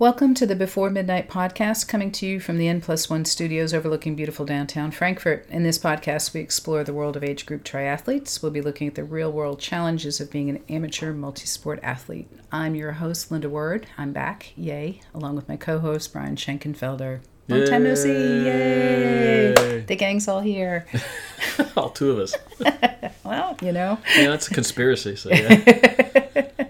Welcome 0.00 0.32
to 0.36 0.46
the 0.46 0.56
Before 0.56 0.88
Midnight 0.88 1.28
podcast, 1.28 1.86
coming 1.86 2.10
to 2.12 2.24
you 2.24 2.40
from 2.40 2.56
the 2.56 2.68
N 2.68 2.80
Plus 2.80 3.10
One 3.10 3.26
studios 3.26 3.74
overlooking 3.74 4.16
beautiful 4.16 4.46
downtown 4.46 4.92
Frankfurt. 4.92 5.46
In 5.50 5.62
this 5.62 5.78
podcast, 5.78 6.32
we 6.32 6.40
explore 6.40 6.82
the 6.82 6.94
world 6.94 7.18
of 7.18 7.22
age 7.22 7.44
group 7.44 7.64
triathletes. 7.64 8.42
We'll 8.42 8.50
be 8.50 8.62
looking 8.62 8.88
at 8.88 8.94
the 8.94 9.04
real 9.04 9.30
world 9.30 9.60
challenges 9.60 10.18
of 10.18 10.30
being 10.30 10.48
an 10.48 10.64
amateur 10.70 11.12
multi 11.12 11.44
sport 11.44 11.80
athlete. 11.82 12.30
I'm 12.50 12.74
your 12.74 12.92
host, 12.92 13.30
Linda 13.30 13.50
Word. 13.50 13.88
I'm 13.98 14.14
back, 14.14 14.54
yay, 14.56 15.00
along 15.12 15.36
with 15.36 15.50
my 15.50 15.58
co 15.58 15.78
host, 15.80 16.14
Brian 16.14 16.36
Schenkenfelder. 16.36 17.20
Long 17.48 17.66
time 17.66 17.84
no 17.84 17.94
see, 17.94 18.08
yay! 18.08 19.52
Yay. 19.54 19.80
The 19.86 19.96
gang's 19.96 20.28
all 20.28 20.40
here. 20.40 20.86
All 21.76 21.90
two 21.90 22.12
of 22.12 22.18
us. 22.20 22.34
Well, 23.22 23.54
you 23.60 23.72
know, 23.72 23.98
Yeah, 24.16 24.30
that's 24.30 24.48
a 24.48 24.54
conspiracy. 24.54 25.14
So 25.14 25.28
yeah. 25.28 26.68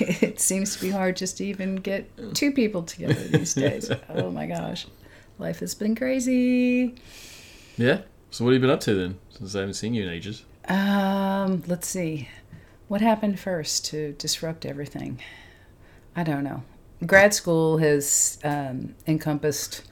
it 0.22 0.40
seems 0.40 0.76
to 0.76 0.82
be 0.82 0.90
hard 0.90 1.16
just 1.16 1.38
to 1.38 1.44
even 1.46 1.76
get 1.76 2.34
two 2.34 2.52
people 2.52 2.82
together 2.82 3.14
these 3.14 3.54
days. 3.64 3.90
oh 4.10 4.30
my 4.30 4.46
gosh, 4.46 4.86
life 5.38 5.60
has 5.60 5.74
been 5.74 5.94
crazy. 5.94 6.94
yeah. 7.76 8.00
So 8.30 8.44
what 8.44 8.52
have 8.52 8.60
you 8.60 8.66
been 8.66 8.74
up 8.74 8.80
to 8.80 8.94
then? 8.94 9.18
Since 9.30 9.54
I 9.54 9.60
haven't 9.60 9.74
seen 9.74 9.94
you 9.94 10.02
in 10.02 10.08
ages. 10.08 10.44
Um, 10.68 11.62
let's 11.66 11.86
see. 11.88 12.28
What 12.88 13.00
happened 13.00 13.38
first 13.40 13.84
to 13.86 14.12
disrupt 14.12 14.66
everything? 14.66 15.20
I 16.14 16.22
don't 16.22 16.44
know. 16.44 16.62
Grad 17.04 17.34
school 17.34 17.78
has 17.78 18.38
um, 18.44 18.94
encompassed 19.06 19.82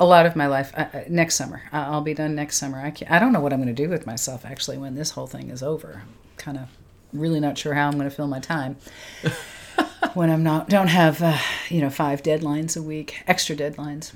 a 0.00 0.04
lot 0.06 0.26
of 0.26 0.36
my 0.36 0.46
life. 0.46 0.72
Uh, 0.76 0.86
uh, 0.92 1.00
next 1.08 1.34
summer, 1.36 1.62
I- 1.72 1.84
I'll 1.86 2.00
be 2.02 2.14
done 2.14 2.34
next 2.34 2.56
summer. 2.58 2.80
I, 2.80 2.90
can't, 2.90 3.10
I 3.10 3.18
don't 3.18 3.32
know 3.32 3.40
what 3.40 3.52
I'm 3.52 3.60
going 3.62 3.74
to 3.74 3.82
do 3.82 3.88
with 3.88 4.06
myself 4.06 4.44
actually 4.44 4.78
when 4.78 4.94
this 4.94 5.10
whole 5.12 5.26
thing 5.26 5.50
is 5.50 5.62
over. 5.62 6.02
Kind 6.36 6.58
of 6.58 6.68
really 7.12 7.40
not 7.40 7.56
sure 7.58 7.74
how 7.74 7.86
I'm 7.88 7.94
going 7.98 8.08
to 8.08 8.14
fill 8.14 8.26
my 8.28 8.40
time 8.40 8.76
when 10.14 10.30
I'm 10.30 10.42
not 10.42 10.68
don't 10.68 10.88
have 10.88 11.22
uh, 11.22 11.38
you 11.68 11.80
know 11.80 11.90
five 11.90 12.22
deadlines 12.22 12.76
a 12.76 12.82
week, 12.82 13.22
extra 13.26 13.54
deadlines, 13.56 14.12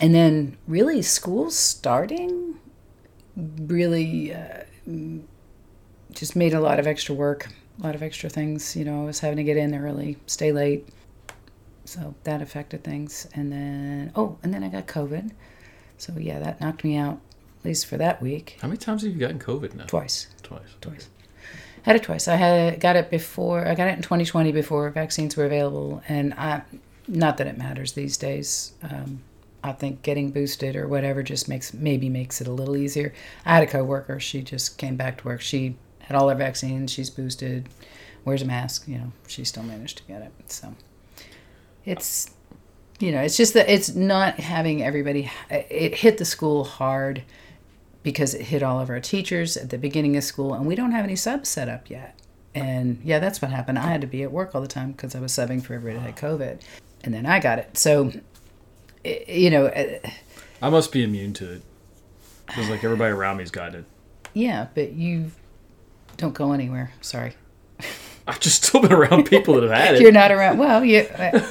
and 0.00 0.14
then 0.14 0.56
really 0.66 1.02
school 1.02 1.50
starting 1.50 2.58
really 3.36 4.34
uh, 4.34 4.62
just 6.12 6.36
made 6.36 6.54
a 6.54 6.60
lot 6.60 6.78
of 6.78 6.86
extra 6.86 7.14
work, 7.14 7.48
a 7.80 7.82
lot 7.82 7.94
of 7.94 8.02
extra 8.02 8.28
things. 8.28 8.76
You 8.76 8.84
know, 8.84 9.02
I 9.02 9.06
was 9.06 9.20
having 9.20 9.36
to 9.38 9.44
get 9.44 9.56
in 9.56 9.74
early, 9.74 10.18
stay 10.26 10.52
late. 10.52 10.88
So 11.84 12.14
that 12.24 12.40
affected 12.40 12.84
things. 12.84 13.26
And 13.34 13.50
then, 13.52 14.12
oh, 14.14 14.38
and 14.42 14.54
then 14.54 14.62
I 14.62 14.68
got 14.68 14.86
COVID. 14.86 15.32
So 15.98 16.14
yeah, 16.16 16.38
that 16.38 16.60
knocked 16.60 16.84
me 16.84 16.96
out, 16.96 17.20
at 17.60 17.64
least 17.64 17.86
for 17.86 17.96
that 17.96 18.22
week, 18.22 18.58
How 18.60 18.68
many 18.68 18.78
times 18.78 19.02
have 19.02 19.12
you 19.12 19.18
gotten 19.18 19.38
COVID 19.38 19.74
now? 19.74 19.84
twice. 19.86 20.28
Twice. 20.42 20.62
Twice. 20.80 21.08
Had 21.82 21.96
it 21.96 22.04
twice. 22.04 22.28
I 22.28 22.36
had 22.36 22.80
got 22.80 22.96
it 22.96 23.10
before. 23.10 23.66
I 23.66 23.74
got 23.74 23.88
it 23.88 23.96
in 23.96 24.02
2020 24.02 24.52
before 24.52 24.90
vaccines 24.90 25.36
were 25.36 25.44
available, 25.44 26.02
and 26.08 26.32
I, 26.34 26.62
not 27.08 27.38
that 27.38 27.48
it 27.48 27.58
matters 27.58 27.92
these 27.92 28.16
days. 28.16 28.72
Um, 28.82 29.22
I 29.64 29.72
think 29.72 30.02
getting 30.02 30.30
boosted 30.30 30.76
or 30.76 30.88
whatever 30.88 31.22
just 31.22 31.48
makes 31.48 31.72
maybe 31.72 32.08
makes 32.08 32.40
it 32.40 32.46
a 32.46 32.52
little 32.52 32.76
easier. 32.76 33.12
I 33.44 33.54
had 33.54 33.62
a 33.62 33.66
coworker. 33.66 34.18
She 34.20 34.42
just 34.42 34.78
came 34.78 34.96
back 34.96 35.18
to 35.18 35.24
work. 35.24 35.40
She 35.40 35.76
had 36.00 36.16
all 36.16 36.28
her 36.28 36.34
vaccines. 36.34 36.90
She's 36.90 37.10
boosted. 37.10 37.68
Wears 38.24 38.42
a 38.42 38.44
mask. 38.44 38.86
You 38.86 38.98
know, 38.98 39.12
she 39.26 39.44
still 39.44 39.62
managed 39.62 39.98
to 39.98 40.04
get 40.04 40.22
it. 40.22 40.32
So 40.50 40.74
it's 41.84 42.30
you 43.00 43.10
know 43.10 43.20
it's 43.20 43.36
just 43.36 43.54
that 43.54 43.68
it's 43.68 43.94
not 43.94 44.34
having 44.38 44.82
everybody. 44.82 45.30
It 45.50 45.96
hit 45.96 46.18
the 46.18 46.24
school 46.24 46.64
hard 46.64 47.22
because 48.02 48.34
it 48.34 48.42
hit 48.42 48.62
all 48.62 48.80
of 48.80 48.90
our 48.90 49.00
teachers 49.00 49.56
at 49.56 49.70
the 49.70 49.78
beginning 49.78 50.16
of 50.16 50.24
school, 50.24 50.54
and 50.54 50.66
we 50.66 50.74
don't 50.74 50.92
have 50.92 51.04
any 51.04 51.16
subs 51.16 51.48
set 51.48 51.68
up 51.68 51.88
yet. 51.90 52.18
And 52.54 53.00
yeah, 53.04 53.18
that's 53.18 53.40
what 53.40 53.50
happened. 53.50 53.78
I 53.78 53.86
had 53.86 54.00
to 54.02 54.06
be 54.06 54.22
at 54.22 54.32
work 54.32 54.54
all 54.54 54.60
the 54.60 54.68
time 54.68 54.92
because 54.92 55.14
I 55.14 55.20
was 55.20 55.32
subbing 55.32 55.62
for 55.62 55.74
everybody 55.74 56.04
that 56.04 56.14
had 56.14 56.16
COVID, 56.16 56.60
and 57.04 57.14
then 57.14 57.24
I 57.26 57.38
got 57.40 57.58
it. 57.58 57.78
So, 57.78 58.12
you 59.04 59.50
know, 59.50 59.66
uh, 59.66 59.98
I 60.60 60.68
must 60.70 60.92
be 60.92 61.02
immune 61.02 61.32
to 61.34 61.52
it. 61.52 61.62
Because 62.46 62.68
like 62.68 62.84
everybody 62.84 63.12
around 63.12 63.38
me's 63.38 63.50
got 63.50 63.74
it. 63.74 63.84
yeah, 64.34 64.66
but 64.74 64.92
you 64.92 65.30
don't 66.18 66.34
go 66.34 66.52
anywhere. 66.52 66.92
Sorry, 67.00 67.32
I've 68.26 68.40
just 68.40 68.64
still 68.64 68.82
been 68.82 68.92
around 68.92 69.24
people 69.24 69.54
that 69.54 69.62
have 69.62 69.72
had 69.72 69.94
it. 69.94 70.02
you're 70.02 70.12
not 70.12 70.30
around. 70.30 70.58
Well, 70.58 70.84
you. 70.84 71.06
I, 71.18 71.48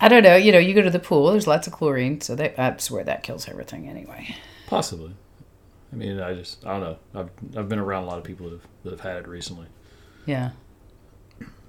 I 0.00 0.08
don't 0.08 0.22
know. 0.22 0.34
You 0.36 0.50
know, 0.52 0.58
you 0.58 0.72
go 0.74 0.82
to 0.82 0.90
the 0.90 0.98
pool. 0.98 1.30
There's 1.30 1.46
lots 1.46 1.66
of 1.66 1.72
chlorine, 1.74 2.20
so 2.22 2.34
that, 2.36 2.58
I 2.58 2.76
swear 2.78 3.04
that 3.04 3.22
kills 3.22 3.48
everything 3.48 3.88
anyway. 3.88 4.34
Possibly. 4.66 5.14
I 5.92 5.96
mean, 5.96 6.20
I 6.20 6.34
just 6.34 6.64
I 6.66 6.78
don't 6.78 6.80
know. 6.80 6.96
I've 7.14 7.30
I've 7.56 7.68
been 7.68 7.78
around 7.78 8.04
a 8.04 8.06
lot 8.06 8.18
of 8.18 8.24
people 8.24 8.46
that 8.46 8.52
have 8.52 8.68
that 8.84 8.90
have 8.90 9.00
had 9.00 9.16
it 9.18 9.28
recently. 9.28 9.66
Yeah. 10.26 10.50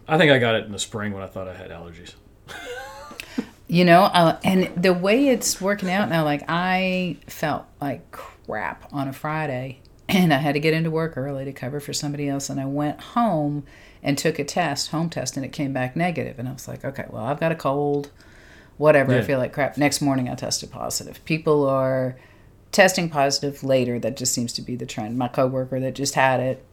I 0.08 0.18
think 0.18 0.32
I 0.32 0.40
got 0.40 0.56
it 0.56 0.66
in 0.66 0.72
the 0.72 0.80
spring 0.80 1.14
when 1.14 1.24
I 1.24 1.28
thought 1.28 1.48
I 1.48 1.56
had 1.56 1.72
allergies. 1.72 2.14
You 3.74 3.86
know, 3.86 4.04
uh, 4.04 4.38
and 4.44 4.72
the 4.76 4.94
way 4.94 5.30
it's 5.30 5.60
working 5.60 5.90
out 5.90 6.08
now, 6.08 6.24
like 6.24 6.44
I 6.48 7.18
felt 7.26 7.66
like 7.82 8.12
crap 8.12 8.88
on 8.94 9.08
a 9.08 9.14
Friday, 9.14 9.80
and 10.08 10.32
I 10.32 10.38
had 10.38 10.54
to 10.54 10.60
get 10.60 10.76
into 10.76 10.92
work 10.92 11.18
early 11.18 11.44
to 11.46 11.52
cover 11.52 11.80
for 11.80 11.92
somebody 11.92 12.30
else, 12.30 12.52
and 12.52 12.60
I 12.60 12.66
went 12.66 13.02
home 13.02 13.64
and 14.04 14.16
took 14.16 14.38
a 14.38 14.44
test, 14.44 14.90
home 14.90 15.10
test, 15.10 15.38
and 15.38 15.46
it 15.46 15.54
came 15.54 15.74
back 15.74 15.96
negative, 15.96 16.38
and 16.38 16.48
I 16.48 16.54
was 16.54 16.68
like, 16.68 16.86
okay, 16.86 17.06
well, 17.10 17.24
I've 17.24 17.40
got 17.40 17.52
a 17.52 17.56
cold, 17.56 18.12
whatever. 18.78 19.16
I 19.16 19.22
feel 19.22 19.40
like 19.40 19.54
crap. 19.54 19.76
Next 19.76 20.02
morning, 20.02 20.30
I 20.30 20.36
tested 20.36 20.70
positive. 20.70 21.26
People 21.26 21.68
are 21.68 22.16
testing 22.74 23.10
positive 23.10 23.64
later. 23.64 24.00
That 24.00 24.18
just 24.18 24.34
seems 24.34 24.52
to 24.54 24.62
be 24.62 24.76
the 24.76 24.86
trend. 24.86 25.18
My 25.18 25.30
coworker 25.30 25.80
that 25.80 25.96
just 25.96 26.16
had 26.16 26.40
it, 26.40 26.66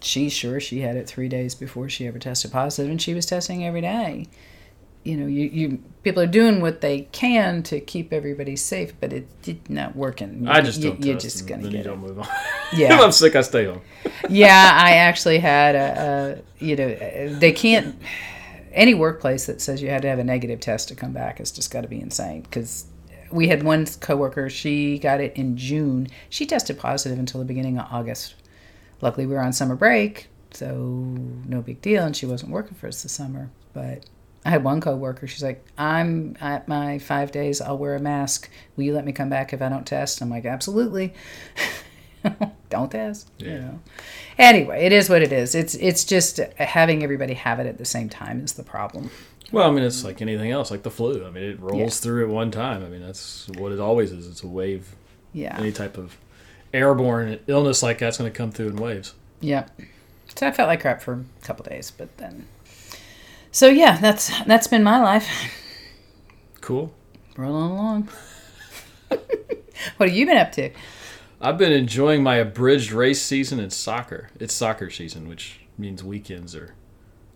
she's 0.00 0.32
sure 0.32 0.60
she 0.60 0.80
had 0.80 0.96
it 0.96 1.08
three 1.08 1.28
days 1.28 1.54
before 1.54 1.88
she 1.88 2.06
ever 2.06 2.18
tested 2.18 2.52
positive, 2.52 2.90
and 2.90 3.02
she 3.02 3.14
was 3.14 3.26
testing 3.26 3.64
every 3.64 3.80
day 3.80 4.28
you 5.08 5.16
know, 5.16 5.26
you, 5.26 5.46
you 5.46 5.82
people 6.02 6.22
are 6.22 6.26
doing 6.26 6.60
what 6.60 6.82
they 6.82 7.02
can 7.12 7.62
to 7.62 7.80
keep 7.80 8.12
everybody 8.12 8.56
safe, 8.56 8.92
but 9.00 9.10
it 9.10 9.26
did 9.40 9.70
not 9.70 9.96
working. 9.96 10.46
I 10.46 10.60
just 10.60 10.80
you, 10.80 10.90
don't 10.90 11.04
You're 11.04 11.16
just 11.18 11.40
and 11.40 11.48
gonna 11.48 11.62
then 11.62 11.72
get 11.72 11.78
you 11.78 11.84
don't 11.84 12.00
move 12.00 12.18
on. 12.18 12.28
Yeah. 12.76 12.94
if 12.94 13.00
I'm 13.00 13.12
sick, 13.12 13.34
I 13.34 13.40
stay 13.40 13.64
home. 13.64 13.80
yeah, 14.28 14.70
I 14.74 14.96
actually 14.96 15.38
had 15.38 15.74
a, 15.74 16.42
a 16.60 16.64
you 16.64 16.76
know, 16.76 17.28
they 17.38 17.52
can't. 17.52 17.96
Any 18.70 18.92
workplace 18.92 19.46
that 19.46 19.62
says 19.62 19.80
you 19.80 19.88
had 19.88 20.02
to 20.02 20.08
have 20.08 20.18
a 20.18 20.24
negative 20.24 20.60
test 20.60 20.88
to 20.88 20.94
come 20.94 21.12
back 21.12 21.38
has 21.38 21.50
just 21.50 21.70
got 21.70 21.80
to 21.80 21.88
be 21.88 22.00
insane. 22.00 22.42
Because 22.42 22.84
we 23.30 23.48
had 23.48 23.62
one 23.62 23.86
coworker, 23.86 24.48
she 24.50 24.98
got 24.98 25.20
it 25.20 25.34
in 25.36 25.56
June. 25.56 26.08
She 26.28 26.46
tested 26.46 26.78
positive 26.78 27.18
until 27.18 27.40
the 27.40 27.46
beginning 27.46 27.78
of 27.78 27.86
August. 27.92 28.34
Luckily, 29.00 29.26
we 29.26 29.34
were 29.34 29.40
on 29.40 29.52
summer 29.52 29.76
break, 29.76 30.28
so 30.52 30.74
no 30.74 31.60
big 31.62 31.80
deal, 31.82 32.04
and 32.04 32.16
she 32.16 32.26
wasn't 32.26 32.50
working 32.52 32.74
for 32.74 32.88
us 32.88 33.02
this 33.02 33.12
summer. 33.12 33.50
But 33.72 34.04
I 34.44 34.50
had 34.50 34.64
one 34.64 34.80
coworker. 34.80 35.26
She's 35.26 35.42
like, 35.42 35.64
"I'm 35.76 36.36
at 36.40 36.66
my 36.68 36.98
five 36.98 37.30
days. 37.32 37.60
I'll 37.60 37.78
wear 37.78 37.94
a 37.94 38.00
mask. 38.00 38.48
Will 38.76 38.84
you 38.84 38.94
let 38.94 39.04
me 39.04 39.12
come 39.12 39.28
back 39.30 39.52
if 39.52 39.62
I 39.62 39.68
don't 39.68 39.86
test?" 39.86 40.20
I'm 40.20 40.30
like, 40.30 40.44
"Absolutely." 40.46 41.12
don't 42.70 42.90
test. 42.90 43.30
You 43.38 43.50
Yeah. 43.50 43.58
know. 43.60 43.80
Anyway, 44.38 44.84
it 44.84 44.92
is 44.92 45.08
what 45.08 45.22
it 45.22 45.32
is. 45.32 45.54
It's 45.54 45.74
it's 45.76 46.04
just 46.04 46.38
having 46.56 47.02
everybody 47.02 47.34
have 47.34 47.60
it 47.60 47.66
at 47.66 47.78
the 47.78 47.84
same 47.84 48.08
time 48.08 48.40
is 48.44 48.54
the 48.54 48.62
problem. 48.64 49.10
Well, 49.50 49.68
I 49.68 49.72
mean, 49.72 49.82
it's 49.84 50.04
like 50.04 50.20
anything 50.20 50.50
else, 50.50 50.70
like 50.70 50.82
the 50.82 50.90
flu. 50.90 51.24
I 51.26 51.30
mean, 51.30 51.42
it 51.44 51.60
rolls 51.60 51.78
Yeah. 51.78 51.88
through 51.88 52.24
at 52.24 52.28
one 52.28 52.50
time. 52.50 52.84
I 52.84 52.88
mean, 52.88 53.00
that's 53.00 53.48
what 53.56 53.72
it 53.72 53.80
always 53.80 54.12
is. 54.12 54.26
It's 54.26 54.42
a 54.42 54.46
wave. 54.46 54.94
Yeah. 55.32 55.56
Any 55.58 55.72
type 55.72 55.96
of 55.96 56.16
airborne 56.74 57.38
illness 57.46 57.82
like 57.82 57.98
that's 57.98 58.18
going 58.18 58.30
to 58.30 58.36
come 58.36 58.50
through 58.52 58.68
in 58.68 58.76
waves. 58.76 59.14
Yep. 59.40 59.80
So 60.36 60.46
I 60.46 60.50
felt 60.52 60.68
like 60.68 60.80
crap 60.82 61.00
for 61.00 61.14
a 61.14 61.44
couple 61.46 61.64
days, 61.64 61.90
but 61.90 62.14
then. 62.18 62.46
So 63.50 63.68
yeah, 63.68 63.96
that's 63.98 64.30
that's 64.44 64.66
been 64.66 64.82
my 64.82 65.00
life. 65.00 65.26
Cool. 66.60 66.92
Rolling 67.36 67.70
along. 67.70 68.08
what 69.08 70.08
have 70.08 70.12
you 70.16 70.26
been 70.26 70.36
up 70.36 70.52
to? 70.52 70.70
I've 71.40 71.56
been 71.56 71.72
enjoying 71.72 72.22
my 72.22 72.36
abridged 72.36 72.92
race 72.92 73.22
season 73.22 73.60
in 73.60 73.70
soccer. 73.70 74.28
It's 74.38 74.52
soccer 74.52 74.90
season, 74.90 75.28
which 75.28 75.60
means 75.78 76.02
weekends 76.04 76.54
are 76.54 76.74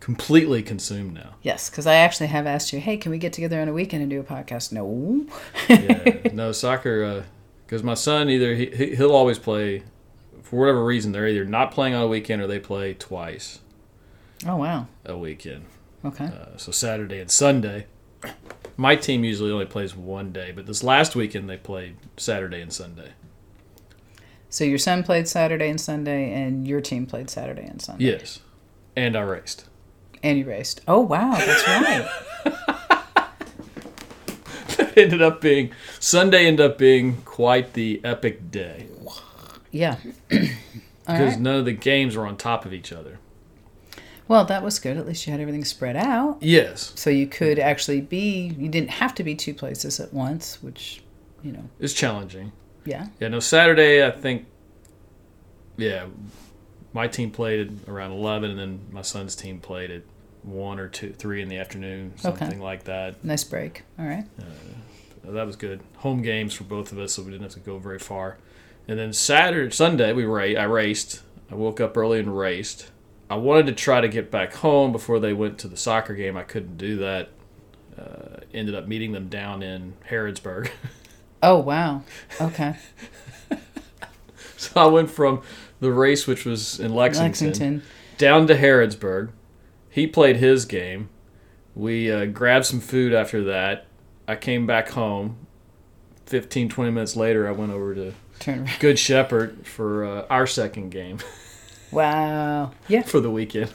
completely 0.03 0.61
consumed 0.61 1.13
now. 1.13 1.35
Yes, 1.43 1.69
because 1.69 1.87
I 1.87 1.95
actually 1.95 2.27
have 2.27 2.45
asked 2.45 2.73
you, 2.73 2.79
hey, 2.81 2.97
can 2.97 3.09
we 3.09 3.17
get 3.17 3.31
together 3.31 3.61
on 3.61 3.69
a 3.69 3.73
weekend 3.73 4.01
and 4.01 4.09
do 4.09 4.19
a 4.19 4.23
podcast? 4.23 4.73
No. 4.73 5.25
Yeah, 5.69 6.29
no 6.33 6.51
soccer. 6.51 7.23
Because 7.65 7.83
my 7.83 7.93
son 7.93 8.29
either 8.29 8.53
he 8.53 8.65
he- 8.65 8.95
he'll 8.97 9.15
always 9.15 9.39
play 9.39 9.83
for 10.41 10.59
whatever 10.59 10.83
reason. 10.83 11.13
They're 11.13 11.29
either 11.29 11.45
not 11.45 11.71
playing 11.71 11.93
on 11.93 12.03
a 12.03 12.07
weekend 12.09 12.41
or 12.41 12.47
they 12.47 12.59
play 12.59 12.93
twice 12.93 13.59
oh 14.45 14.57
wow. 14.57 14.87
a 15.05 15.17
weekend. 15.17 15.63
Okay. 16.03 16.25
Uh, 16.25 16.57
so 16.57 16.73
Saturday 16.73 17.21
and 17.21 17.31
Sunday. 17.31 17.87
My 18.75 18.97
team 18.97 19.23
usually 19.23 19.51
only 19.51 19.67
plays 19.67 19.95
one 19.95 20.33
day, 20.33 20.51
but 20.51 20.65
this 20.65 20.83
last 20.83 21.15
weekend 21.15 21.49
they 21.49 21.55
played 21.55 21.95
Saturday 22.17 22.59
and 22.59 22.73
Sunday. 22.73 23.13
So 24.49 24.65
your 24.65 24.79
son 24.79 25.03
played 25.03 25.29
Saturday 25.29 25.69
and 25.69 25.79
Sunday, 25.79 26.33
and 26.33 26.67
your 26.67 26.81
team 26.81 27.05
played 27.05 27.29
Saturday 27.29 27.65
and 27.65 27.81
Sunday. 27.81 28.03
Yes, 28.03 28.41
and 28.97 29.15
I 29.15 29.21
raced. 29.21 29.69
And 30.23 30.39
you 30.39 30.45
raced. 30.45 30.81
Oh 30.87 31.01
wow, 31.01 31.35
that's 31.35 31.67
right. 31.67 32.09
It 34.95 34.97
ended 34.97 35.21
up 35.21 35.39
being 35.41 35.71
Sunday. 35.99 36.45
Ended 36.47 36.65
up 36.71 36.77
being 36.77 37.21
quite 37.23 37.73
the 37.73 38.01
epic 38.03 38.49
day 38.49 38.87
yeah. 39.73 39.97
Because 41.05 41.33
right. 41.33 41.39
none 41.41 41.55
of 41.57 41.65
the 41.65 41.73
games 41.73 42.15
were 42.15 42.25
on 42.25 42.37
top 42.37 42.65
of 42.65 42.71
each 42.71 42.93
other. 42.93 43.19
Well, 44.29 44.45
that 44.45 44.63
was 44.63 44.79
good. 44.79 44.95
At 44.95 45.05
least 45.05 45.27
you 45.27 45.31
had 45.31 45.41
everything 45.41 45.65
spread 45.65 45.97
out. 45.97 46.37
Yes, 46.39 46.93
So 46.95 47.09
you 47.09 47.27
could 47.27 47.59
actually 47.59 47.99
be, 47.99 48.55
you 48.57 48.69
didn't 48.69 48.89
have 48.89 49.13
to 49.15 49.23
be 49.25 49.35
two 49.35 49.53
places 49.53 49.99
at 49.99 50.13
once, 50.13 50.63
which, 50.63 51.03
you 51.43 51.51
know, 51.51 51.69
is 51.77 51.93
challenging. 51.93 52.53
yeah. 52.85 53.07
Yeah, 53.19 53.27
no, 53.27 53.41
Saturday, 53.41 54.07
I 54.07 54.11
think, 54.11 54.45
yeah, 55.75 56.05
my 56.93 57.09
team 57.09 57.31
played 57.31 57.67
at 57.67 57.89
around 57.89 58.11
11, 58.13 58.51
and 58.51 58.57
then 58.59 58.79
my 58.89 59.01
son's 59.01 59.35
team 59.35 59.59
played 59.59 59.91
at 59.91 60.03
1 60.43 60.79
or 60.79 60.87
2, 60.89 61.13
3 61.13 61.41
in 61.41 61.47
the 61.49 61.57
afternoon, 61.57 62.13
Okay. 62.25 62.37
something 62.39 62.59
like 62.61 62.83
that. 62.85 63.23
Nice 63.23 63.43
break. 63.43 63.83
All 63.99 64.05
right. 64.05 64.25
That 65.23 65.45
was 65.47 65.55
good. 65.55 65.81
Home 65.97 66.21
games 66.21 66.53
for 66.53 66.65
both 66.65 66.91
of 66.91 66.99
us, 66.99 67.13
so 67.13 67.21
we 67.23 67.31
didn't 67.31 67.43
have 67.43 67.53
to 67.53 67.59
go 67.59 67.77
very 67.77 67.99
far. 67.99 68.37
And 68.87 68.99
then 68.99 69.13
Saturday, 69.13 69.71
Sunday, 69.73 70.11
we 70.11 70.25
ra- 70.25 70.59
I 70.61 70.63
raced. 70.65 71.21
I 71.49 71.55
woke 71.55 71.79
up 71.79 71.95
early 71.95 72.19
and 72.19 72.37
raced. 72.37 72.89
I 73.29 73.35
wanted 73.35 73.67
to 73.67 73.71
try 73.73 74.01
to 74.01 74.09
get 74.09 74.29
back 74.29 74.53
home 74.55 74.91
before 74.91 75.19
they 75.21 75.31
went 75.31 75.57
to 75.59 75.67
the 75.69 75.77
soccer 75.77 76.13
game. 76.13 76.35
I 76.35 76.43
couldn't 76.43 76.77
do 76.77 76.97
that. 76.97 77.29
Uh, 77.97 78.41
ended 78.53 78.75
up 78.75 78.87
meeting 78.87 79.11
them 79.13 79.29
down 79.29 79.63
in 79.63 79.93
Harrodsburg. 80.09 80.69
Oh, 81.45 81.57
wow. 81.57 82.03
Okay. 82.39 82.75
so 84.57 84.71
I 84.79 84.85
went 84.85 85.09
from 85.11 85.41
the 85.81 85.91
race, 85.91 86.25
which 86.25 86.45
was 86.45 86.79
in 86.79 86.93
Lexington, 86.95 87.47
Lexington. 87.49 87.83
down 88.17 88.47
to 88.47 88.55
Harrodsburg. 88.55 89.29
He 89.93 90.07
played 90.07 90.37
his 90.37 90.65
game. 90.65 91.09
We 91.75 92.11
uh, 92.11 92.25
grabbed 92.25 92.65
some 92.65 92.79
food 92.79 93.13
after 93.13 93.43
that. 93.45 93.85
I 94.27 94.35
came 94.35 94.65
back 94.65 94.89
home. 94.89 95.37
15, 96.25 96.67
20 96.69 96.91
minutes 96.91 97.15
later, 97.15 97.47
I 97.47 97.51
went 97.51 97.71
over 97.71 97.93
to. 97.93 98.13
Good 98.79 98.97
Shepherd 98.97 99.65
for 99.67 100.03
uh, 100.03 100.25
our 100.29 100.47
second 100.47 100.89
game 100.89 101.19
Wow. 101.91 102.71
Yeah. 102.87 103.03
for 103.03 103.19
the 103.19 103.29
weekend. 103.31 103.71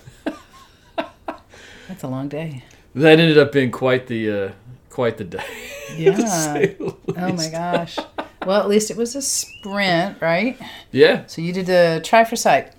That's 1.87 2.03
a 2.03 2.09
long 2.09 2.29
day. 2.29 2.64
That 2.94 3.19
ended 3.19 3.38
up 3.38 3.53
being 3.53 3.71
quite 3.71 4.09
the 4.09 4.31
uh, 4.31 4.53
quite 4.91 5.17
the 5.19 5.25
day. 5.25 5.44
Yeah. 5.97 6.11
the 6.17 6.94
Oh 7.17 7.32
my 7.32 7.49
gosh. 7.49 7.99
Well, 8.44 8.61
at 8.61 8.69
least 8.69 8.91
it 8.91 8.97
was 8.99 9.14
a 9.17 9.23
sprint, 9.23 10.21
right? 10.21 10.59
Yeah. 10.93 11.25
So 11.26 11.41
you 11.41 11.53
did 11.55 11.64
the 11.67 12.03
Tri 12.05 12.25
for 12.25 12.37
Sight. 12.37 12.75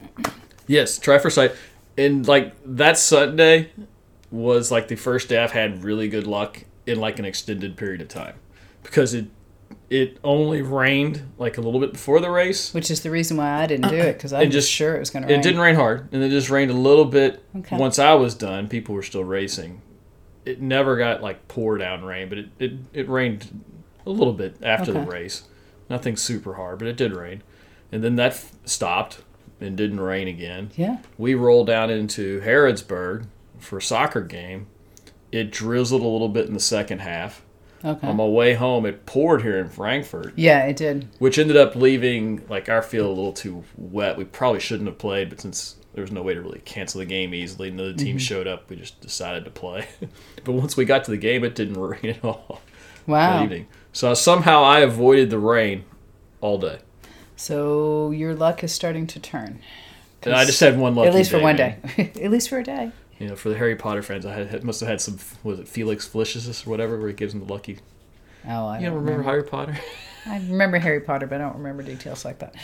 Yes. 0.67 0.99
Tri 0.99 1.17
for 1.17 1.29
Sight. 1.31 1.53
And 1.97 2.27
like 2.27 2.53
that 2.65 2.97
Sunday 2.97 3.71
was 4.31 4.71
like 4.71 4.87
the 4.87 4.95
first 4.95 5.29
day 5.29 5.37
I've 5.43 5.51
had 5.51 5.83
really 5.83 6.07
good 6.07 6.27
luck 6.27 6.63
in 6.85 6.99
like 6.99 7.19
an 7.19 7.25
extended 7.25 7.75
period 7.77 8.01
of 8.01 8.07
time 8.07 8.35
because 8.83 9.13
it 9.13 9.25
it 9.89 10.19
only 10.23 10.61
rained 10.61 11.23
like 11.39 11.57
a 11.57 11.61
little 11.61 11.79
bit 11.79 11.91
before 11.93 12.19
the 12.19 12.29
race. 12.29 12.73
Which 12.73 12.91
is 12.91 13.01
the 13.01 13.09
reason 13.09 13.37
why 13.37 13.63
I 13.63 13.65
didn't 13.65 13.89
do 13.89 13.95
it 13.97 14.13
because 14.13 14.33
I 14.33 14.43
was 14.45 14.53
just- 14.53 14.71
sure 14.71 14.95
it 14.95 14.99
was 14.99 15.09
going 15.09 15.23
to 15.23 15.29
rain. 15.29 15.39
It 15.39 15.43
didn't 15.43 15.59
rain 15.61 15.75
hard, 15.75 16.07
and 16.11 16.21
it 16.23 16.29
just 16.29 16.49
rained 16.51 16.69
a 16.69 16.75
little 16.75 17.05
bit. 17.05 17.43
Okay. 17.57 17.75
Once 17.75 17.97
I 17.97 18.13
was 18.13 18.35
done, 18.35 18.67
people 18.67 18.93
were 18.93 19.01
still 19.01 19.23
racing. 19.23 19.81
It 20.45 20.61
never 20.61 20.95
got 20.95 21.21
like 21.23 21.47
pour 21.47 21.77
down 21.79 22.03
rain, 22.05 22.29
but 22.29 22.37
it, 22.37 22.49
it, 22.59 22.73
it 22.93 23.09
rained 23.09 23.63
a 24.05 24.09
little 24.11 24.33
bit 24.33 24.57
after 24.61 24.91
the 24.91 25.01
race. 25.01 25.43
Nothing 25.89 26.15
super 26.17 26.53
hard, 26.53 26.77
but 26.79 26.87
it 26.87 26.95
did 26.95 27.13
rain. 27.13 27.41
And 27.91 28.03
then 28.03 28.15
that 28.17 28.33
f- 28.33 28.51
stopped 28.65 29.23
and 29.59 29.75
didn't 29.75 29.99
rain 29.99 30.27
again. 30.27 30.71
Yeah. 30.75 30.97
We 31.17 31.35
rolled 31.35 31.67
down 31.67 31.89
into 31.89 32.41
Harrodsburg 32.41 33.25
for 33.59 33.77
a 33.77 33.81
soccer 33.81 34.21
game. 34.21 34.67
It 35.31 35.51
drizzled 35.51 36.01
a 36.01 36.07
little 36.07 36.29
bit 36.29 36.47
in 36.47 36.53
the 36.53 36.59
second 36.59 36.99
half. 36.99 37.43
Okay. 37.83 38.07
On 38.07 38.17
my 38.17 38.25
way 38.25 38.55
home, 38.55 38.85
it 38.85 39.05
poured 39.05 39.41
here 39.41 39.57
in 39.57 39.69
Frankfurt 39.69 40.33
yeah, 40.35 40.65
it 40.65 40.75
did. 40.75 41.07
which 41.19 41.37
ended 41.37 41.55
up 41.55 41.77
leaving 41.77 42.45
like 42.49 42.67
our 42.67 42.81
field 42.81 43.07
a 43.07 43.09
little 43.09 43.31
too 43.31 43.63
wet. 43.77 44.17
We 44.17 44.25
probably 44.25 44.59
shouldn't 44.59 44.89
have 44.89 44.97
played, 44.97 45.29
but 45.29 45.39
since 45.39 45.77
there 45.93 46.01
was 46.01 46.11
no 46.11 46.21
way 46.21 46.33
to 46.33 46.41
really 46.41 46.59
cancel 46.65 46.99
the 46.99 47.05
game 47.05 47.33
easily, 47.33 47.69
another 47.69 47.93
team 47.93 48.17
mm-hmm. 48.17 48.17
showed 48.17 48.47
up, 48.47 48.69
we 48.69 48.75
just 48.75 48.99
decided 48.99 49.45
to 49.45 49.51
play. 49.51 49.87
but 50.43 50.51
once 50.51 50.75
we 50.75 50.83
got 50.83 51.05
to 51.05 51.11
the 51.11 51.17
game, 51.17 51.45
it 51.45 51.55
didn't 51.55 51.77
rain 51.79 52.05
at 52.05 52.25
all 52.25 52.61
Wow. 53.09 53.49
So 53.91 54.13
somehow 54.13 54.63
I 54.63 54.79
avoided 54.79 55.29
the 55.29 55.39
rain 55.39 55.83
all 56.41 56.59
day, 56.59 56.79
So 57.39 58.11
your 58.11 58.35
luck 58.35 58.65
is 58.65 58.73
starting 58.73 59.07
to 59.07 59.19
turn. 59.19 59.61
and 60.23 60.33
I 60.33 60.43
just 60.43 60.59
had 60.59 60.77
one 60.77 60.93
lucky 60.93 61.07
At 61.07 61.15
least 61.15 61.31
for 61.31 61.37
day, 61.37 61.43
one 61.43 61.55
man. 61.55 61.79
day. 61.95 62.11
At 62.21 62.31
least 62.31 62.49
for 62.49 62.59
a 62.59 62.63
day. 62.65 62.91
You 63.17 63.29
know, 63.29 63.35
for 63.37 63.47
the 63.47 63.55
Harry 63.55 63.77
Potter 63.77 64.03
fans, 64.03 64.25
I 64.25 64.33
had, 64.33 64.63
must 64.65 64.81
have 64.81 64.89
had 64.89 64.99
some 64.99 65.17
was 65.41 65.57
it 65.57 65.67
Felix 65.69 66.05
Felicis 66.05 66.67
or 66.67 66.69
whatever, 66.69 66.97
where 66.99 67.07
he 67.07 67.13
gives 67.13 67.31
them 67.31 67.45
the 67.45 67.51
lucky. 67.51 67.79
Oh, 68.45 68.67
I 68.67 68.79
You 68.79 68.87
don't 68.87 68.95
don't 68.95 69.05
remember 69.05 69.23
Harry 69.23 69.43
Potter? 69.43 69.77
I 70.25 70.35
remember 70.35 70.79
Harry 70.79 70.99
Potter, 70.99 71.27
but 71.27 71.35
I 71.39 71.45
don't 71.45 71.55
remember 71.55 71.81
details 71.81 72.25
like 72.25 72.39
that. 72.39 72.55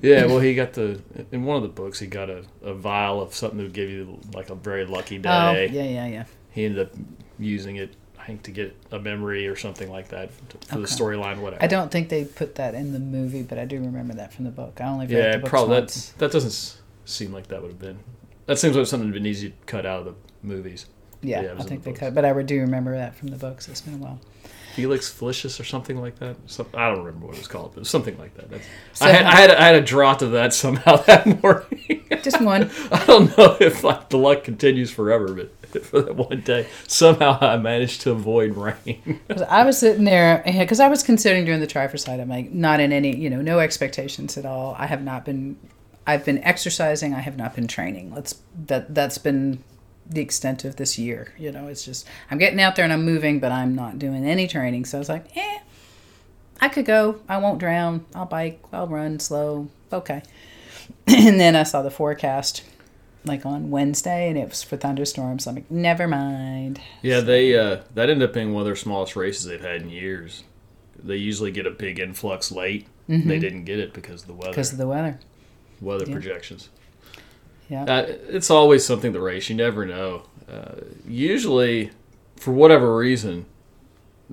yeah, 0.00 0.26
well, 0.26 0.38
he 0.38 0.54
got 0.62 0.74
the 0.74 1.00
in 1.32 1.44
one 1.44 1.56
of 1.56 1.64
the 1.64 1.68
books. 1.68 1.98
He 1.98 2.06
got 2.06 2.30
a, 2.30 2.44
a 2.62 2.72
vial 2.72 3.20
of 3.20 3.34
something 3.34 3.58
that 3.58 3.64
would 3.64 3.72
give 3.72 3.90
you 3.90 4.20
like 4.32 4.50
a 4.50 4.54
very 4.54 4.84
lucky 4.84 5.18
oh, 5.18 5.22
day. 5.22 5.68
Oh, 5.68 5.72
yeah, 5.72 5.82
yeah, 5.82 6.06
yeah. 6.06 6.24
he 6.52 6.64
ended 6.66 6.86
up 6.86 6.94
using 7.40 7.76
it, 7.76 7.96
I 8.20 8.26
think, 8.26 8.42
to 8.42 8.50
get 8.50 8.76
a 8.90 8.98
memory 8.98 9.46
or 9.46 9.56
something 9.56 9.90
like 9.90 10.08
that 10.08 10.30
for 10.66 10.78
the 10.78 10.86
storyline, 10.86 11.38
whatever. 11.38 11.62
I 11.62 11.66
don't 11.66 11.90
think 11.90 12.08
they 12.08 12.24
put 12.24 12.56
that 12.56 12.74
in 12.74 12.92
the 12.92 12.98
movie, 12.98 13.42
but 13.42 13.58
I 13.58 13.64
do 13.64 13.76
remember 13.80 14.14
that 14.14 14.32
from 14.32 14.44
the 14.44 14.50
book. 14.50 14.80
I 14.80 14.88
only 14.88 15.06
read 15.06 15.16
yeah, 15.16 15.32
the 15.32 15.38
books 15.38 15.50
probably 15.50 15.74
that, 15.76 15.80
once. 15.82 16.10
that 16.18 16.32
doesn't 16.32 16.80
seem 17.04 17.32
like 17.32 17.48
that 17.48 17.62
would 17.62 17.70
have 17.70 17.80
been. 17.80 17.98
That 18.46 18.58
seems 18.58 18.76
like 18.76 18.86
something 18.86 19.08
that 19.08 19.14
would 19.14 19.22
been 19.22 19.30
easy 19.30 19.50
to 19.50 19.56
cut 19.66 19.86
out 19.86 20.00
of 20.00 20.04
the 20.06 20.14
movies. 20.42 20.86
Yeah, 21.22 21.42
yeah, 21.42 21.54
I 21.58 21.62
think 21.62 21.82
the 21.82 21.92
they 21.92 21.98
cut, 21.98 22.14
but 22.14 22.24
I 22.24 22.42
do 22.42 22.60
remember 22.60 22.96
that 22.96 23.14
from 23.14 23.28
the 23.28 23.36
books. 23.36 23.68
It's 23.68 23.80
been 23.80 23.94
a 23.94 23.98
while. 23.98 24.20
Felix 24.74 25.12
Felicis 25.12 25.58
or 25.60 25.64
something 25.64 26.00
like 26.00 26.18
that. 26.20 26.36
Some, 26.46 26.66
I 26.74 26.88
don't 26.88 27.04
remember 27.04 27.26
what 27.26 27.34
it 27.34 27.38
was 27.38 27.48
called, 27.48 27.72
but 27.74 27.86
something 27.86 28.16
like 28.18 28.34
that. 28.34 28.50
That's, 28.50 28.64
So 28.94 29.06
I, 29.06 29.10
had, 29.10 29.26
I, 29.26 29.40
had, 29.40 29.50
I 29.50 29.66
had 29.66 29.74
a 29.74 29.82
draught 29.82 30.22
of 30.22 30.32
that 30.32 30.54
somehow 30.54 30.96
that 30.96 31.42
morning. 31.42 32.04
Just 32.22 32.40
one. 32.40 32.70
I 32.92 33.04
don't 33.06 33.36
know 33.36 33.56
if 33.60 33.84
like 33.84 34.08
the 34.08 34.18
luck 34.18 34.44
continues 34.44 34.90
forever, 34.90 35.32
but 35.34 35.52
for 35.82 36.02
that 36.02 36.16
one 36.16 36.40
day, 36.40 36.68
somehow 36.86 37.38
I 37.40 37.56
managed 37.56 38.00
to 38.02 38.10
avoid 38.10 38.56
rain. 38.56 39.20
I 39.48 39.64
was 39.64 39.78
sitting 39.78 40.04
there 40.04 40.42
because 40.44 40.80
I 40.80 40.88
was 40.88 41.02
considering 41.02 41.44
doing 41.44 41.60
the 41.60 41.66
Tri 41.66 41.86
for. 41.88 41.98
I'm 42.10 42.28
like, 42.28 42.50
not 42.50 42.80
in 42.80 42.92
any, 42.92 43.16
you 43.16 43.30
know, 43.30 43.40
no 43.40 43.58
expectations 43.60 44.36
at 44.36 44.44
all. 44.44 44.74
I 44.78 44.86
have 44.86 45.02
not 45.02 45.24
been, 45.24 45.56
I've 46.06 46.24
been 46.24 46.42
exercising. 46.42 47.14
I 47.14 47.20
have 47.20 47.36
not 47.36 47.54
been 47.54 47.68
training. 47.68 48.12
Let's 48.14 48.40
that 48.66 48.94
that's 48.94 49.18
been 49.18 49.62
the 50.06 50.20
extent 50.20 50.64
of 50.64 50.76
this 50.76 50.98
year. 50.98 51.32
You 51.38 51.52
know, 51.52 51.68
it's 51.68 51.84
just 51.84 52.06
I'm 52.30 52.38
getting 52.38 52.60
out 52.60 52.76
there 52.76 52.84
and 52.84 52.92
I'm 52.92 53.04
moving, 53.04 53.38
but 53.38 53.52
I'm 53.52 53.74
not 53.74 53.98
doing 53.98 54.24
any 54.26 54.48
training. 54.48 54.84
So 54.84 54.98
I 54.98 55.00
was 55.00 55.08
like, 55.08 55.36
eh, 55.36 55.58
I 56.60 56.68
could 56.68 56.84
go. 56.84 57.20
I 57.28 57.38
won't 57.38 57.58
drown. 57.58 58.06
I'll 58.14 58.26
bike. 58.26 58.60
I'll 58.72 58.88
run 58.88 59.20
slow. 59.20 59.68
Okay. 59.92 60.22
and 61.06 61.38
then 61.38 61.56
I 61.56 61.62
saw 61.62 61.82
the 61.82 61.90
forecast 61.90 62.64
like 63.24 63.44
on 63.44 63.70
Wednesday, 63.70 64.28
and 64.28 64.38
it 64.38 64.48
was 64.48 64.62
for 64.62 64.76
thunderstorms. 64.76 65.46
I'm 65.46 65.56
like, 65.56 65.70
never 65.70 66.08
mind. 66.08 66.80
Yeah, 67.02 67.20
they 67.20 67.58
uh, 67.58 67.82
that 67.94 68.10
ended 68.10 68.28
up 68.28 68.34
being 68.34 68.52
one 68.52 68.62
of 68.62 68.66
their 68.66 68.76
smallest 68.76 69.16
races 69.16 69.44
they've 69.44 69.60
had 69.60 69.82
in 69.82 69.90
years. 69.90 70.44
They 71.02 71.16
usually 71.16 71.50
get 71.50 71.66
a 71.66 71.70
big 71.70 71.98
influx 71.98 72.52
late. 72.52 72.86
They 73.08 73.40
didn't 73.40 73.64
get 73.64 73.80
it 73.80 73.92
because 73.92 74.22
of 74.22 74.28
the 74.28 74.34
weather 74.34 74.50
because 74.50 74.70
of 74.70 74.78
the 74.78 74.86
weather. 74.86 75.18
weather 75.80 76.04
yeah. 76.06 76.12
projections. 76.12 76.68
Yeah. 77.68 77.82
Uh, 77.84 78.06
it's 78.28 78.50
always 78.50 78.84
something 78.84 79.12
the 79.12 79.20
race. 79.20 79.48
You 79.48 79.56
never 79.56 79.84
know. 79.84 80.22
Uh, 80.48 80.76
usually, 81.08 81.90
for 82.36 82.52
whatever 82.52 82.96
reason, 82.96 83.46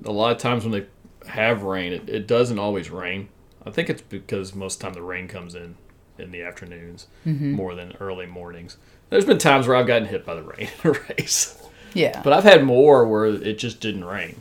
a 0.04 0.12
lot 0.12 0.30
of 0.30 0.38
times 0.38 0.64
when 0.64 0.72
they 0.72 0.86
have 1.28 1.62
rain, 1.62 1.92
it, 1.92 2.08
it 2.08 2.26
doesn't 2.28 2.58
always 2.58 2.88
rain. 2.90 3.28
I 3.66 3.70
think 3.70 3.90
it's 3.90 4.02
because 4.02 4.54
most 4.54 4.74
of 4.74 4.80
the 4.80 4.84
time 4.86 4.94
the 4.94 5.02
rain 5.02 5.26
comes 5.26 5.56
in 5.56 5.76
in 6.18 6.30
the 6.30 6.42
afternoons 6.42 7.06
mm-hmm. 7.26 7.52
more 7.52 7.74
than 7.74 7.92
early 8.00 8.26
mornings. 8.26 8.76
There's 9.10 9.24
been 9.24 9.38
times 9.38 9.66
where 9.66 9.76
I've 9.76 9.86
gotten 9.86 10.08
hit 10.08 10.24
by 10.26 10.34
the 10.34 10.42
rain 10.42 10.68
in 10.84 10.90
a 10.90 10.92
race, 11.18 11.60
Yeah. 11.94 12.20
but 12.22 12.32
I've 12.32 12.44
had 12.44 12.64
more 12.64 13.06
where 13.06 13.26
it 13.26 13.58
just 13.58 13.80
didn't 13.80 14.04
rain. 14.04 14.40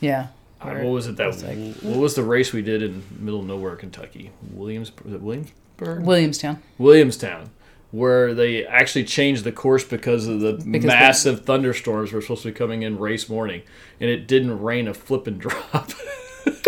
Yeah. 0.00 0.28
What 0.60 0.82
was 0.84 1.06
it 1.06 1.16
that? 1.16 1.42
like- 1.42 1.74
what 1.82 1.98
was 1.98 2.14
the 2.14 2.22
race 2.22 2.52
we 2.52 2.62
did 2.62 2.82
in 2.82 3.02
middle 3.18 3.40
of 3.40 3.46
nowhere, 3.46 3.76
Kentucky? 3.76 4.30
Williams, 4.52 4.90
was 5.04 5.12
it 5.12 5.20
Williamsburg? 5.20 6.04
Williamstown. 6.04 6.62
Williamstown, 6.78 7.50
where 7.90 8.32
they 8.32 8.64
actually 8.64 9.04
changed 9.04 9.44
the 9.44 9.52
course 9.52 9.84
because 9.84 10.26
of 10.26 10.40
the 10.40 10.54
Because 10.54 10.86
massive 10.86 11.44
thunderstorms 11.44 12.12
were 12.12 12.22
supposed 12.22 12.42
to 12.42 12.48
be 12.48 12.54
coming 12.54 12.82
in 12.82 12.98
race 12.98 13.28
morning, 13.28 13.62
and 14.00 14.08
it 14.08 14.26
didn't 14.26 14.62
rain 14.62 14.88
a 14.88 14.94
flipping 14.94 15.36
drop. 15.38 15.90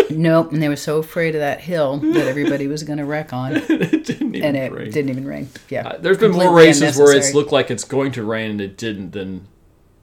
Nope. 0.09 0.51
And 0.53 0.63
they 0.63 0.69
were 0.69 0.75
so 0.77 0.97
afraid 0.99 1.35
of 1.35 1.41
that 1.41 1.59
hill 1.59 1.97
that 1.97 2.27
everybody 2.27 2.67
was 2.67 2.83
going 2.83 2.97
to 2.99 3.05
wreck 3.05 3.33
on, 3.33 3.55
it 3.69 4.05
didn't 4.05 4.35
even 4.35 4.43
and 4.43 4.57
it 4.57 4.71
rain. 4.71 4.89
didn't 4.91 5.09
even 5.09 5.25
rain. 5.25 5.49
Yeah. 5.69 5.87
Uh, 5.87 5.97
There's 5.97 6.17
been 6.17 6.31
more 6.31 6.53
races 6.55 6.97
where 6.97 7.15
it's 7.15 7.33
looked 7.33 7.51
like 7.51 7.69
it's 7.69 7.83
going 7.83 8.13
to 8.13 8.23
rain 8.23 8.51
and 8.51 8.61
it 8.61 8.77
didn't, 8.77 9.11
than 9.11 9.47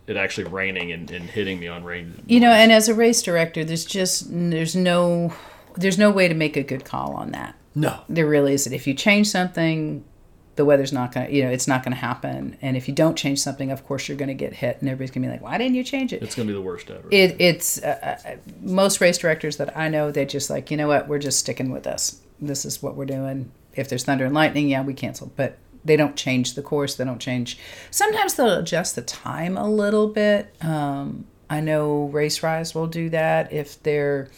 it 0.06 0.16
actually 0.16 0.44
raining 0.44 0.92
and, 0.92 1.10
and 1.10 1.30
hitting 1.30 1.58
me 1.58 1.68
on 1.68 1.82
rain. 1.84 2.22
You 2.26 2.40
know, 2.40 2.50
and 2.50 2.70
as 2.70 2.88
a 2.88 2.94
race 2.94 3.22
director, 3.22 3.64
there's 3.64 3.84
just 3.86 4.26
there's 4.30 4.76
no 4.76 5.32
there's 5.76 5.98
no 5.98 6.10
way 6.10 6.28
to 6.28 6.34
make 6.34 6.56
a 6.56 6.62
good 6.62 6.84
call 6.84 7.14
on 7.14 7.30
that. 7.32 7.56
no, 7.74 8.00
There 8.08 8.26
really 8.26 8.52
isn't. 8.52 8.72
If 8.72 8.86
you 8.86 8.94
change 8.94 9.28
something, 9.28 10.04
the 10.56 10.64
weather's 10.64 10.92
not 10.92 11.12
going 11.12 11.26
to, 11.26 11.34
you 11.34 11.42
know, 11.42 11.50
it's 11.50 11.66
not 11.66 11.82
going 11.82 11.92
to 11.92 12.00
happen. 12.00 12.56
And 12.62 12.76
if 12.76 12.86
you 12.86 12.94
don't 12.94 13.16
change 13.16 13.40
something, 13.40 13.70
of 13.70 13.84
course, 13.86 14.08
you're 14.08 14.16
going 14.16 14.28
to 14.28 14.34
get 14.34 14.52
hit, 14.52 14.78
and 14.80 14.88
everybody's 14.88 15.10
going 15.10 15.22
to 15.22 15.28
be 15.28 15.32
like, 15.32 15.42
"Why 15.42 15.58
didn't 15.58 15.74
you 15.74 15.84
change 15.84 16.12
it?" 16.12 16.22
it's 16.22 16.34
going 16.34 16.46
to 16.46 16.52
be 16.52 16.58
the 16.58 16.64
worst 16.64 16.90
ever. 16.90 17.08
it 17.10 17.36
it's 17.38 17.82
uh, 17.82 18.18
uh, 18.24 18.36
most 18.60 19.00
race 19.00 19.18
directors 19.18 19.56
that 19.56 19.76
I 19.76 19.88
know 19.88 20.10
they 20.10 20.24
just 20.24 20.50
like 20.50 20.70
you 20.70 20.76
know 20.76 20.88
what 20.88 21.08
we're 21.08 21.18
just 21.18 21.38
sticking 21.38 21.70
with 21.70 21.84
this. 21.84 22.20
This 22.40 22.64
is 22.64 22.82
what 22.82 22.96
we're 22.96 23.06
doing. 23.06 23.50
If 23.74 23.88
there's 23.88 24.04
thunder 24.04 24.24
and 24.24 24.34
lightning, 24.34 24.68
yeah, 24.68 24.82
we 24.82 24.94
cancel. 24.94 25.32
But 25.34 25.58
they 25.84 25.96
don't 25.96 26.16
change 26.16 26.54
the 26.54 26.62
course. 26.62 26.94
They 26.94 27.04
don't 27.04 27.20
change. 27.20 27.58
Sometimes 27.90 28.34
they'll 28.34 28.58
adjust 28.58 28.94
the 28.94 29.02
time 29.02 29.56
a 29.56 29.68
little 29.68 30.08
bit. 30.08 30.54
Um, 30.64 31.26
I 31.50 31.60
know 31.60 32.04
Race 32.06 32.42
Rise 32.42 32.74
will 32.74 32.86
do 32.86 33.10
that 33.10 33.52
if 33.52 33.82
they're 33.82 34.28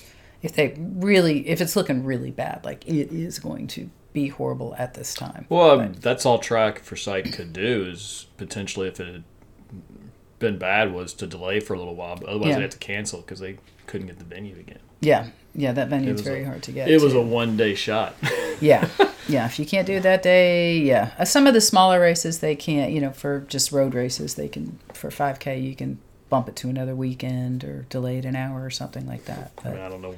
if 0.43 0.55
they 0.55 0.75
really 0.79 1.49
if 1.49 1.61
it's 1.61 1.77
looking 1.77 2.05
really 2.05 2.31
bad, 2.31 2.65
like 2.65 2.87
it 2.87 3.13
is 3.13 3.39
going 3.39 3.67
to 3.69 3.91
be 4.17 4.29
horrible 4.29 4.75
at 4.79 4.95
this 4.95 5.13
time. 5.15 5.45
Well, 5.51 5.77
But- 5.79 6.01
that's 6.01 6.25
all 6.25 6.39
track 6.39 6.79
for 6.83 6.97
sight 6.97 7.33
could 7.35 7.53
do 7.53 7.87
is 7.93 8.27
potentially 8.39 8.89
if 8.89 8.99
it 8.99 9.07
had 9.13 9.25
been 10.39 10.59
bad 10.59 10.93
was 10.95 11.13
to 11.15 11.27
delay 11.27 11.61
for 11.61 11.75
a 11.75 11.79
little 11.79 11.95
while, 11.95 12.17
but 12.17 12.29
otherwise 12.29 12.49
Yeah. 12.51 12.55
they 12.57 12.63
had 12.63 12.71
to 12.73 12.79
cancel 12.79 13.21
because 13.21 13.41
they 13.41 13.57
couldn't 13.87 14.07
get 14.07 14.19
the 14.19 14.25
venue 14.25 14.57
again. 14.59 14.79
yeah, 15.01 15.27
yeah, 15.55 15.73
that 15.73 15.89
venue 15.89 16.09
is 16.11 16.15
was 16.15 16.23
very 16.23 16.43
a- 16.43 16.47
hard 16.47 16.63
to 16.63 16.73
get. 16.73 16.89
It 16.89 17.01
was 17.03 17.13
to. 17.13 17.19
a 17.19 17.23
one 17.23 17.57
day 17.59 17.75
shot. 17.75 18.15
yeah 18.61 18.89
yeah 19.29 19.45
if 19.45 19.59
you 19.59 19.67
can't 19.67 19.87
do 19.87 19.95
it 19.95 20.03
that 20.03 20.23
day 20.23 20.79
yeah 20.79 21.11
Uh, 21.19 21.25
some 21.27 21.47
of 21.47 21.53
the 21.53 21.61
smaller 21.61 22.01
races 22.01 22.39
they 22.39 22.57
can't 22.57 22.91
you 22.93 23.01
know 23.03 23.11
for 23.11 23.41
just 23.49 23.71
road 23.71 23.93
races 23.95 24.35
they 24.37 24.49
can 24.49 24.79
for 24.95 25.11
5k 25.11 25.63
you 25.63 25.75
can 25.77 25.99
bump 26.31 26.49
it 26.49 26.57
to 26.57 26.69
another 26.71 26.95
weekend 26.95 27.63
or 27.65 27.85
delay 27.91 28.17
it 28.17 28.25
an 28.25 28.35
hour 28.35 28.65
or 28.65 28.71
something 28.71 29.07
like 29.07 29.27
that 29.27 29.53
I 29.63 29.69
mean, 29.71 29.79
I 29.81 29.89
don't 29.91 30.01
know. 30.01 30.15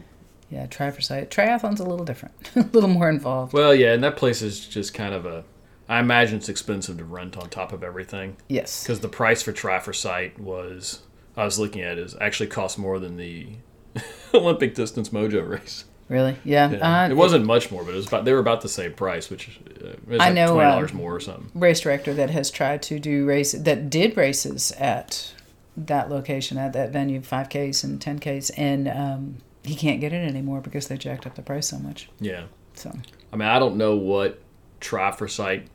Yeah 0.50 0.66
Tri 0.66 0.90
for 0.90 1.00
Sight 1.00 1.30
triathlon's 1.30 1.80
a 1.80 1.84
little 1.84 2.04
different 2.04 2.34
a 2.56 2.60
little 2.72 2.88
more 2.88 3.08
involved 3.08 3.52
Well, 3.52 3.74
yeah, 3.74 3.92
and 3.92 4.02
that 4.04 4.16
place 4.16 4.42
is 4.42 4.66
just 4.66 4.94
kind 4.94 5.14
of 5.14 5.26
a. 5.26 5.44
I 5.90 6.00
imagine 6.00 6.36
it's 6.36 6.48
expensive 6.50 6.98
to 6.98 7.04
rent 7.04 7.36
on 7.38 7.48
top 7.48 7.72
of 7.72 7.82
everything 7.82 8.36
yes 8.48 8.82
because 8.82 9.00
the 9.00 9.08
price 9.08 9.42
for 9.42 9.52
Tri 9.52 9.78
for 9.78 9.92
Sight 9.92 10.38
was 10.38 11.02
I 11.36 11.44
was 11.44 11.58
looking 11.58 11.82
at 11.82 11.98
is 11.98 12.14
actually 12.20 12.48
cost 12.48 12.78
more 12.78 12.98
than 12.98 13.16
the 13.16 13.48
Olympic 14.34 14.74
distance 14.74 15.10
mojo 15.10 15.48
race. 15.48 15.84
really 16.08 16.36
yeah, 16.44 16.70
Yeah. 16.70 17.02
Uh, 17.04 17.08
it 17.08 17.14
wasn't 17.16 17.44
much 17.46 17.70
more, 17.70 17.84
but 17.84 17.92
it 17.94 17.96
was 17.96 18.06
about 18.06 18.24
they 18.24 18.32
were 18.32 18.38
about 18.38 18.60
the 18.60 18.68
same 18.68 18.92
price, 18.94 19.30
which 19.30 19.60
uh, 19.82 19.88
it 19.88 20.08
was 20.08 20.20
I 20.20 20.26
like 20.26 20.34
know, 20.34 20.54
twenty 20.54 20.70
dollars 20.70 20.90
um, 20.92 20.96
more 20.98 21.14
or 21.14 21.20
something. 21.20 21.50
race 21.54 21.80
director 21.80 22.12
that 22.14 22.30
has 22.30 22.50
tried 22.50 22.82
to 22.84 22.98
do 22.98 23.24
race 23.26 23.52
that 23.52 23.88
did 23.90 24.16
races 24.16 24.72
at 24.72 25.32
that 25.76 26.10
location 26.10 26.58
at 26.58 26.72
that 26.72 26.90
venue 26.90 27.20
5ks 27.20 27.84
and 27.84 28.00
10ks 28.00 28.50
and 28.56 28.88
um, 28.88 29.36
he 29.68 29.74
can't 29.74 30.00
get 30.00 30.12
it 30.12 30.28
anymore 30.28 30.60
because 30.60 30.88
they 30.88 30.96
jacked 30.96 31.26
up 31.26 31.34
the 31.34 31.42
price 31.42 31.68
so 31.68 31.78
much 31.78 32.08
Yeah, 32.20 32.44
so 32.74 32.92
I 33.32 33.36
mean, 33.36 33.48
I 33.48 33.58
don't 33.58 33.76
know 33.76 33.96
what 33.96 34.40
Tri 34.80 35.12
for 35.12 35.28
Sight 35.28 35.68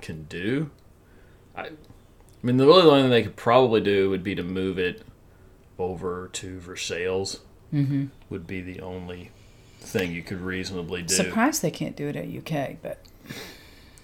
can 0.00 0.24
do. 0.24 0.70
I, 1.56 1.62
I 1.62 1.70
mean, 2.42 2.56
the 2.58 2.66
really 2.66 2.82
only 2.82 3.02
thing 3.02 3.10
they 3.10 3.22
could 3.22 3.36
probably 3.36 3.80
do 3.80 4.10
would 4.10 4.22
be 4.22 4.34
to 4.34 4.42
move 4.42 4.78
it 4.78 5.02
over 5.78 6.28
to 6.34 6.60
Versailles. 6.60 7.38
mm-hmm. 7.72 8.06
Would 8.30 8.46
be 8.46 8.60
the 8.60 8.80
only 8.80 9.30
thing 9.80 10.12
you 10.12 10.22
could 10.22 10.40
reasonably 10.40 11.02
do. 11.02 11.14
Surprised 11.14 11.62
they 11.62 11.70
can't 11.70 11.96
do 11.96 12.08
it 12.08 12.16
at 12.16 12.26
UK, 12.26 12.76
but 12.82 13.02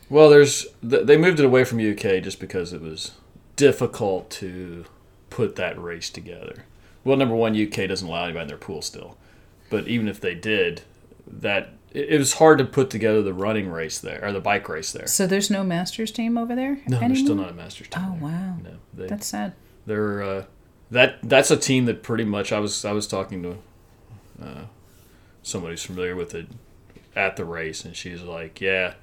Well, 0.09 0.31
there's 0.31 0.67
they 0.83 1.17
moved 1.17 1.39
it 1.39 1.47
away 1.47 1.65
from 1.65 1.79
UK 1.79 2.23
just 2.23 2.41
because 2.41 2.73
it 2.73 2.81
was 2.81 3.13
difficult 3.57 4.31
to 4.31 4.87
put 5.29 5.57
that 5.57 5.81
race 5.81 6.11
together. 6.11 6.65
Well, 7.05 7.17
number 7.17 7.35
one, 7.35 7.55
UK 7.55 7.89
doesn't 7.89 8.07
allow 8.07 8.25
anybody 8.25 8.43
in 8.43 8.49
their 8.49 8.57
pool 8.57 8.83
still, 8.83 9.17
but 9.71 9.89
even 9.89 10.07
if 10.09 10.21
they 10.21 10.35
did, 10.35 10.83
that 11.27 11.71
it, 11.93 12.11
it 12.11 12.19
was 12.19 12.35
hard 12.35 12.59
to 12.59 12.65
put 12.65 12.91
together 12.91 13.23
the 13.23 13.33
running 13.35 13.71
race 13.71 13.99
there 13.99 14.23
or 14.25 14.33
the 14.33 14.41
bike 14.41 14.69
race 14.69 14.93
there. 14.93 15.07
so 15.07 15.27
there's 15.27 15.51
no 15.51 15.65
Masters 15.65 16.11
team 16.11 16.37
over 16.37 16.55
there 16.55 16.79
No, 16.87 16.99
anymore. 16.99 17.09
they're 17.09 17.17
still 17.17 17.35
not 17.37 17.51
a 17.51 17.55
Masters 17.55 17.89
team. 17.89 18.03
Oh 18.05 18.13
there. 18.13 18.23
wow, 18.23 18.57
No, 18.63 18.71
they, 18.95 19.07
that's 19.07 19.27
sad. 19.27 19.55
they're 19.87 20.23
uh, 20.23 20.45
that 20.91 21.19
that's 21.23 21.51
a 21.51 21.57
team 21.57 21.87
that 21.87 22.03
pretty 22.03 22.25
much 22.25 22.53
I 22.53 22.59
was 22.61 22.85
I 22.85 22.93
was 22.93 23.07
talking 23.07 23.43
to 23.45 23.57
uh, 24.45 24.65
somebody 25.43 25.73
who's 25.73 25.83
familiar 25.85 26.15
with 26.17 26.35
it 26.35 26.47
at 27.17 27.37
the 27.37 27.45
race, 27.45 27.85
and 27.85 27.97
she's 27.97 28.23
like, 28.23 28.61
yeah, 28.61 28.95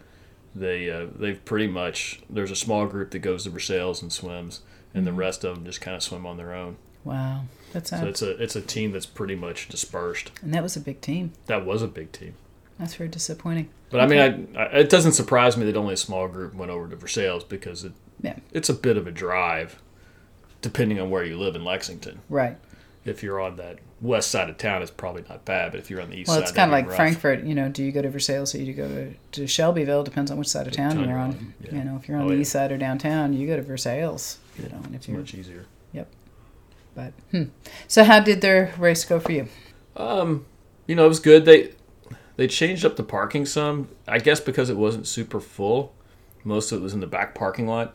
they 0.56 0.90
uh, 0.90 1.08
they've 1.16 1.44
pretty 1.46 1.68
much 1.68 2.22
there's 2.30 2.52
a 2.52 2.56
small 2.56 2.86
group 2.88 3.12
that 3.12 3.20
goes 3.20 3.44
to 3.44 3.50
Versailles 3.50 4.02
and 4.02 4.12
swims, 4.12 4.62
and 4.94 5.06
the 5.08 5.14
rest 5.14 5.44
of 5.44 5.56
them 5.56 5.66
just 5.66 5.82
kind 5.82 5.96
of 5.96 6.04
swim 6.04 6.26
on 6.26 6.38
their 6.38 6.54
own. 6.54 6.78
Wow, 7.04 7.44
that's 7.74 7.90
sad. 7.90 8.02
So 8.02 8.08
it's 8.08 8.22
a 8.22 8.44
it's 8.44 8.56
a 8.56 8.62
team 8.62 8.92
that's 8.92 9.06
pretty 9.06 9.36
much 9.36 9.68
dispersed. 9.70 10.32
and 10.42 10.54
that 10.54 10.64
was 10.64 10.76
a 10.76 10.80
big 10.80 11.02
team. 11.02 11.32
That 11.48 11.66
was 11.66 11.82
a 11.82 11.88
big 11.88 12.12
team. 12.12 12.34
That's 12.80 12.94
very 12.96 13.10
disappointing. 13.10 13.70
But 13.90 14.02
I 14.02 14.08
mean, 14.08 14.56
I, 14.56 14.62
I, 14.62 14.66
it 14.80 14.90
doesn't 14.90 15.14
surprise 15.14 15.58
me 15.58 15.66
that 15.66 15.76
only 15.78 15.94
a 15.96 15.98
small 15.98 16.28
group 16.28 16.54
went 16.54 16.70
over 16.72 16.88
to 16.90 16.96
Versailles 16.96 17.42
because 17.48 17.84
it, 17.84 17.94
Yeah. 18.22 18.38
it's 18.52 18.70
a 18.70 18.74
bit 18.74 18.98
of 18.98 19.08
a 19.08 19.12
drive, 19.12 19.80
depending 20.62 21.00
on 21.00 21.10
where 21.10 21.24
you 21.24 21.38
live 21.38 21.56
in 21.56 21.64
Lexington. 21.64 22.20
Right. 22.30 22.58
if 23.06 23.24
you're 23.24 23.40
on 23.40 23.56
that 23.56 23.80
west 24.02 24.30
side 24.30 24.50
of 24.50 24.58
town, 24.58 24.82
it's 24.82 24.92
probably 24.92 25.24
not 25.30 25.46
bad. 25.46 25.72
But 25.72 25.80
if 25.80 25.90
you're 25.90 26.02
on 26.02 26.10
the 26.10 26.18
east 26.18 26.28
side, 26.28 26.34
Well, 26.34 26.40
side, 26.42 26.50
it's 26.50 26.52
kind 26.56 26.70
of 26.70 26.74
like 26.74 26.88
rough. 26.88 26.96
Frankfurt. 26.98 27.44
You 27.46 27.56
know, 27.56 27.70
do 27.70 27.84
you 27.84 27.92
go 27.94 28.02
to 28.02 28.10
Versailles 28.10 28.54
or 28.54 28.58
do 28.58 28.64
you 28.64 28.74
go 28.74 28.88
to, 28.90 29.14
to 29.32 29.48
Shelbyville? 29.48 30.04
Depends 30.04 30.30
on 30.30 30.38
which 30.38 30.50
side 30.50 30.68
of 30.68 30.74
town 30.74 31.00
you're 31.08 31.18
on. 31.18 31.54
yeah. 31.62 31.76
You 31.76 31.84
know, 31.86 31.96
if 32.00 32.08
you're 32.08 32.18
on 32.18 32.26
Oh, 32.26 32.28
the 32.30 32.36
yeah. 32.36 32.42
east 32.42 32.52
side 32.52 32.72
or 32.72 32.78
downtown, 32.78 33.34
you 33.34 33.48
go 33.48 33.56
to 33.56 33.62
Versailles. 33.64 34.38
You 34.60 34.68
know, 34.70 34.76
and 34.84 34.88
if 34.88 34.96
It's 34.96 35.08
you're 35.08 35.18
much 35.18 35.34
easier. 35.34 35.66
But 36.98 37.14
hmm. 37.30 37.44
So 37.88 38.04
how 38.04 38.20
did 38.20 38.42
their 38.42 38.74
race 38.80 39.06
go 39.06 39.20
for 39.20 39.32
you? 39.32 39.48
Um, 39.96 40.48
you 40.88 40.96
know, 40.96 41.06
it 41.06 41.10
was 41.10 41.20
good. 41.20 41.46
They 41.46 41.74
they 42.38 42.48
changed 42.48 42.84
up 42.84 42.96
the 42.96 43.04
parking 43.04 43.46
some. 43.46 43.90
I 44.08 44.18
guess 44.18 44.40
because 44.40 44.70
it 44.72 44.78
wasn't 44.78 45.08
super 45.08 45.40
full. 45.40 45.94
Most 46.44 46.72
of 46.72 46.80
it 46.80 46.82
was 46.82 46.94
in 46.96 47.00
the 47.00 47.08
back 47.08 47.36
parking 47.36 47.68
lot, 47.68 47.94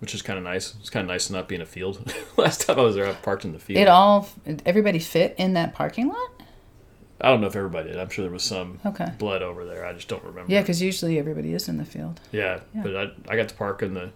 which 0.00 0.14
is 0.14 0.20
kind 0.22 0.36
of 0.36 0.44
nice. 0.44 0.74
It's 0.80 0.90
kind 0.90 1.04
of 1.04 1.08
nice 1.08 1.28
to 1.28 1.32
not 1.32 1.48
be 1.48 1.54
in 1.54 1.60
a 1.60 1.66
field. 1.66 2.12
Last 2.36 2.62
time 2.66 2.78
I 2.78 2.82
was 2.82 2.96
there, 2.96 3.06
I 3.06 3.12
parked 3.12 3.44
in 3.44 3.52
the 3.52 3.58
field. 3.60 3.78
It 3.78 3.88
all 3.88 4.28
everybody 4.66 4.98
fit 4.98 5.36
in 5.38 5.52
that 5.54 5.72
parking 5.74 6.08
lot. 6.08 6.30
I 7.20 7.28
don't 7.28 7.40
know 7.40 7.46
if 7.46 7.54
everybody 7.54 7.90
did. 7.90 7.98
I'm 8.00 8.08
sure 8.10 8.24
there 8.24 8.32
was 8.32 8.42
some 8.42 8.80
Okay. 8.84 9.12
blood 9.18 9.42
over 9.42 9.64
there. 9.64 9.86
I 9.86 9.92
just 9.92 10.08
don't 10.08 10.24
remember. 10.24 10.52
Yeah, 10.52 10.60
because 10.60 10.82
usually 10.82 11.18
everybody 11.20 11.54
is 11.54 11.68
in 11.68 11.76
the 11.78 11.84
field 11.84 12.20
yeah. 12.32 12.60
Yeah. 12.74 12.82
But 12.82 12.96
I, 12.96 13.10
I 13.28 13.36
got 13.36 13.48
to 13.48 13.54
park 13.54 13.82
in 13.82 13.94
the 13.94 14.10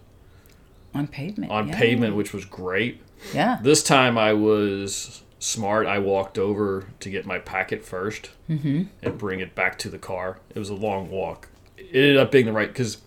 on 0.93 1.07
pavement. 1.07 1.51
on 1.51 1.69
yeah. 1.69 1.79
pavement, 1.79 2.15
which 2.15 2.33
was 2.33 2.43
great. 2.43 3.01
Yeah. 3.33 3.59
This 3.61 3.83
time 3.83 4.17
I 4.17 4.33
was 4.33 5.23
smart. 5.39 5.87
I 5.87 5.99
walked 5.99 6.37
over 6.37 6.87
to 6.99 7.09
get 7.09 7.25
my 7.25 7.39
packet 7.39 7.83
1st 7.85 8.29
Mm-hmm. 8.49 8.83
and 9.03 9.17
bring 9.17 9.39
it 9.41 9.53
back 9.55 9.77
to 9.79 9.89
the 9.89 9.99
car. 9.99 10.39
It 10.55 10.59
was 10.59 10.69
a 10.69 10.73
long 10.75 11.09
walk. 11.11 11.49
It 11.77 11.95
ended 11.95 12.17
up 12.17 12.31
being 12.31 12.45
the 12.47 12.51
right 12.51 12.67
because 12.67 12.97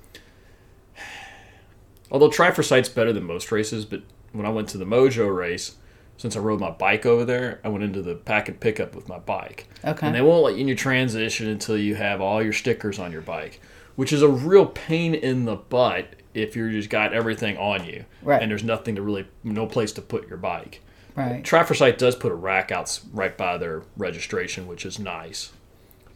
although 2.10 2.30
Tri 2.30 2.50
for 2.50 2.62
Sight's 2.62 2.88
better 2.88 3.12
than 3.12 3.24
most 3.24 3.50
races, 3.52 3.84
but 3.84 4.02
when 4.32 4.46
I 4.46 4.50
went 4.50 4.68
to 4.70 4.78
the 4.78 4.84
Mojo 4.84 5.34
race, 5.34 5.76
since 6.16 6.36
I 6.36 6.40
rode 6.40 6.60
my 6.60 6.70
bike 6.70 7.04
over 7.04 7.24
there, 7.24 7.60
I 7.64 7.68
went 7.68 7.84
into 7.84 8.02
the 8.02 8.14
packet 8.14 8.60
pickup 8.60 8.94
with 8.94 9.08
my 9.08 9.18
bike. 9.18 9.66
Okay. 9.84 10.06
And 10.06 10.14
they 10.14 10.20
won't 10.22 10.44
let 10.44 10.54
you 10.54 10.60
in 10.60 10.68
your 10.68 10.76
transition 10.76 11.48
until 11.48 11.76
you 11.76 11.94
have 11.96 12.20
all 12.20 12.42
your 12.42 12.52
stickers 12.52 12.98
on 12.98 13.12
your 13.12 13.22
bike, 13.22 13.60
which 13.96 14.12
is 14.12 14.22
a 14.22 14.28
real 14.28 14.66
pain 14.66 15.14
in 15.14 15.44
the 15.44 15.56
butt 15.56 16.14
if 16.34 16.56
you're 16.56 16.70
just 16.70 16.88
got 16.90 17.12
everything 17.12 17.56
on 17.58 17.84
you 17.84 18.04
Right. 18.22 18.40
and 18.40 18.50
there's 18.50 18.64
nothing 18.64 18.94
to 18.96 19.02
really, 19.02 19.26
no 19.44 19.66
place 19.66 19.92
to 19.92 20.02
put 20.02 20.28
your 20.28 20.38
bike. 20.38 20.80
right. 21.14 21.44
Tri 21.44 21.62
for 21.64 21.74
does 21.92 22.16
put 22.16 22.32
a 22.32 22.34
rack 22.34 22.72
out 22.72 23.00
right 23.12 23.36
by 23.36 23.58
their 23.58 23.82
registration, 23.96 24.66
which 24.66 24.86
is 24.86 24.98
nice. 24.98 25.52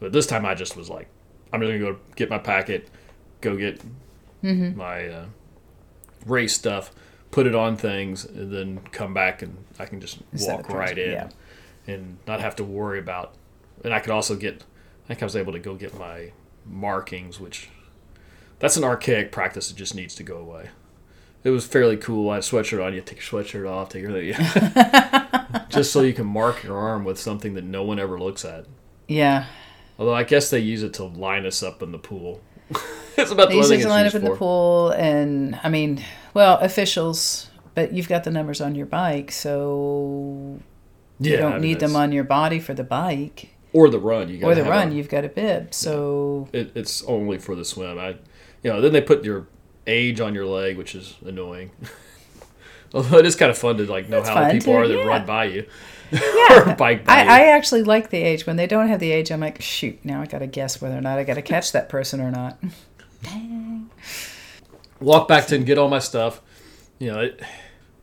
But 0.01 0.13
this 0.13 0.27
time 0.27 0.47
I 0.47 0.55
just 0.55 0.77
was 0.77 0.89
like, 0.89 1.09
I'm 1.53 1.61
just 1.61 1.71
gonna 1.71 1.79
go 1.93 1.99
get 2.17 2.31
my 2.31 2.39
packet, 2.39 2.89
go 3.41 3.57
get 3.57 3.81
Mm-hmm. 4.45 4.77
my 4.79 5.09
uh, 5.09 5.25
race 6.27 6.55
stuff, 6.55 6.93
put 7.31 7.47
it 7.47 7.55
on 7.55 7.77
things, 7.77 8.25
and 8.25 8.53
then 8.53 8.81
come 8.93 9.13
back 9.15 9.43
and 9.43 9.57
I 9.79 9.87
can 9.87 10.01
just 10.01 10.19
Instead 10.33 10.57
walk 10.57 10.69
right 10.71 10.97
in 10.97 11.13
yeah. 11.13 11.29
and 11.87 12.19
not 12.27 12.41
have 12.41 12.55
to 12.57 12.65
worry 12.65 12.99
about. 12.99 13.35
And 13.85 13.93
I 13.93 13.99
could 14.01 14.11
also 14.13 14.37
get, 14.37 14.63
I 15.05 15.09
think 15.09 15.23
I 15.23 15.27
was 15.27 15.37
able 15.37 15.53
to 15.53 15.59
go 15.59 15.75
get 15.75 15.99
my 15.99 16.33
markings, 16.65 17.41
which 17.41 17.69
that's 18.59 18.77
an 18.77 18.85
archaic 18.85 19.33
practice 19.33 19.69
that 19.69 19.77
just 19.77 19.95
needs 19.95 20.15
to 20.17 20.23
go 20.23 20.39
away. 20.39 20.71
It 21.45 21.51
was 21.51 21.67
fairly 21.67 21.97
cool. 21.97 22.31
I 22.31 22.35
had 22.35 22.43
a 22.43 22.47
sweatshirt 22.47 22.85
on. 22.85 22.93
You 22.95 23.01
take 23.01 23.19
your 23.19 23.43
sweatshirt 23.43 23.71
off, 23.71 23.91
take 23.91 24.03
your 24.03 24.21
yeah. 24.21 25.67
just 25.69 25.93
so 25.93 26.03
you 26.03 26.13
can 26.13 26.27
mark 26.27 26.65
your 26.65 26.77
arm 26.77 27.05
with 27.05 27.19
something 27.21 27.55
that 27.55 27.65
no 27.65 27.85
one 27.85 27.99
ever 28.01 28.19
looks 28.19 28.45
at. 28.45 28.65
Yeah. 29.07 29.47
Although 29.99 30.15
I 30.15 30.25
guess 30.25 30.51
they 30.51 30.59
use 30.59 30.83
it 30.83 30.95
to 30.95 31.05
line 31.05 31.47
us 31.47 31.63
up 31.63 31.83
in 31.83 31.93
the 31.93 31.99
pool. 31.99 32.41
it's 33.17 33.31
about 33.31 33.49
the 33.49 33.55
They 33.55 33.63
only 33.63 33.77
use 33.77 33.81
it 33.81 33.83
to 33.85 33.89
line 33.89 34.07
up 34.07 34.13
used 34.13 34.25
in 34.25 34.31
the 34.31 34.37
pool, 34.37 34.91
and 34.91 35.59
I 35.63 35.69
mean, 35.69 36.03
well, 36.35 36.59
officials, 36.59 37.49
but 37.75 37.93
you've 37.93 38.09
got 38.09 38.25
the 38.25 38.31
numbers 38.31 38.61
on 38.61 38.75
your 38.75 38.87
bike, 38.87 39.31
so 39.31 40.59
you 41.21 41.35
I 41.35 41.37
don't 41.37 41.53
mean, 41.55 41.61
need 41.63 41.81
them 41.81 41.95
on 41.97 42.11
your 42.13 42.25
body 42.25 42.59
for 42.59 42.75
the 42.75 42.85
bike 42.85 43.51
or 43.73 43.89
the 43.89 44.01
run. 44.01 44.29
You 44.29 44.45
or 44.45 44.55
the 44.55 44.65
run. 44.65 44.91
a- 44.91 44.95
You've 44.95 45.09
got 45.09 45.25
a 45.25 45.29
bib, 45.29 45.73
so 45.73 46.49
it, 46.53 46.73
it's 46.75 47.03
only 47.05 47.39
for 47.39 47.55
the 47.55 47.65
swim. 47.65 47.99
I, 47.99 48.17
you 48.63 48.71
know, 48.71 48.81
then 48.81 48.93
they 48.93 49.01
put 49.01 49.25
your 49.25 49.47
age 49.87 50.21
on 50.21 50.35
your 50.35 50.47
leg, 50.47 50.77
which 50.77 50.95
is 50.95 51.17
annoying. 51.25 51.71
Although 52.95 53.19
it 53.19 53.27
is 53.27 53.37
kind 53.37 53.51
of 53.51 53.59
fun 53.59 53.77
to 53.79 53.85
like 53.85 54.09
know 54.09 54.19
It's 54.19 54.29
how 54.29 54.47
the 54.47 54.53
people 54.53 54.73
too, 54.73 54.79
are 54.79 54.89
that 54.89 54.97
yeah. 54.97 55.05
run 55.05 55.27
by 55.27 55.45
you 55.47 55.67
yeah. 56.13 56.73
or 56.73 56.75
bike 56.77 57.05
by 57.05 57.15
I, 57.15 57.23
you. 57.25 57.31
I 57.31 57.41
actually 57.57 57.83
like 57.83 58.11
the 58.11 58.19
age. 58.23 58.47
When 58.47 58.57
they 58.57 58.67
don't 58.67 58.89
have 58.89 59.01
the 59.01 59.11
age, 59.11 59.31
I'm 59.31 59.41
like, 59.41 59.61
shoot, 59.61 59.99
now 60.05 60.21
I 60.21 60.27
got 60.27 60.39
to 60.39 60.47
guess 60.47 60.81
whether 60.81 60.97
or 60.97 61.01
not 61.01 61.19
I 61.19 61.25
got 61.25 61.35
to 61.35 61.43
catch 61.43 61.73
that 61.73 61.89
person 61.89 62.21
or 62.21 62.31
not. 62.31 62.59
Dang. 63.23 63.91
walk 65.01 65.27
back 65.27 65.47
to 65.47 65.57
and 65.57 65.67
get 65.67 65.79
all 65.79 65.89
my 65.89 65.99
stuff. 65.99 66.41
You 66.99 67.13
know, 67.13 67.21
it, 67.21 67.43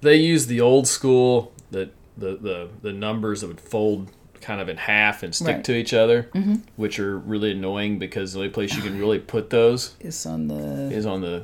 they 0.01 0.17
use 0.17 0.48
the 0.48 0.60
old 0.60 0.88
school 0.88 1.53
that 1.72 1.93
the, 2.17 2.36
the 2.36 2.69
the 2.81 2.93
numbers 2.93 3.41
that 3.41 3.48
would 3.48 3.62
fold 3.62 4.12
kind 4.42 4.60
of 4.62 4.68
in 4.70 4.78
half 4.78 5.24
and 5.24 5.34
stick 5.34 5.56
Right. 5.56 5.63
to 5.66 5.74
each 5.74 5.94
other, 5.94 6.24
Mm-hmm. 6.34 6.56
which 6.75 7.00
are 7.00 7.18
really 7.18 7.52
annoying 7.52 8.00
because 8.00 8.34
the 8.34 8.40
only 8.40 8.50
place 8.52 8.75
you 8.75 8.82
can 8.82 9.00
really 9.00 9.20
put 9.20 9.50
those 9.50 9.96
Is 10.00 10.25
on 10.25 10.48
the 10.48 10.92
is 10.92 11.06
on 11.06 11.22
the 11.22 11.44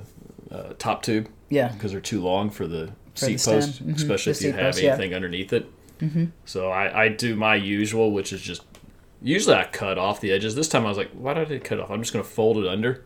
uh, 0.51 0.74
top 0.77 1.01
tube 1.03 1.27
Yeah. 1.50 1.69
because 1.69 1.91
they're 1.91 2.01
too 2.01 2.22
long 2.22 2.50
for 2.50 2.67
the 2.67 2.91
For 3.15 3.25
seat 3.25 3.39
the 3.39 3.51
post, 3.51 3.88
Mhm. 3.88 3.96
especially 3.96 4.34
The 4.34 4.39
if 4.39 4.46
you 4.46 4.51
have 4.53 4.74
post, 4.74 4.84
yeah. 4.84 4.89
anything 4.93 5.13
underneath 5.13 5.53
it. 5.53 5.67
Mm-hmm. 6.01 6.25
So 6.46 6.69
I, 6.69 7.03
I 7.05 7.08
do 7.10 7.36
my 7.36 7.55
usual, 7.55 8.12
which 8.12 8.31
is 8.34 8.41
just 8.41 8.63
usually 9.22 9.55
I 9.55 9.65
cut 9.65 9.98
off 9.98 10.22
the 10.22 10.31
edges. 10.31 10.55
This 10.55 10.67
time 10.69 10.86
I 10.86 10.89
was 10.89 10.98
like, 10.98 11.12
why 11.12 11.34
did 11.34 11.51
I 11.51 11.58
cut 11.60 11.79
off? 11.79 11.89
I'm 11.91 12.01
just 12.01 12.13
going 12.13 12.24
to 12.24 12.29
fold 12.29 12.58
it 12.58 12.67
under. 12.67 13.03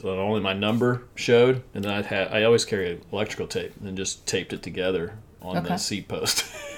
So 0.00 0.08
that 0.14 0.18
only 0.20 0.40
my 0.40 0.52
number 0.52 1.04
showed, 1.14 1.62
and 1.74 1.82
then 1.84 1.90
I 1.92 2.02
had 2.02 2.28
I 2.28 2.42
always 2.42 2.64
carry 2.66 3.00
electrical 3.12 3.46
tape 3.46 3.72
and 3.82 3.96
just 3.96 4.26
taped 4.26 4.52
it 4.52 4.62
together 4.62 5.14
on 5.40 5.56
Okay. 5.58 5.68
the 5.68 5.76
seat 5.78 6.06
post 6.08 6.44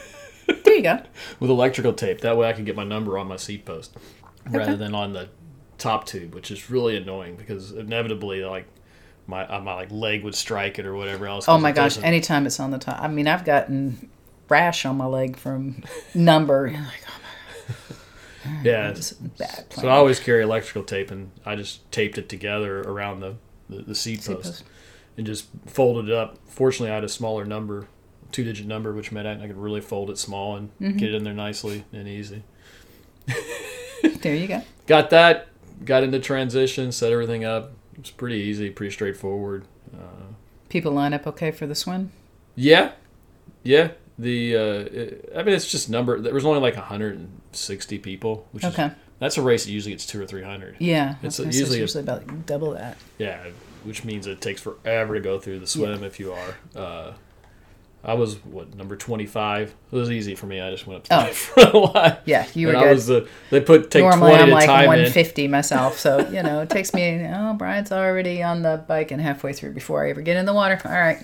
There 0.69 0.77
you 0.77 0.83
go. 0.83 1.01
with 1.41 1.51
electrical 1.51 1.93
tape. 1.93 2.21
That 2.21 2.37
way 2.37 2.49
I 2.49 2.53
can 2.53 2.65
get 2.65 2.77
my 2.77 2.85
number 2.85 3.19
on 3.19 3.27
my 3.27 3.37
seat 3.37 3.65
post 3.65 3.97
rather 4.49 4.77
than 4.77 4.95
on 4.95 5.13
the 5.13 5.29
top 5.79 6.07
tube, 6.07 6.35
which 6.35 6.51
is 6.51 6.71
really 6.71 6.97
annoying 6.97 7.37
because 7.37 7.73
inevitably 7.73 8.45
like 8.45 8.67
my 9.27 9.47
uh, 9.47 9.61
my 9.61 9.75
like 9.75 9.91
leg 9.91 10.25
would 10.25 10.35
strike 10.35 10.79
it 10.79 10.87
or 10.87 10.95
whatever 10.95 11.27
else. 11.27 11.49
Oh 11.49 11.59
my 11.59 11.73
gosh! 11.73 11.95
doesn't- 11.95 12.05
Anytime 12.05 12.47
it's 12.47 12.59
on 12.61 12.71
the 12.71 12.79
top, 12.79 13.01
I 13.01 13.09
mean, 13.09 13.27
I've 13.29 13.45
gotten 13.45 14.11
rash 14.49 14.85
on 14.87 14.97
my 14.97 15.07
leg 15.07 15.37
from 15.37 15.85
number. 16.15 16.71
Like, 16.71 17.05
oh, 17.09 17.91
yeah. 18.65 18.91
is 18.91 19.13
bad. 19.13 19.67
So. 19.73 19.89
I 19.89 19.93
always 19.93 20.19
carry 20.21 20.43
electrical 20.43 20.83
tape, 20.85 21.11
and 21.11 21.31
I 21.45 21.57
just 21.57 21.91
taped 21.93 22.19
it 22.19 22.29
together 22.29 22.81
around 22.83 23.21
the 23.21 23.37
the, 23.69 23.83
the 23.83 23.95
seat, 23.95 24.23
Seat 24.23 24.35
post, 24.37 24.45
post. 24.47 24.65
and 25.17 25.27
just 25.27 25.47
folded 25.67 26.09
it 26.09 26.15
up. 26.15 26.39
Fortunately, 26.47 26.91
I 26.91 26.95
had 26.95 27.05
a 27.05 27.09
smaller 27.09 27.45
number, 27.45 27.87
two 28.33 28.45
digit 28.45 28.67
number, 28.67 28.93
which 28.93 29.11
meant 29.13 29.27
I 29.27 29.47
could 29.47 29.57
really 29.57 29.81
fold 29.81 30.11
it 30.11 30.19
small 30.19 30.57
and 30.57 30.71
Mm-hmm. 30.81 30.97
get 30.99 31.09
it 31.11 31.15
in 31.17 31.25
there 31.25 31.35
nicely 31.35 31.85
and 31.93 32.07
easy. 32.09 32.43
There 34.23 34.35
you 34.35 34.47
go. 34.49 34.63
Got 34.87 35.11
that. 35.11 35.49
Got 35.85 36.03
into 36.05 36.19
transition, 36.21 36.93
set 36.93 37.13
everything 37.13 37.45
up. 37.45 37.73
It 37.95 38.01
was 38.01 38.11
pretty 38.11 38.37
easy, 38.37 38.71
pretty 38.71 38.93
straightforward. 38.93 39.65
Uh, 39.95 40.33
People 40.69 40.93
line 40.93 41.15
up 41.15 41.27
okay 41.27 41.51
for 41.51 41.67
the 41.67 41.75
swim. 41.75 42.13
Yeah, 42.55 42.93
yeah. 43.63 43.93
The 44.19 44.57
uh, 44.57 44.61
it- 44.61 45.33
I 45.37 45.43
mean, 45.43 45.55
it's 45.55 45.71
just 45.71 45.89
number. 45.91 46.21
There 46.21 46.35
was 46.35 46.45
only 46.45 46.61
like 46.61 46.75
160 46.77 47.99
people, 47.99 48.47
which 48.53 48.65
is 48.65 48.77
that's 49.21 49.37
a 49.37 49.43
race 49.43 49.65
that 49.65 49.71
usually 49.73 49.93
gets 49.93 50.07
two 50.07 50.21
or 50.21 50.27
three 50.27 50.43
hundred. 50.43 50.77
Yeah. 50.79 51.17
It's 51.23 51.39
okay, 51.41 51.49
usually 51.49 51.79
a- 51.79 51.81
usually 51.83 52.03
about 52.05 52.47
double 52.47 52.73
that. 52.73 52.99
Yeah, 53.19 53.47
which 53.85 54.05
means 54.05 54.27
it 54.27 54.41
takes 54.41 54.61
forever 54.61 55.15
to 55.15 55.21
go 55.21 55.39
through 55.41 55.61
the 55.61 55.67
swim 55.67 56.03
if 56.05 56.19
you 56.21 56.33
are. 56.33 56.55
Uh, 56.75 57.13
I 58.05 58.15
was 58.15 58.37
what 58.45 58.75
number 58.77 58.97
25. 58.97 59.75
It 59.91 59.97
was 59.97 60.11
easy 60.11 60.35
for 60.35 60.47
me. 60.47 60.61
I 60.61 60.71
just 60.71 60.87
went 60.87 60.99
up 60.99 61.05
to 61.05 61.21
Oh. 61.21 61.29
the 61.29 61.35
front 61.35 61.95
line. 61.95 62.17
Yeah, 62.25 62.47
you 62.55 62.69
were 62.69 62.75
and 62.75 62.83
I 62.83 62.85
good. 62.85 62.95
was 62.95 63.07
the 63.09 63.29
they 63.51 63.61
put 63.61 63.91
take 63.91 64.03
Normally 64.03 64.31
20 64.31 64.43
I'm 64.43 64.49
to 64.49 64.55
like 64.55 64.67
time 64.67 64.83
in. 64.83 64.89
150 64.89 65.49
myself, 65.49 65.99
so 65.99 66.29
you 66.29 66.43
know 66.43 66.61
it 66.61 66.71
takes 66.71 66.95
me. 66.95 67.27
Oh, 67.35 67.55
Brian's 67.55 67.91
already 67.91 68.43
on 68.43 68.63
the 68.63 68.85
bike 68.87 69.11
and 69.11 69.21
halfway 69.21 69.53
through 69.53 69.73
before 69.73 70.07
I 70.07 70.11
ever 70.11 70.23
get 70.23 70.37
in 70.37 70.47
the 70.47 70.55
water. 70.55 70.81
All 70.85 70.91
right. 70.93 71.19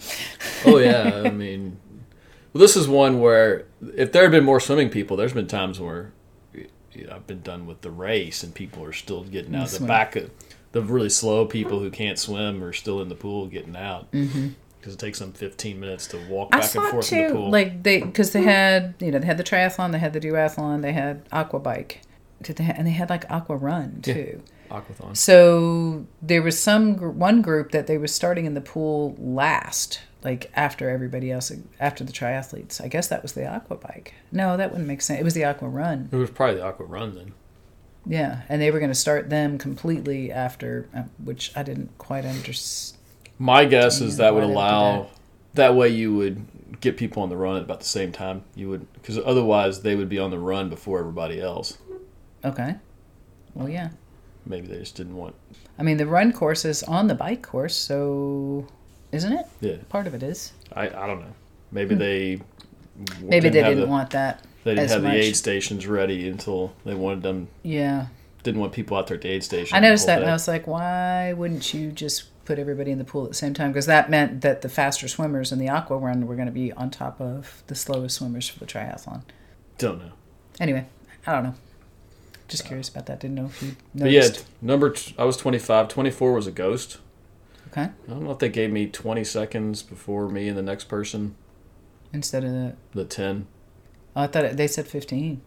oh 0.66 0.78
yeah, 0.78 1.23
I 1.25 1.31
mean, 1.31 1.78
well, 2.52 2.61
this 2.61 2.76
is 2.76 2.88
one 2.88 3.21
where 3.21 3.66
if 3.97 4.12
there 4.12 4.23
had 4.23 4.33
been 4.33 4.45
more 4.45 4.61
swimming 4.61 4.90
people, 4.90 5.16
there's 5.16 5.33
been 5.33 5.47
times 5.47 5.78
where 5.78 6.12
you 6.52 7.07
know, 7.07 7.14
I've 7.14 7.26
been 7.26 7.43
done 7.43 7.66
with 7.66 7.83
the 7.83 7.90
race 7.90 8.43
and 8.43 8.54
people 8.54 8.85
are 8.85 8.93
still 8.93 9.25
getting 9.25 9.54
out. 9.54 9.69
The 9.69 9.76
Swim. 9.76 9.88
back, 9.88 10.16
of, 10.16 10.31
the 10.73 10.83
really 10.83 11.09
slow 11.09 11.47
people 11.47 11.78
who 11.78 11.90
can't 11.90 12.19
swim 12.19 12.62
are 12.62 12.73
still 12.73 13.00
in 13.00 13.09
the 13.09 13.14
pool 13.14 13.47
getting 13.47 13.76
out 13.76 14.11
mm-hmm. 14.11 14.49
Because 14.85 14.95
it 14.95 14.99
takes 15.00 15.19
them 15.19 15.33
15 15.33 15.81
minutes 15.81 16.07
to 16.09 16.19
walk. 16.29 16.50
I 16.53 16.61
back 16.61 16.75
and 16.75 16.85
forth 16.88 17.11
in 17.11 17.29
the 17.29 17.35
pool. 17.35 17.50
Like 17.50 17.83
they, 17.83 18.03
because 18.03 18.33
they 18.33 18.43
had, 18.43 18.95
you 19.00 19.11
know, 19.11 19.19
they 19.19 19.25
had 19.26 19.38
the 19.38 19.45
triathlon, 19.45 19.93
they 19.93 19.99
had 19.99 20.12
the 20.12 20.21
duathlon, 20.21 20.83
they 20.83 20.93
had 20.93 21.26
aqua 21.33 21.59
bike, 21.59 22.03
did 22.43 22.57
they? 22.57 22.64
And 22.64 22.87
they 22.87 22.91
had 22.91 23.09
like 23.09 23.25
aqua 23.31 23.57
run 23.57 24.03
Yeah. 24.05 24.14
too. 24.14 24.43
Aquathon. 24.71 25.17
So 25.17 26.07
there 26.21 26.43
was 26.43 26.59
some 26.59 26.99
one 27.19 27.41
group 27.41 27.71
that 27.73 27.87
they 27.87 27.97
were 27.97 28.07
starting 28.09 28.45
in 28.45 28.53
the 28.53 28.61
pool 28.61 29.14
last, 29.19 30.00
like 30.23 30.50
after 30.55 30.91
everybody 30.91 31.33
else, 31.33 31.51
after 31.81 32.05
the 32.05 32.12
triathletes. 32.12 32.79
I 32.83 32.88
guess 32.88 33.09
that 33.09 33.23
was 33.23 33.33
the 33.33 33.47
aqua 33.47 33.77
bike. 33.77 34.12
No, 34.33 34.59
that 34.59 34.70
wouldn't 34.70 34.88
make 34.88 35.01
sense. 35.01 35.18
It 35.18 35.25
was 35.25 35.33
the 35.35 35.44
aqua 35.44 35.68
run. 35.68 36.11
It 36.12 36.16
was 36.16 36.29
probably 36.31 36.57
the 36.57 36.64
aqua 36.64 36.85
run 36.85 37.14
then. 37.14 37.33
Yeah, 38.07 38.42
and 38.51 38.61
they 38.61 38.70
were 38.70 38.81
going 38.81 38.90
to 38.90 38.94
start 38.94 39.31
them 39.31 39.57
completely 39.57 40.31
after, 40.31 40.87
uh, 40.94 41.05
which 41.23 41.51
I 41.57 41.62
didn't 41.62 41.97
quite 41.97 42.27
understand. 42.27 42.93
My 43.38 43.64
guess 43.64 44.01
is 44.01 44.16
that 44.18 44.35
would 44.35 44.40
why 44.40 44.40
they 44.40 44.47
would 44.47 44.53
do 44.53 44.59
allow 44.59 45.07
that 45.55 45.75
way 45.75 45.88
you 45.88 46.14
would 46.14 46.81
get 46.81 46.97
people 46.97 47.23
on 47.23 47.29
the 47.29 47.37
run 47.37 47.57
at 47.57 47.62
about 47.62 47.81
the 47.81 47.87
same 47.87 48.12
time. 48.12 48.42
You 48.55 48.68
would 48.70 48.92
because 48.94 49.18
otherwise 49.18 49.83
they 49.83 49.97
would 49.97 50.09
be 50.09 50.18
on 50.18 50.31
the 50.31 50.38
run 50.38 50.68
before 50.68 50.99
everybody 51.01 51.40
else. 51.40 51.79
Okay. 52.44 52.77
Well, 53.55 53.68
yeah. 53.68 53.90
Maybe 54.47 54.66
they 54.66 54.79
just 54.79 54.94
didn't 54.97 55.16
want. 55.16 55.35
I 55.79 55.83
mean, 55.83 55.97
the 55.97 56.07
run 56.07 56.33
course 56.33 56.64
is 56.64 56.83
on 56.83 57.07
the 57.09 57.14
bike 57.14 57.42
course, 57.42 57.75
so 57.75 58.66
isn't 59.12 59.33
it? 59.33 59.47
Yeah, 59.61 59.77
Part 59.88 60.07
of 60.07 60.14
it 60.14 60.23
is. 60.23 60.53
I, 60.73 60.88
I 60.88 61.07
don't 61.07 61.20
know. 61.20 61.35
Maybe 61.73 61.94
they 61.94 62.40
Hmm. 62.94 63.29
Maybe 63.29 63.49
they 63.49 63.62
didn't 63.62 63.81
the, 63.81 63.87
want 63.87 64.11
that. 64.11 64.44
they 64.62 64.73
didn't 64.73 64.85
as 64.85 64.92
have 64.92 65.03
much. 65.03 65.12
the 65.12 65.18
aid 65.18 65.37
stations 65.37 65.87
ready 65.87 66.29
until 66.29 66.73
they 66.85 66.94
wanted 66.94 67.23
them. 67.23 67.49
Yeah. 67.62 68.07
Didn't 68.42 68.61
want 68.61 68.73
people 68.73 68.97
out 68.97 69.07
there 69.09 69.16
at 69.16 69.23
the 69.23 69.31
aid 69.31 69.42
station. 69.42 69.77
I 69.77 69.81
noticed 69.81 70.07
the 70.07 70.12
whole 70.12 70.20
that 70.20 70.23
and. 70.25 70.31
I 70.31 70.35
was 70.35 70.47
like, 70.49 70.66
why 70.66 71.33
wouldn't 71.33 71.75
you 71.75 71.90
just 71.90 72.25
put 72.44 72.59
everybody 72.59 72.90
in 72.90 72.98
the 72.98 73.04
pool 73.04 73.24
at 73.24 73.30
the 73.30 73.35
same 73.35 73.54
time? 73.54 73.70
Because 73.72 73.87
that 73.87 74.11
meant 74.11 74.40
that 74.42 74.62
the 74.62 74.68
faster 74.68 75.09
swimmers 75.09 75.52
in 75.52 75.59
the 75.59 75.68
aqua 75.68 75.96
run 75.98 76.26
were 76.26 76.35
going 76.37 76.46
to 76.46 76.52
be 76.52 76.72
on 76.72 76.90
top 76.90 77.20
of 77.20 77.62
the 77.66 77.74
slowest 77.74 78.16
swimmers 78.16 78.48
for 78.48 78.59
the 78.59 78.66
triathlon. 78.66 79.22
don't 79.78 79.98
know. 79.98 80.12
Anyway, 80.61 80.87
I 81.26 81.33
don't 81.35 81.44
know. 81.44 81.54
Just 82.48 82.66
curious 82.66 82.88
about 82.88 83.07
that. 83.07 83.20
Didn't 83.20 83.37
know 83.37 83.46
if 83.46 83.62
you 83.62 83.74
But 83.94 84.11
yeah, 84.11 84.20
noticed. 84.20 84.46
number 84.61 84.90
t- 84.90 85.14
I 85.18 85.24
was 85.24 85.37
25. 85.37 85.88
24 85.88 86.33
was 86.35 86.46
a 86.46 86.52
ghost. 86.52 86.98
Okay. 87.68 87.83
I 88.07 88.11
don't 88.11 88.22
know 88.22 88.30
if 88.30 88.38
they 88.38 88.50
gave 88.50 88.70
me 88.70 88.87
20 88.87 89.24
seconds 89.24 89.83
before 89.83 90.28
me 90.28 90.46
and 90.48 90.57
the 90.57 90.62
next 90.62 90.85
person. 90.85 91.35
Instead 92.12 92.44
of 92.44 92.50
the. 92.52 92.74
The 92.92 93.04
10. 93.04 93.46
Oh, 94.14 94.22
I 94.22 94.26
thought 94.28 94.44
it, 94.44 94.57
they 94.57 94.68
said 94.68 94.87
15. 94.87 95.40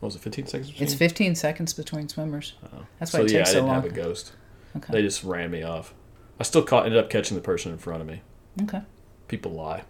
What 0.00 0.06
was 0.08 0.16
it 0.16 0.22
15 0.22 0.46
seconds? 0.46 0.72
It's 0.78 0.94
15 0.94 1.34
seconds 1.34 1.74
between 1.74 2.08
swimmers. 2.08 2.54
Oh. 2.64 2.86
That's 2.98 3.12
why 3.12 3.20
so 3.20 3.24
it 3.26 3.30
yeah, 3.32 3.38
takes 3.38 3.50
I 3.50 3.52
so 3.52 3.58
didn't 3.58 3.66
long. 3.68 3.82
have 3.82 3.84
a 3.92 3.94
ghost. 3.94 4.32
Okay. 4.76 4.92
They 4.92 5.02
just 5.02 5.22
ran 5.22 5.50
me 5.50 5.62
off. 5.62 5.92
I 6.40 6.44
still 6.44 6.62
caught, 6.62 6.84
ended 6.86 7.02
up 7.02 7.10
catching 7.10 7.36
the 7.36 7.42
person 7.42 7.72
in 7.72 7.78
front 7.78 8.00
of 8.00 8.06
me. 8.06 8.22
Okay. 8.62 8.82
People 9.28 9.52
lie 9.52 9.82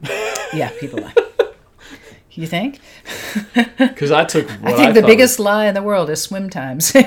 Yeah, 0.53 0.71
people 0.81 1.01
lie. 1.01 1.15
you 2.31 2.47
think? 2.47 2.79
because 3.79 4.11
I 4.11 4.25
took. 4.25 4.51
I 4.65 4.73
think 4.75 4.95
the 4.95 5.01
thought 5.01 5.07
biggest 5.07 5.39
lie 5.39 5.67
in 5.67 5.75
the 5.75 5.83
world 5.83 6.09
is 6.11 6.23
swim 6.23 6.49
times. 6.51 6.93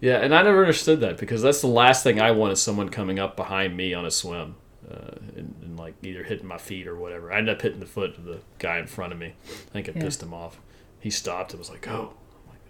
yeah, 0.00 0.18
and 0.18 0.34
I 0.34 0.42
never 0.42 0.60
understood 0.60 1.00
that 1.00 1.18
because 1.18 1.42
that's 1.42 1.60
the 1.60 1.66
last 1.66 2.02
thing 2.02 2.20
I 2.20 2.30
want 2.30 2.52
is 2.52 2.60
someone 2.62 2.88
coming 2.88 3.18
up 3.18 3.36
behind 3.36 3.76
me 3.76 3.94
on 3.94 4.04
a 4.04 4.10
swim, 4.10 4.56
uh, 4.90 5.12
and, 5.36 5.54
and 5.62 5.78
like 5.78 5.94
either 6.02 6.22
hitting 6.22 6.46
my 6.46 6.58
feet 6.58 6.86
or 6.86 6.96
whatever. 6.96 7.32
I 7.32 7.38
ended 7.38 7.54
up 7.56 7.62
hitting 7.62 7.80
the 7.80 7.86
foot 7.86 8.16
of 8.16 8.24
the 8.24 8.38
guy 8.58 8.78
in 8.78 8.86
front 8.86 9.12
of 9.12 9.18
me. 9.18 9.34
I 9.46 9.70
think 9.72 9.88
it 9.88 9.96
Yeah. 9.96 10.02
pissed 10.02 10.22
him 10.22 10.34
off. 10.34 10.60
He 11.00 11.10
stopped 11.10 11.52
and 11.52 11.58
was 11.58 11.70
like, 11.70 11.82
"Go." 11.82 12.14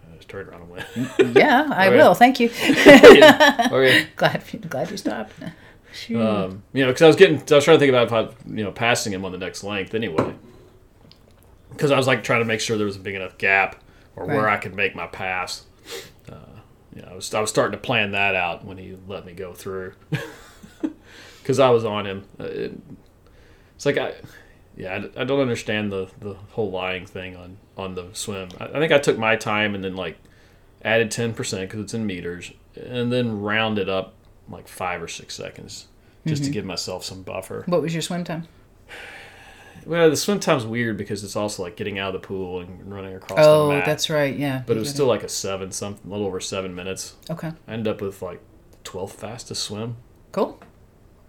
I'm 0.06 0.10
like, 0.12 0.14
I 0.14 0.16
just 0.16 0.28
turned 0.28 0.48
around 0.48 0.62
and 0.62 0.70
went. 0.70 1.36
yeah, 1.36 1.68
I 1.72 1.88
Okay. 1.88 1.96
will. 1.96 2.14
Thank 2.14 2.40
you. 2.40 2.48
okay. 2.70 4.06
glad 4.16 4.42
glad 4.70 4.90
you 4.90 4.96
stopped. 4.96 5.32
Um, 6.14 6.62
you 6.72 6.82
know, 6.84 6.88
because 6.90 7.02
I 7.02 7.06
was 7.06 7.16
getting, 7.16 7.36
I 7.38 7.54
was 7.54 7.64
trying 7.64 7.76
to 7.76 7.78
think 7.78 7.88
about 7.90 8.06
if 8.08 8.12
I, 8.12 8.22
you 8.54 8.62
know, 8.64 8.70
passing 8.72 9.12
him 9.12 9.24
on 9.24 9.32
the 9.32 9.38
next 9.38 9.64
length 9.64 9.94
anyway. 9.94 10.34
Because 11.70 11.90
I 11.90 11.96
was 11.96 12.06
like 12.06 12.22
trying 12.22 12.40
to 12.40 12.44
make 12.46 12.60
sure 12.60 12.76
there 12.76 12.86
was 12.86 12.96
a 12.96 13.00
big 13.00 13.14
enough 13.14 13.36
gap 13.38 13.82
or 14.14 14.26
where 14.26 14.48
I 14.48 14.56
could 14.58 14.74
make 14.74 14.94
my 14.94 15.06
pass. 15.06 15.64
Uh, 16.30 16.34
yeah, 16.94 17.08
I 17.10 17.14
was, 17.14 17.32
I 17.34 17.40
was 17.40 17.50
starting 17.50 17.72
to 17.72 17.82
plan 17.82 18.12
that 18.12 18.34
out 18.34 18.64
when 18.64 18.78
he 18.78 18.96
let 19.06 19.24
me 19.26 19.32
go 19.32 19.52
through. 19.52 19.92
Because 21.42 21.60
I 21.60 21.70
was 21.70 21.84
on 21.84 22.06
him. 22.06 22.24
Uh, 22.40 22.44
it- 22.44 22.80
it's 23.76 23.86
like 23.86 23.98
I, 23.98 24.14
yeah, 24.76 25.06
I, 25.16 25.22
I 25.22 25.24
don't 25.24 25.40
understand 25.40 25.90
the 25.92 26.08
the 26.20 26.34
whole 26.52 26.70
lying 26.70 27.06
thing 27.06 27.36
on 27.36 27.56
on 27.76 27.94
the 27.94 28.08
swim. 28.12 28.48
I, 28.60 28.64
I 28.66 28.72
think 28.78 28.92
I 28.92 28.98
took 28.98 29.18
my 29.18 29.36
time 29.36 29.74
and 29.74 29.82
then 29.82 29.96
like 29.96 30.18
added 30.84 31.10
ten 31.10 31.32
percent 31.34 31.62
because 31.68 31.80
it's 31.80 31.94
in 31.94 32.06
meters, 32.06 32.52
and 32.74 33.12
then 33.12 33.40
rounded 33.40 33.88
up 33.88 34.14
like 34.48 34.68
five 34.68 35.02
or 35.02 35.08
six 35.08 35.34
seconds 35.34 35.88
just 36.26 36.42
to 36.44 36.50
give 36.50 36.64
myself 36.64 37.04
some 37.04 37.22
buffer. 37.22 37.62
what 37.66 37.80
was 37.82 37.92
your 37.94 38.02
swim 38.02 38.24
time? 38.24 38.46
Well, 39.84 40.10
the 40.10 40.16
swim 40.16 40.40
time's 40.40 40.66
weird 40.66 40.96
because 40.96 41.22
it's 41.22 41.36
also 41.36 41.62
like 41.62 41.76
getting 41.76 41.96
out 41.96 42.12
of 42.12 42.20
the 42.20 42.26
pool 42.26 42.58
and 42.60 42.92
running 42.92 43.14
across 43.14 43.38
Oh, 43.40 43.68
that's 43.86 44.10
right. 44.10 44.36
Yeah. 44.36 44.62
but 44.66 44.76
it 44.76 44.80
was 44.80 44.90
still 44.90 45.06
like 45.06 45.22
a 45.22 45.28
seven, 45.28 45.70
something, 45.70 46.10
a 46.10 46.12
little 46.12 46.26
over 46.26 46.40
seven 46.40 46.74
minutes. 46.74 47.14
okay. 47.30 47.52
I 47.68 47.72
ended 47.72 47.86
up 47.94 48.00
with 48.00 48.20
like 48.20 48.40
twelfth 48.82 49.20
fastest 49.20 49.62
swim, 49.62 49.96
Cool. 50.32 50.58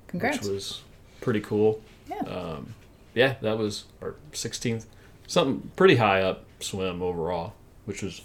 Congrats. 0.08 0.40
which 0.40 0.48
was 0.48 0.82
pretty 1.22 1.42
cool. 1.42 1.82
Yeah. 2.10 2.22
Um, 2.22 2.74
yeah, 3.18 3.36
that 3.42 3.58
was 3.58 3.86
our 4.02 4.16
sixteenth, 4.32 4.86
something 5.26 5.72
pretty 5.76 5.96
high 5.96 6.22
up 6.22 6.46
swim 6.60 7.02
overall, 7.02 7.54
which 7.86 8.04
was 8.04 8.22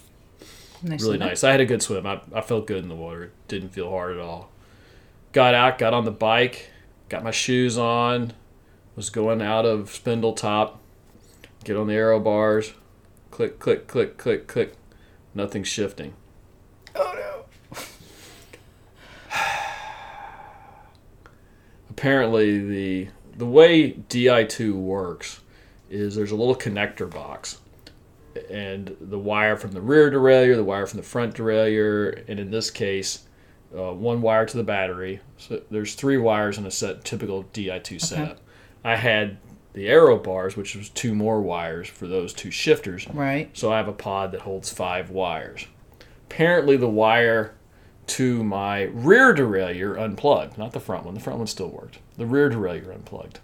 nice 0.83 1.01
really 1.01 1.17
nice. 1.17 1.43
I 1.43 1.51
had 1.51 1.61
a 1.61 1.65
good 1.65 1.81
swim. 1.81 2.05
I, 2.05 2.21
I 2.33 2.41
felt 2.41 2.67
good 2.67 2.83
in 2.83 2.89
the 2.89 2.95
water. 2.95 3.23
It 3.23 3.31
didn't 3.47 3.69
feel 3.69 3.89
hard 3.89 4.15
at 4.15 4.19
all. 4.19 4.51
Got 5.31 5.55
out, 5.55 5.79
got 5.79 5.95
on 5.95 6.05
the 6.05 6.11
bike, 6.11 6.69
got 7.09 7.23
my 7.23 7.31
shoes 7.31 7.75
on, 7.75 8.33
was 8.95 9.09
going 9.09 9.41
out 9.41 9.65
of 9.65 9.89
Spindletop, 9.89 10.75
get 11.63 11.75
on 11.75 11.87
the 11.87 11.95
aero 11.95 12.19
bars, 12.19 12.73
click, 13.31 13.57
click, 13.57 13.87
click, 13.87 14.17
click, 14.17 14.47
click. 14.47 14.73
Nothing's 15.33 15.67
shifting. 15.67 16.13
Oh 16.95 17.15
no. 17.15 17.79
apparently 21.89 22.59
the 22.59 23.07
the 23.37 23.45
way 23.45 23.93
Di2 23.93 24.73
works 24.73 25.41
is 25.89 26.15
there's 26.15 26.31
a 26.31 26.35
little 26.35 26.55
connector 26.55 27.09
box, 27.09 27.59
and 28.49 28.95
the 28.99 29.19
wire 29.19 29.55
from 29.57 29.71
the 29.71 29.81
rear 29.81 30.09
derailleur, 30.09 30.55
the 30.55 30.63
wire 30.63 30.85
from 30.85 30.97
the 30.97 31.05
front 31.05 31.35
derailleur, 31.35 32.23
and 32.27 32.39
in 32.39 32.49
this 32.49 32.71
case, 32.71 33.25
uh, 33.75 33.93
one 33.93 34.21
wire 34.21 34.45
to 34.45 34.57
the 34.57 34.63
battery. 34.63 35.19
So 35.37 35.61
there's 35.69 35.95
three 35.95 36.17
wires 36.17 36.57
in 36.57 36.65
a 36.65 36.71
set 36.71 37.03
typical 37.03 37.43
Di2 37.53 38.01
setup. 38.01 38.39
I 38.83 38.95
had 38.95 39.37
the 39.73 39.87
aero 39.87 40.17
bars, 40.17 40.55
which 40.55 40.75
was 40.75 40.89
two 40.89 41.15
more 41.15 41.41
wires 41.41 41.87
for 41.87 42.07
those 42.07 42.33
two 42.33 42.51
shifters. 42.51 43.07
Right. 43.09 43.55
So 43.57 43.71
I 43.71 43.77
have 43.77 43.87
a 43.87 43.93
pod 43.93 44.31
that 44.31 44.41
holds 44.41 44.71
five 44.71 45.09
wires. 45.09 45.65
Apparently, 46.29 46.77
the 46.77 46.89
wire 46.89 47.55
to 48.07 48.43
my 48.43 48.83
rear 48.83 49.33
derailleur 49.33 49.97
unplugged, 49.99 50.57
not 50.57 50.71
the 50.73 50.79
front 50.79 51.05
one. 51.05 51.13
The 51.13 51.19
front 51.19 51.39
one 51.39 51.47
still 51.47 51.69
worked. 51.69 51.99
The 52.17 52.25
rear 52.25 52.49
derailleur 52.49 52.93
unplugged. 52.93 53.39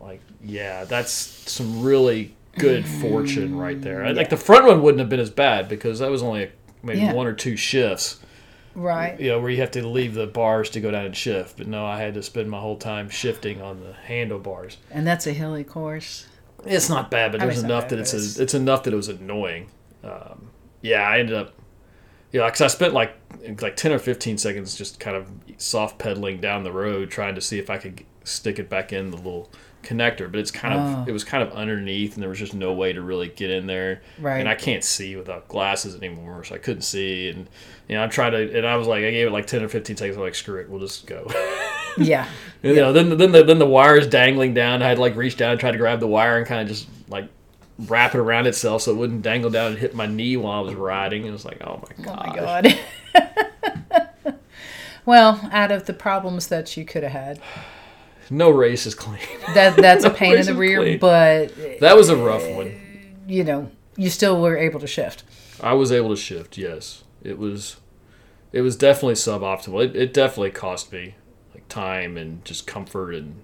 Like, 0.00 0.20
yeah, 0.42 0.84
that's 0.84 1.10
some 1.12 1.82
really 1.82 2.34
good 2.58 2.86
fortune 2.86 3.56
right 3.56 3.80
there. 3.80 4.04
I 4.04 4.12
Like 4.12 4.30
the 4.30 4.36
front 4.36 4.66
one 4.66 4.82
wouldn't 4.82 5.00
have 5.00 5.08
been 5.08 5.20
as 5.20 5.30
bad 5.30 5.68
because 5.68 5.98
that 5.98 6.10
was 6.10 6.22
only 6.22 6.50
maybe 6.82 7.00
Yeah. 7.00 7.12
one 7.12 7.26
or 7.26 7.32
two 7.34 7.56
shifts. 7.56 8.18
Right. 8.74 9.20
You 9.20 9.30
know, 9.30 9.40
where 9.40 9.50
you 9.50 9.58
have 9.60 9.72
to 9.72 9.86
leave 9.86 10.14
the 10.14 10.26
bars 10.26 10.70
to 10.70 10.80
go 10.80 10.90
down 10.90 11.04
and 11.04 11.16
shift. 11.16 11.58
But 11.58 11.66
no, 11.66 11.84
I 11.84 11.98
had 12.00 12.14
to 12.14 12.22
spend 12.22 12.50
my 12.50 12.60
whole 12.60 12.76
time 12.76 13.08
shifting 13.10 13.60
on 13.60 13.80
the 13.80 13.92
handlebars. 13.92 14.78
And 14.90 15.06
that's 15.06 15.26
a 15.26 15.32
hilly 15.32 15.64
course. 15.64 16.26
It's 16.64 16.88
not 16.88 17.10
bad, 17.10 17.32
but 17.32 17.42
I 17.42 17.46
there's 17.46 17.62
enough 17.62 17.84
bad, 17.84 17.90
that 17.90 17.98
it's 18.00 18.14
it's- 18.14 18.38
a, 18.38 18.42
it's 18.42 18.54
enough 18.54 18.84
that 18.84 18.92
it 18.92 18.96
was 18.96 19.08
annoying. 19.08 19.68
Um, 20.04 20.50
yeah, 20.82 21.02
I 21.02 21.18
ended 21.18 21.34
up, 21.36 21.52
yeah, 22.32 22.46
because 22.46 22.60
I 22.60 22.66
spent 22.68 22.94
like 22.94 23.14
like 23.60 23.76
ten 23.76 23.92
or 23.92 23.98
fifteen 23.98 24.38
seconds 24.38 24.76
just 24.76 25.00
kind 25.00 25.16
of 25.16 25.28
soft 25.58 25.98
pedaling 25.98 26.40
down 26.40 26.62
the 26.64 26.72
road 26.72 27.10
trying 27.10 27.34
to 27.34 27.40
see 27.40 27.58
if 27.58 27.70
I 27.70 27.78
could 27.78 28.04
stick 28.24 28.58
it 28.58 28.68
back 28.68 28.92
in 28.92 29.10
the 29.10 29.16
little 29.16 29.50
connector, 29.82 30.30
but 30.30 30.38
it's 30.38 30.50
kind 30.50 30.74
of 30.74 30.80
Oh. 30.80 31.04
it 31.08 31.12
was 31.12 31.24
kind 31.24 31.42
of 31.42 31.52
underneath, 31.54 32.14
and 32.14 32.22
there 32.22 32.28
was 32.28 32.38
just 32.38 32.52
no 32.52 32.72
way 32.74 32.92
to 32.92 33.00
really 33.00 33.28
get 33.28 33.50
in 33.50 33.66
there. 33.66 34.02
Right. 34.18 34.38
And 34.38 34.48
I 34.48 34.54
can't 34.54 34.84
see 34.84 35.16
without 35.16 35.48
glasses 35.48 35.96
anymore, 35.96 36.44
so 36.44 36.54
I 36.54 36.58
couldn't 36.58 36.82
see, 36.82 37.30
and 37.30 37.48
you 37.88 37.96
know 37.96 38.04
I 38.04 38.06
tried 38.08 38.30
to, 38.30 38.58
and 38.58 38.66
I 38.66 38.76
was 38.76 38.86
like, 38.86 39.04
I 39.04 39.10
gave 39.10 39.26
it 39.26 39.30
like 39.32 39.46
ten 39.46 39.62
or 39.62 39.68
fifteen 39.68 39.96
seconds. 39.96 40.16
I'm 40.16 40.22
like, 40.22 40.34
screw 40.34 40.60
it, 40.60 40.68
we'll 40.68 40.80
just 40.80 41.06
go. 41.06 41.26
Yeah. 41.98 42.28
You 42.62 42.76
know, 42.76 42.92
then 42.92 43.16
then 43.18 43.32
the 43.32 43.42
then 43.42 43.58
the 43.58 43.66
wire's 43.66 44.06
dangling 44.06 44.54
down. 44.54 44.80
I 44.80 44.88
had 44.88 45.00
like 45.00 45.16
reach 45.16 45.36
down 45.36 45.50
and 45.50 45.58
try 45.60 45.72
to 45.72 45.76
grab 45.76 45.98
the 45.98 46.06
wire 46.06 46.38
and 46.38 46.46
kind 46.46 46.62
of 46.62 46.68
just 46.68 46.86
like 47.08 47.28
wrap 47.86 48.14
it 48.14 48.18
around 48.18 48.46
itself 48.46 48.82
so 48.82 48.92
it 48.92 48.96
wouldn't 48.96 49.22
dangle 49.22 49.50
down 49.50 49.72
and 49.72 49.78
hit 49.78 49.94
my 49.94 50.06
knee 50.06 50.36
while 50.36 50.58
I 50.58 50.62
was 50.62 50.74
riding. 50.74 51.26
It 51.26 51.30
was 51.30 51.44
like, 51.44 51.60
oh 51.66 51.82
my 51.98 52.04
god. 52.04 52.18
Oh 52.22 52.70
my 53.14 53.34
god. 54.24 54.38
well, 55.04 55.48
out 55.52 55.70
of 55.70 55.86
the 55.86 55.92
problems 55.94 56.48
that 56.48 56.76
you 56.76 56.84
could 56.84 57.02
have 57.02 57.12
had, 57.12 57.40
No 58.30 58.50
race 58.50 58.86
is 58.86 58.94
clean. 58.94 59.18
that 59.54 59.76
that's 59.76 60.04
a 60.04 60.10
pain 60.10 60.38
in 60.38 60.46
the 60.46 60.54
rear, 60.54 60.78
blade. 60.78 61.00
but 61.00 61.80
that 61.80 61.96
was 61.96 62.08
a 62.08 62.16
rough 62.16 62.44
uh, 62.44 62.52
one. 62.54 63.20
you 63.26 63.42
know, 63.42 63.70
you 63.96 64.08
still 64.08 64.40
were 64.40 64.56
able 64.56 64.78
to 64.78 64.86
shift. 64.86 65.24
I 65.60 65.72
was 65.72 65.90
able 65.90 66.10
to 66.10 66.16
shift. 66.16 66.56
Yes, 66.56 67.02
it 67.22 67.38
was. 67.38 67.78
It 68.52 68.62
was 68.62 68.76
definitely 68.76 69.14
suboptimal. 69.14 69.84
It, 69.84 69.96
it 69.96 70.14
definitely 70.14 70.52
cost 70.52 70.92
me 70.92 71.16
like 71.52 71.68
time 71.68 72.16
and 72.16 72.44
just 72.44 72.66
comfort 72.66 73.14
and. 73.14 73.42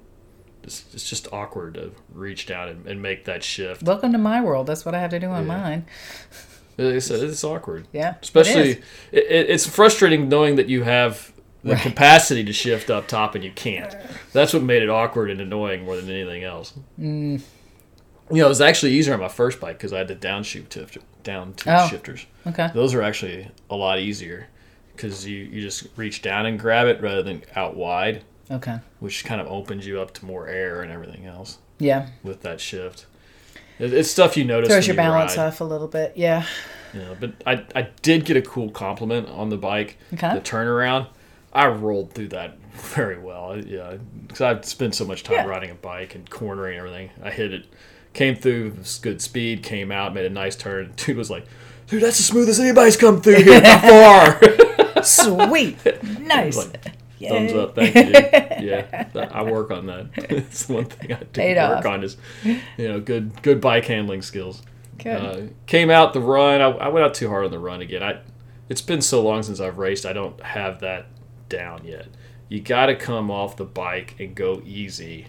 It's, 0.66 0.84
it's 0.92 1.08
just 1.08 1.32
awkward 1.32 1.74
to 1.74 1.92
reach 2.12 2.46
down 2.46 2.68
and, 2.68 2.86
and 2.86 3.00
make 3.00 3.24
that 3.26 3.42
shift. 3.44 3.82
Welcome 3.84 4.12
to 4.12 4.18
my 4.18 4.40
world. 4.42 4.66
That's 4.66 4.84
what 4.84 4.94
I 4.94 5.00
have 5.00 5.10
to 5.10 5.20
do 5.20 5.28
on 5.28 5.46
Yeah. 5.46 5.56
mine. 5.56 5.86
Like 6.78 6.86
I 6.88 6.96
it's 6.96 7.44
awkward. 7.44 7.86
Yeah. 7.92 8.16
especially 8.22 8.70
it, 9.12 9.24
it, 9.24 9.50
it's 9.50 9.66
frustrating 9.66 10.28
knowing 10.28 10.56
that 10.56 10.68
you 10.68 10.82
have 10.82 11.32
the 11.62 11.72
Right. 11.72 11.82
capacity 11.82 12.44
to 12.44 12.52
shift 12.52 12.90
up 12.90 13.08
top 13.08 13.34
and 13.34 13.42
you 13.42 13.50
can't 13.50 13.96
that's 14.32 14.52
what 14.52 14.62
made 14.62 14.82
it 14.82 14.88
awkward 14.90 15.30
and 15.30 15.40
annoying 15.40 15.84
more 15.84 15.96
than 15.96 16.08
anything 16.10 16.44
else 16.44 16.74
Mm. 17.00 17.40
you 18.30 18.36
know 18.36 18.46
it 18.46 18.48
was 18.48 18.60
actually 18.60 18.92
easier 18.92 19.14
on 19.14 19.20
my 19.20 19.26
first 19.28 19.58
bike 19.58 19.76
because 19.78 19.92
i 19.92 19.98
had 19.98 20.06
the 20.06 20.14
downshift 20.14 20.72
shift, 20.72 20.98
down 21.24 21.54
two 21.54 21.70
Oh. 21.70 21.88
shifters 21.88 22.26
Okay. 22.46 22.68
those 22.72 22.94
are 22.94 23.02
actually 23.02 23.48
a 23.68 23.74
lot 23.74 23.98
easier 23.98 24.46
because 24.94 25.26
you, 25.26 25.38
you 25.38 25.60
just 25.60 25.88
reach 25.96 26.22
down 26.22 26.46
and 26.46 26.56
grab 26.56 26.86
it 26.86 27.00
rather 27.02 27.22
than 27.24 27.42
out 27.56 27.74
wide 27.74 28.22
Okay. 28.50 28.78
which 29.00 29.24
kind 29.24 29.40
of 29.40 29.46
opens 29.48 29.86
you 29.86 30.00
up 30.00 30.12
to 30.14 30.24
more 30.24 30.46
air 30.48 30.82
and 30.82 30.92
everything 30.92 31.26
else 31.26 31.58
Yeah. 31.78 32.08
with 32.22 32.42
that 32.42 32.60
shift 32.60 33.06
it's 33.78 34.10
stuff 34.10 34.36
you 34.38 34.44
notice 34.44 34.70
Throws 34.70 34.86
your 34.86 34.94
you 34.94 35.02
balance 35.02 35.36
ride. 35.36 35.48
off 35.48 35.60
a 35.60 35.64
little 35.64 35.86
bit. 35.88 36.14
Yeah. 36.16 36.46
Know, 36.94 37.14
but 37.20 37.32
I, 37.46 37.62
I 37.74 37.88
did 38.00 38.24
get 38.24 38.38
a 38.38 38.40
cool 38.40 38.70
compliment 38.70 39.28
on 39.28 39.50
the 39.50 39.58
bike. 39.58 39.98
Okay. 40.14 40.32
The 40.32 40.40
turnaround, 40.40 41.08
I 41.52 41.66
rolled 41.66 42.14
through 42.14 42.28
that 42.28 42.56
very 42.72 43.18
well. 43.18 43.58
Yeah, 43.58 43.96
because 44.22 44.40
I've 44.40 44.64
spent 44.64 44.94
so 44.94 45.04
much 45.04 45.24
time 45.24 45.34
Yeah. 45.34 45.44
riding 45.44 45.70
a 45.70 45.74
bike 45.74 46.14
and 46.14 46.30
cornering 46.30 46.78
and 46.78 46.86
everything. 46.86 47.10
I 47.22 47.30
hit 47.30 47.52
it, 47.52 47.66
came 48.14 48.34
through 48.34 48.76
good 49.02 49.20
speed, 49.20 49.62
came 49.62 49.92
out, 49.92 50.14
made 50.14 50.24
a 50.24 50.30
nice 50.30 50.56
turn. 50.56 50.94
Dude 50.96 51.18
was 51.18 51.28
like, 51.28 51.44
"Dude, 51.86 52.02
that's 52.02 52.16
the 52.16 52.22
smoothest 52.22 52.58
anybody's 52.58 52.96
come 52.96 53.20
through 53.20 53.42
here 53.42 53.60
by 53.60 54.38
far." 54.94 55.02
Sweet. 55.02 55.76
nice. 56.20 56.56
like, 56.56 56.78
Yay. 57.18 57.28
Thumbs 57.28 57.52
up, 57.54 57.74
thank 57.74 57.94
you. 57.94 58.02
Yeah, 58.66 59.08
that- 59.12 59.34
I 59.36 59.42
work 59.42 59.70
on 59.70 59.86
that. 59.86 60.06
it's 60.16 60.68
one 60.68 60.86
thing 60.86 61.12
I 61.12 61.18
do 61.20 61.26
Paid 61.26 61.56
work 61.56 61.78
off. 61.78 61.86
on 61.86 62.02
is, 62.04 62.16
you 62.44 62.60
know, 62.78 63.00
good 63.00 63.42
good 63.42 63.60
bike 63.60 63.84
handling 63.86 64.22
skills. 64.22 64.62
Good. 64.98 65.08
Uh, 65.22 65.52
came 65.66 65.90
out 65.90 66.12
the 66.14 66.20
run. 66.20 66.60
I, 66.60 66.68
I 66.68 66.88
went 66.88 67.04
out 67.04 67.14
too 67.14 67.28
hard 67.28 67.44
on 67.44 67.50
the 67.50 67.58
run 67.58 67.80
again. 67.82 68.02
I, 68.02 68.20
it's 68.68 68.80
been 68.82 69.02
so 69.02 69.22
long 69.22 69.42
since 69.42 69.60
I've 69.60 69.78
raced. 69.78 70.06
I 70.06 70.12
don't 70.14 70.40
have 70.42 70.80
that 70.80 71.06
down 71.48 71.84
yet. 71.84 72.06
You 72.48 72.60
got 72.60 72.86
to 72.86 72.96
come 72.96 73.30
off 73.30 73.56
the 73.56 73.64
bike 73.64 74.16
and 74.18 74.34
go 74.34 74.62
easy. 74.64 75.26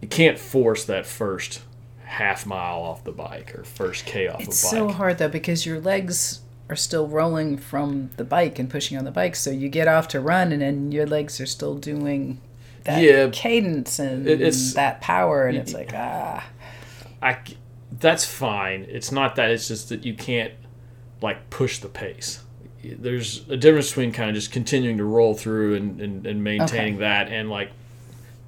You 0.00 0.08
can't 0.08 0.38
force 0.38 0.84
that 0.86 1.06
first 1.06 1.62
half 2.04 2.44
mile 2.46 2.80
off 2.82 3.04
the 3.04 3.12
bike 3.12 3.54
or 3.54 3.64
first 3.64 4.04
k 4.06 4.28
off 4.28 4.38
the 4.38 4.44
bike. 4.44 4.48
It's 4.48 4.70
so 4.70 4.88
hard 4.88 5.18
though 5.18 5.28
because 5.28 5.64
your 5.66 5.80
legs 5.80 6.40
are 6.72 6.76
still 6.76 7.06
rolling 7.06 7.58
from 7.58 8.10
the 8.16 8.24
bike 8.24 8.58
and 8.58 8.68
pushing 8.70 8.96
on 8.98 9.04
the 9.04 9.10
bike. 9.10 9.36
So 9.36 9.50
you 9.50 9.68
get 9.68 9.86
off 9.88 10.08
to 10.08 10.20
run 10.20 10.50
and 10.52 10.62
then 10.62 10.90
your 10.90 11.06
legs 11.06 11.40
are 11.40 11.46
still 11.46 11.76
doing 11.76 12.40
that 12.84 13.02
Yeah. 13.02 13.28
cadence 13.30 13.98
and 13.98 14.26
it's- 14.26 14.72
that 14.74 15.00
power. 15.02 15.46
And 15.46 15.56
it's 15.58 15.74
like, 15.74 15.90
ah. 15.94 16.44
I, 17.22 17.36
that's 18.00 18.24
fine. 18.24 18.86
It's 18.88 19.12
not 19.12 19.36
that. 19.36 19.50
It's 19.50 19.68
just 19.68 19.90
that 19.90 20.04
you 20.04 20.14
can't 20.14 20.52
like 21.20 21.50
push 21.50 21.78
the 21.78 21.88
pace. 21.88 22.40
There's 22.82 23.48
a 23.48 23.56
difference 23.56 23.90
between 23.90 24.10
kind 24.12 24.28
of 24.30 24.34
just 24.34 24.50
continuing 24.50 24.96
to 24.98 25.04
roll 25.04 25.34
through 25.34 25.74
and, 25.76 26.00
and, 26.00 26.26
and 26.26 26.42
maintaining 26.42 26.98
that 26.98 27.28
and 27.28 27.48
like 27.48 27.70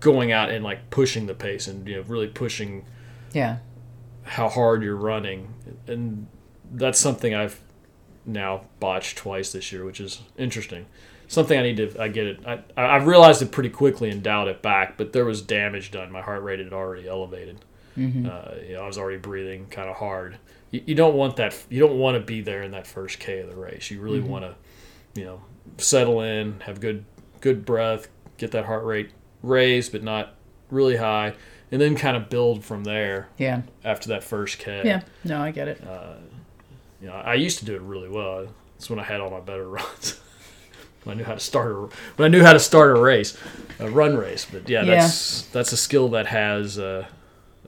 going 0.00 0.32
out 0.32 0.50
and 0.50 0.64
like 0.64 0.90
pushing 0.90 1.26
the 1.26 1.34
pace 1.34 1.68
and 1.68 1.86
you 1.86 1.96
know 1.96 2.02
really 2.08 2.26
pushing 2.26 2.84
Yeah. 3.32 3.58
how 4.24 4.48
hard 4.48 4.82
you're 4.82 4.96
running. 4.96 5.54
And 5.86 6.26
that's 6.72 6.98
something 6.98 7.32
I've 7.34 7.60
now 8.26 8.62
botched 8.80 9.18
twice 9.18 9.52
this 9.52 9.72
year, 9.72 9.84
which 9.84 10.00
is 10.00 10.22
interesting. 10.36 10.86
Something 11.26 11.58
I 11.58 11.62
need 11.62 11.76
to 11.78 12.00
I 12.00 12.08
get 12.08 12.26
it. 12.26 12.40
I 12.46 12.62
I 12.76 12.96
realized 12.96 13.42
it 13.42 13.50
pretty 13.50 13.70
quickly 13.70 14.10
and 14.10 14.22
dialed 14.22 14.48
it 14.48 14.62
back, 14.62 14.96
but 14.96 15.12
there 15.12 15.24
was 15.24 15.40
damage 15.42 15.90
done. 15.90 16.12
My 16.12 16.20
heart 16.22 16.42
rate 16.42 16.58
had 16.58 16.72
already 16.72 17.08
elevated. 17.08 17.64
Mm-hmm. 17.96 18.26
Uh, 18.26 18.54
you 18.66 18.74
know, 18.74 18.82
I 18.82 18.86
was 18.86 18.98
already 18.98 19.18
breathing 19.18 19.66
kind 19.66 19.88
of 19.88 19.96
hard. 19.96 20.38
You, 20.70 20.82
you 20.86 20.94
don't 20.94 21.14
want 21.14 21.36
that. 21.36 21.56
You 21.70 21.80
don't 21.80 21.98
want 21.98 22.16
to 22.16 22.20
be 22.20 22.40
there 22.40 22.62
in 22.62 22.72
that 22.72 22.86
first 22.86 23.18
K 23.20 23.40
of 23.40 23.48
the 23.48 23.56
race. 23.56 23.90
You 23.90 24.00
really 24.00 24.18
mm-hmm. 24.18 24.28
want 24.28 24.44
to, 24.44 25.20
you 25.20 25.26
know, 25.26 25.42
settle 25.78 26.20
in, 26.20 26.60
have 26.60 26.80
good 26.80 27.04
good 27.40 27.64
breath, 27.64 28.08
get 28.36 28.50
that 28.52 28.64
heart 28.64 28.84
rate 28.84 29.10
raised, 29.42 29.92
but 29.92 30.02
not 30.02 30.34
really 30.70 30.96
high, 30.96 31.34
and 31.70 31.80
then 31.80 31.94
kind 31.96 32.16
of 32.16 32.28
build 32.28 32.64
from 32.64 32.84
there 32.84 33.28
Yeah. 33.38 33.62
after 33.84 34.08
that 34.08 34.24
first 34.24 34.58
K. 34.58 34.82
Yeah. 34.84 35.02
No, 35.24 35.40
I 35.40 35.50
get 35.50 35.68
it. 35.68 35.86
Uh, 35.86 36.14
You 37.04 37.10
know, 37.10 37.16
I 37.16 37.34
used 37.34 37.58
to 37.58 37.66
do 37.66 37.74
it 37.74 37.82
really 37.82 38.08
well. 38.08 38.46
That's 38.76 38.88
when 38.88 38.98
I 38.98 39.02
had 39.04 39.20
all 39.20 39.28
my 39.30 39.40
better 39.40 39.68
runs. 39.78 40.18
when 41.02 41.16
I 41.16 41.18
knew 41.18 41.24
how 41.24 41.34
to 41.34 41.40
start 41.40 41.70
a 41.72 41.74
when 42.16 42.24
I 42.24 42.28
knew 42.28 42.42
how 42.42 42.54
to 42.54 42.58
start 42.58 42.96
a 42.96 43.00
race, 43.00 43.36
a 43.78 43.90
run 43.90 44.16
race. 44.16 44.46
But 44.50 44.70
yeah, 44.70 44.84
Yeah. 44.84 44.94
that's 45.02 45.42
that's 45.48 45.72
a 45.72 45.76
skill 45.76 46.08
that 46.08 46.28
has 46.28 46.78
uh, 46.78 47.04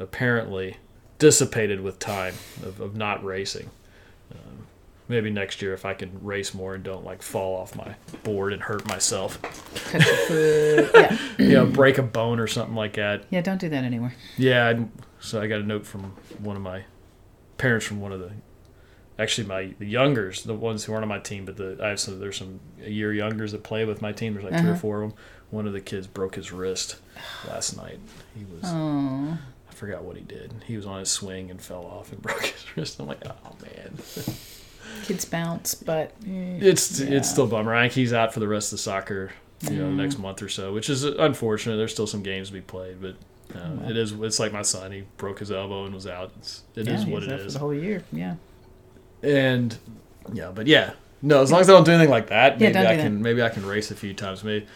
apparently 0.01 0.79
dissipated 1.19 1.83
with 1.83 1.99
time 1.99 2.33
of, 2.63 2.81
of 2.81 2.97
not 2.97 3.23
racing. 3.23 3.69
Um, 4.33 4.67
maybe 5.07 5.29
next 5.29 5.61
year 5.61 5.75
if 5.75 5.85
I 5.85 5.93
can 5.93 6.19
race 6.25 6.55
more 6.55 6.75
and 6.75 6.83
don't 6.83 7.05
like 7.05 7.21
fall 7.21 7.61
off 7.61 7.77
my 7.77 7.95
board 8.23 8.55
and 8.55 8.63
hurt 8.63 8.87
myself, 8.89 9.39
Cut 9.91 10.03
your 10.03 10.17
foot. 10.17 10.91
Yeah. 10.95 11.19
you 11.39 11.53
know, 11.53 11.67
break 11.67 11.99
a 11.99 12.03
bone 12.03 12.41
or 12.41 12.47
something 12.47 12.75
like 12.75 12.95
that. 12.95 13.25
Yeah. 13.29 13.43
Don't 13.43 13.61
do 13.61 13.69
that 13.69 13.85
anymore. 13.85 14.15
Yeah, 14.39 14.69
I'd- 14.69 14.87
so 15.21 15.43
I 15.43 15.47
got 15.47 15.61
a 15.61 15.65
note 15.65 15.85
from 15.85 16.15
one 16.39 16.57
of 16.57 16.63
my 16.63 16.85
parents 17.59 17.85
from 17.87 18.01
one 18.01 18.13
of 18.13 18.21
the, 18.21 18.31
actually 19.19 19.47
my 19.47 19.75
the 19.79 19.87
youngers, 19.87 20.43
the 20.45 20.55
ones 20.55 20.85
who 20.85 20.93
aren't 20.93 21.03
on 21.05 21.09
my 21.09 21.19
team, 21.19 21.45
but 21.45 21.57
the 21.57 21.79
I 21.83 21.89
have 21.91 22.01
some 22.01 22.19
there's 22.21 22.37
some 22.37 22.61
a 22.85 22.91
year 22.91 23.13
youngers 23.13 23.53
that 23.53 23.63
play 23.63 23.85
with 23.85 24.03
my 24.03 24.13
team. 24.13 24.35
There's 24.35 24.45
like 24.45 24.59
three 24.59 24.69
or 24.69 24.73
Uh-huh. 24.73 24.81
four 24.81 25.03
of 25.03 25.11
them. 25.11 25.19
One 25.51 25.67
of 25.67 25.73
the 25.73 25.81
kids 25.81 26.07
broke 26.07 26.35
his 26.35 26.51
wrist 26.53 26.97
last 27.49 27.77
night. 27.77 27.99
He 28.37 28.45
was 28.45 28.63
Oh. 28.65 29.39
I 29.71 29.75
forgot 29.75 30.03
what 30.05 30.17
he 30.17 30.23
did. 30.23 30.53
He 30.67 30.77
was 30.77 30.87
on 30.87 30.99
his 31.01 31.11
swing 31.11 31.51
and 31.51 31.61
fell 31.61 31.85
off 31.85 32.11
and 32.13 32.21
broke 32.23 32.47
his 32.47 32.77
wrist. 32.77 32.99
I'm 33.01 33.07
like, 33.07 33.23
oh 33.27 33.53
man, 33.63 33.99
Kids 35.05 35.25
bounce, 35.25 35.75
but 35.75 36.13
eh, 36.27 36.59
it's 36.61 37.01
Yeah. 37.01 37.17
it's 37.17 37.31
still 37.31 37.45
a 37.45 37.49
bummer. 37.49 37.75
I 37.75 37.83
think 37.83 37.93
he's 37.95 38.13
out 38.13 38.33
for 38.33 38.41
the 38.41 38.49
rest 38.49 38.73
of 38.73 38.79
the 38.79 38.83
soccer 38.83 39.33
you 39.63 39.77
know, 39.77 39.85
the 39.87 40.03
next 40.03 40.19
month 40.19 40.43
or 40.43 40.49
so, 40.49 40.73
which 40.73 40.89
is 40.91 41.03
unfortunate. 41.05 41.77
There's 41.77 41.93
still 41.93 42.07
some 42.07 42.23
games 42.23 42.49
to 42.49 42.53
be 42.55 42.61
played, 42.61 43.01
but 43.01 43.17
uh, 43.55 43.89
it 43.89 43.97
is. 43.97 44.13
It's 44.13 44.39
like 44.39 44.53
my 44.53 44.63
son. 44.63 44.93
He 44.93 45.05
broke 45.17 45.39
his 45.39 45.51
elbow 45.51 45.85
and 45.87 45.95
was 45.95 46.07
out. 46.07 46.31
It's, 46.39 46.63
it 46.75 46.87
yeah, 46.87 46.95
is 46.95 47.07
what 47.07 47.23
it 47.23 47.41
for 47.43 47.51
the 47.51 47.59
whole 47.59 47.75
year. 47.75 48.05
Yeah. 48.13 48.35
And 49.27 49.77
yeah, 50.33 50.53
but 50.55 50.67
yeah, 50.67 50.93
no. 51.23 51.43
As 51.43 51.51
long 51.51 51.61
as 51.61 51.69
I 51.69 51.73
don't 51.73 51.85
do 51.85 51.93
anything 51.93 52.11
like 52.11 52.29
that, 52.29 52.61
Yeah, 52.61 52.69
maybe 52.69 52.73
don't 52.75 52.87
I 52.87 52.97
can 52.97 53.23
maybe 53.23 53.43
I 53.43 53.49
can 53.49 53.67
race 53.67 53.91
a 53.91 53.95
few 53.97 54.15
times. 54.15 54.45
Maybe 54.45 54.67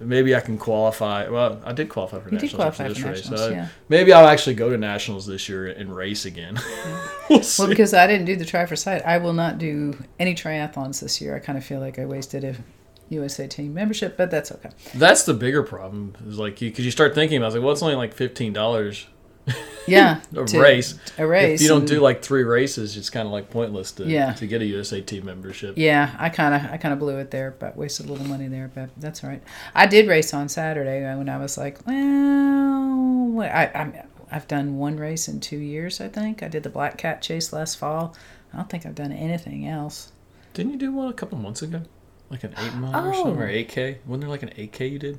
maybe 0.00 0.34
I 0.34 0.40
can 0.40 0.58
qualify. 0.58 1.28
Well, 1.28 1.60
I 1.64 1.72
did 1.72 1.88
qualify 1.88 2.18
for 2.20 2.28
You 2.28 2.32
nationals 2.32 2.54
qualify 2.54 2.84
for 2.84 2.88
this 2.94 3.02
race. 3.02 3.16
nationals, 3.18 3.40
so 3.40 3.50
yeah. 3.50 3.68
maybe 3.88 4.12
I'll 4.12 4.26
actually 4.26 4.54
go 4.54 4.70
to 4.70 4.76
nationals 4.76 5.26
this 5.26 5.48
year 5.48 5.66
and 5.66 5.94
race 5.94 6.24
again. 6.24 6.58
we'll. 7.30 7.42
Well, 7.58 7.68
because 7.68 7.94
I 7.94 8.06
didn't 8.06 8.26
do 8.26 8.36
the 8.36 8.44
Tri 8.44 8.66
for 8.66 8.76
Sight, 8.76 9.02
I 9.04 9.18
will 9.18 9.32
not 9.32 9.58
do 9.58 9.96
any 10.18 10.34
triathlons 10.34 11.00
this 11.00 11.20
year. 11.20 11.36
I 11.36 11.38
kind 11.38 11.58
of 11.58 11.64
feel 11.64 11.80
like 11.80 11.98
I 11.98 12.04
wasted 12.04 12.44
a 12.44 12.56
USA 13.08 13.46
team 13.46 13.74
membership, 13.74 14.16
but 14.16 14.30
that's 14.30 14.50
okay. 14.52 14.70
That's 14.94 15.24
the 15.24 15.34
bigger 15.34 15.62
problem. 15.62 16.14
Is 16.26 16.38
like 16.38 16.60
you 16.60 16.70
because 16.70 16.84
you 16.84 16.90
start 16.90 17.14
thinking 17.14 17.38
about 17.38 17.52
it, 17.52 17.56
like, 17.56 17.64
well, 17.64 17.72
it's 17.72 17.82
only 17.82 17.96
like 17.96 18.14
fifteen 18.14 18.52
dollars 18.52 19.06
Yeah. 19.86 20.20
a 20.36 20.44
to- 20.44 20.60
race. 20.60 20.94
A 21.18 21.26
race. 21.26 21.60
If 21.60 21.62
you 21.62 21.68
don't 21.68 21.86
do 21.86 22.00
like 22.00 22.22
three 22.22 22.44
races, 22.44 22.96
it's 22.96 23.10
kind 23.10 23.26
of 23.26 23.32
like 23.32 23.50
pointless 23.50 23.92
to 23.92 24.04
Yeah. 24.04 24.32
to 24.34 24.46
get 24.46 24.62
a 24.62 24.64
USAT 24.64 25.22
membership. 25.24 25.74
Yeah, 25.76 26.14
I 26.18 26.28
kind 26.28 26.54
of 26.54 26.70
I 26.70 26.76
kind 26.76 26.92
of 26.92 26.98
blew 26.98 27.18
it 27.18 27.30
there, 27.30 27.54
but 27.58 27.76
wasted 27.76 28.06
a 28.08 28.12
little 28.12 28.26
money 28.26 28.48
there, 28.48 28.70
but 28.74 28.90
that's 28.96 29.22
all 29.24 29.30
right. 29.30 29.42
I 29.74 29.86
did 29.86 30.08
race 30.08 30.32
on 30.34 30.48
Saturday 30.48 31.04
uh, 31.04 31.16
when 31.18 31.28
I 31.28 31.38
was 31.38 31.56
like, 31.58 31.78
well, 31.86 33.42
I, 33.42 33.70
I'm, 33.74 33.94
I've 34.30 34.48
done 34.48 34.78
one 34.78 34.96
race 34.96 35.28
in 35.28 35.40
two 35.40 35.58
years, 35.58 36.00
I 36.00 36.08
think. 36.08 36.42
I 36.42 36.48
did 36.48 36.62
the 36.62 36.70
Black 36.70 36.96
Cat 36.98 37.22
Chase 37.22 37.52
last 37.52 37.76
fall. 37.78 38.16
I 38.52 38.56
don't 38.58 38.68
think 38.70 38.86
I've 38.86 38.94
done 38.94 39.12
anything 39.12 39.66
else. 39.66 40.12
Didn't 40.54 40.72
you 40.72 40.78
do 40.78 40.92
one 40.92 41.08
a 41.08 41.12
couple 41.12 41.38
months 41.38 41.62
ago? 41.62 41.82
Like 42.30 42.44
an 42.44 42.54
eight 42.58 42.74
mile 42.74 43.06
or 43.06 43.10
oh. 43.10 43.12
something, 43.24 43.42
or 43.42 43.46
Oh. 43.46 43.50
eight 43.50 43.68
k? 43.68 43.98
Wasn't 44.06 44.20
there 44.22 44.30
like 44.30 44.42
an 44.42 44.52
eight 44.56 44.72
k 44.72 44.86
you 44.86 44.98
did? 44.98 45.18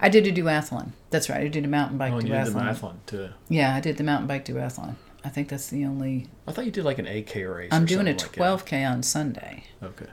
I 0.00 0.08
did 0.08 0.26
a 0.26 0.32
duathlon. 0.32 0.92
That's 1.10 1.28
right. 1.28 1.40
I 1.40 1.48
did 1.48 1.64
a 1.64 1.68
mountain 1.68 1.98
bike 1.98 2.12
Oh, 2.12 2.16
you 2.16 2.22
did 2.28 2.46
the 2.46 2.50
duathlon. 2.50 2.96
too. 3.06 3.28
Yeah, 3.48 3.74
I 3.74 3.80
did 3.80 3.96
the 3.96 4.04
mountain 4.04 4.26
bike 4.26 4.44
duathlon. 4.44 4.96
I 5.24 5.28
think 5.30 5.48
that's 5.48 5.68
the 5.68 5.84
only. 5.84 6.26
I 6.46 6.52
thought 6.52 6.64
you 6.64 6.70
did 6.70 6.84
like 6.84 6.98
an 6.98 7.06
eight 7.06 7.26
k 7.26 7.44
race. 7.44 7.70
I'm 7.72 7.86
doing 7.86 8.06
a 8.08 8.14
12k 8.14 8.88
on 8.88 9.02
Sunday. 9.02 9.64
Okay. 9.82 10.06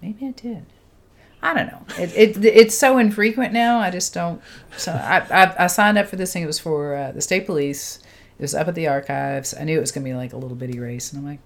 Maybe 0.00 0.26
I 0.26 0.30
did. 0.30 0.66
I 1.42 1.52
don't 1.54 1.66
know. 1.66 1.84
It, 1.98 2.38
it 2.38 2.44
it's 2.44 2.76
so 2.76 2.98
infrequent 2.98 3.52
now. 3.52 3.78
I 3.78 3.90
just 3.90 4.14
don't. 4.14 4.40
So 4.76 4.92
I 4.92 5.18
I, 5.30 5.64
I 5.64 5.66
signed 5.66 5.98
up 5.98 6.06
for 6.06 6.16
this 6.16 6.32
thing. 6.32 6.42
It 6.42 6.46
was 6.46 6.58
for 6.58 6.94
uh, 6.96 7.12
the 7.12 7.20
state 7.20 7.46
police. 7.46 7.98
It 8.38 8.42
was 8.42 8.54
up 8.54 8.68
at 8.68 8.74
the 8.74 8.86
archives. 8.88 9.54
I 9.58 9.64
knew 9.64 9.76
it 9.76 9.80
was 9.80 9.92
gonna 9.92 10.04
be 10.04 10.14
like 10.14 10.32
a 10.32 10.36
little 10.36 10.56
bitty 10.56 10.78
race, 10.78 11.12
and 11.12 11.20
I'm 11.20 11.26
like, 11.26 11.40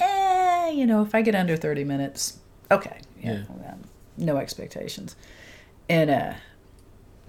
eh, 0.00 0.70
you 0.70 0.86
know, 0.86 1.02
if 1.02 1.14
I 1.14 1.22
get 1.22 1.34
under 1.34 1.56
30 1.56 1.84
minutes, 1.84 2.38
okay, 2.70 3.00
yeah, 3.20 3.42
um, 3.68 3.82
no 4.16 4.36
expectations. 4.38 5.16
And 5.88 6.10
uh, 6.10 6.34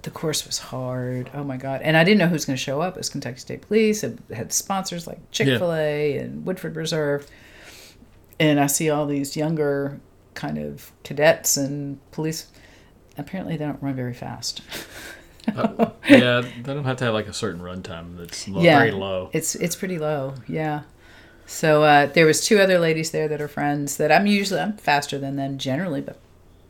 the 0.04 0.10
course 0.10 0.46
was 0.46 0.58
hard. 0.58 1.30
Oh 1.34 1.42
my 1.44 1.56
god! 1.56 1.82
And 1.82 1.96
I 1.96 2.04
didn't 2.04 2.18
know 2.18 2.26
who 2.28 2.32
was 2.34 2.44
going 2.44 2.56
to 2.56 2.62
show 2.62 2.80
up. 2.80 2.94
It 2.94 2.98
was 3.00 3.08
Kentucky 3.10 3.38
State 3.38 3.62
Police. 3.62 4.02
It 4.04 4.18
had 4.32 4.52
sponsors 4.52 5.06
like 5.06 5.18
Chick 5.30 5.48
Fil 5.58 5.72
A 5.74 6.16
and 6.18 6.46
Woodford 6.46 6.76
Reserve. 6.76 7.26
And 8.40 8.58
I 8.60 8.66
see 8.66 8.88
all 8.90 9.06
these 9.06 9.36
younger 9.36 10.00
kind 10.34 10.58
of 10.58 10.92
cadets 11.04 11.56
and 11.56 11.98
police. 12.10 12.46
Apparently, 13.18 13.56
they 13.56 13.64
don't 13.64 13.82
run 13.82 13.94
very 13.94 14.14
fast. 14.14 14.60
Uh, 15.54 15.90
yeah, 16.08 16.40
they 16.40 16.74
don't 16.74 16.84
have 16.84 16.96
to 16.96 17.04
have 17.04 17.12
like 17.14 17.28
a 17.28 17.32
certain 17.32 17.60
run 17.60 17.82
time 17.82 18.16
that's 18.16 18.48
low, 18.48 18.62
Yeah. 18.62 18.78
very 18.78 18.90
low. 18.92 19.28
It's 19.34 19.54
it's 19.54 19.76
pretty 19.76 19.98
low, 19.98 20.34
yeah. 20.48 20.82
So 21.46 21.82
uh, 21.82 22.06
there 22.06 22.24
was 22.24 22.44
two 22.46 22.58
other 22.58 22.78
ladies 22.78 23.10
there 23.10 23.28
that 23.28 23.40
are 23.42 23.48
friends 23.48 23.98
that 23.98 24.10
I'm 24.10 24.26
usually 24.26 24.60
I'm 24.60 24.76
faster 24.78 25.18
than 25.18 25.36
them 25.36 25.58
generally, 25.58 26.00
but 26.00 26.18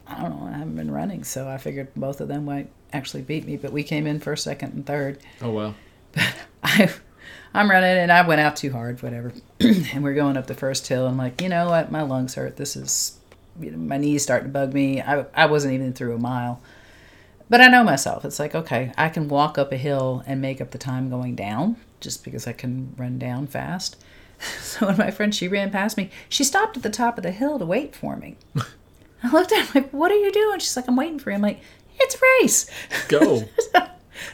I 0.06 0.20
don't 0.20 0.30
know. 0.30 0.46
I 0.46 0.58
haven't 0.58 0.76
been 0.76 0.90
running, 0.90 1.24
so 1.24 1.48
I 1.48 1.58
figured 1.58 1.88
both 1.94 2.20
of 2.20 2.28
them 2.28 2.44
might 2.44 2.70
actually 2.92 3.22
beat 3.22 3.46
me. 3.46 3.56
But 3.56 3.72
we 3.72 3.82
came 3.82 4.06
in 4.06 4.20
first, 4.20 4.44
second, 4.44 4.74
and 4.74 4.86
third. 4.86 5.18
Oh 5.40 5.50
well. 5.50 5.74
I, 6.62 6.90
I'm 7.52 7.70
running, 7.70 7.96
and 7.96 8.12
I 8.12 8.26
went 8.26 8.40
out 8.40 8.56
too 8.56 8.72
hard, 8.72 9.02
whatever. 9.02 9.32
and 9.60 10.04
we're 10.04 10.14
going 10.14 10.36
up 10.36 10.46
the 10.46 10.54
first 10.54 10.86
hill. 10.86 11.06
I'm 11.06 11.16
like, 11.16 11.40
you 11.40 11.48
know 11.48 11.68
what? 11.68 11.90
My 11.90 12.02
lungs 12.02 12.34
hurt. 12.34 12.56
This 12.56 12.76
is, 12.76 13.18
you 13.58 13.70
know, 13.70 13.78
my 13.78 13.96
knees 13.96 14.22
starting 14.22 14.48
to 14.48 14.52
bug 14.52 14.74
me. 14.74 15.00
I 15.00 15.26
I 15.34 15.46
wasn't 15.46 15.74
even 15.74 15.92
through 15.92 16.14
a 16.14 16.18
mile. 16.18 16.60
But 17.48 17.60
I 17.60 17.68
know 17.68 17.84
myself. 17.84 18.24
It's 18.24 18.38
like, 18.38 18.54
okay, 18.54 18.92
I 18.96 19.08
can 19.08 19.28
walk 19.28 19.58
up 19.58 19.70
a 19.70 19.76
hill 19.76 20.22
and 20.26 20.40
make 20.40 20.60
up 20.60 20.70
the 20.70 20.78
time 20.78 21.10
going 21.10 21.34
down 21.34 21.76
just 22.00 22.24
because 22.24 22.46
I 22.46 22.52
can 22.52 22.94
run 22.96 23.18
down 23.18 23.46
fast. 23.46 23.96
So 24.60 24.86
when 24.86 24.98
my 24.98 25.12
friend, 25.12 25.32
she 25.32 25.46
ran 25.46 25.70
past 25.70 25.96
me, 25.96 26.10
she 26.28 26.42
stopped 26.42 26.76
at 26.76 26.82
the 26.82 26.90
top 26.90 27.16
of 27.16 27.22
the 27.22 27.30
hill 27.30 27.58
to 27.58 27.64
wait 27.64 27.94
for 27.94 28.16
me. 28.16 28.36
I 29.24 29.30
looked 29.30 29.52
at 29.52 29.66
her 29.66 29.78
I'm 29.78 29.82
like, 29.84 29.90
what 29.92 30.12
are 30.12 30.16
you 30.16 30.30
doing? 30.32 30.58
She's 30.58 30.76
like, 30.76 30.86
I'm 30.88 30.96
waiting 30.96 31.18
for 31.18 31.30
you. 31.30 31.36
I'm 31.36 31.42
like, 31.42 31.60
it's 31.98 32.16
race. 32.40 32.70
Go. 33.08 33.44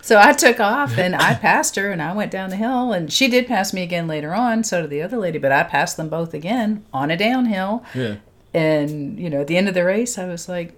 So 0.03 0.19
I 0.19 0.33
took 0.33 0.61
off 0.61 0.99
and 0.99 1.17
I 1.17 1.35
passed 1.35 1.77
her 1.77 1.91
and 1.91 2.03
I 2.03 2.13
went 2.13 2.31
down 2.31 2.51
the 2.51 2.57
hill 2.57 2.93
and 2.93 3.13
she 3.13 3.29
did 3.29 3.47
pass 3.47 3.73
me 3.73 3.83
again 3.83 4.07
later 4.07 4.35
on. 4.35 4.63
So 4.63 4.83
did 4.83 4.91
the 4.91 5.03
other 5.03 5.17
lady, 5.17 5.39
but 5.39 5.53
I 5.53 5.63
passed 5.63 5.97
them 5.97 6.09
both 6.09 6.35
again 6.35 6.85
on 6.93 7.11
a 7.11 7.17
downhill. 7.17 7.85
yeah. 7.95 8.17
And, 8.53 9.19
you 9.19 9.31
know, 9.31 9.43
at 9.43 9.47
the 9.47 9.57
end 9.57 9.69
of 9.69 9.75
the 9.75 9.85
race, 9.85 10.19
I 10.19 10.27
was 10.27 10.49
like, 10.49 10.75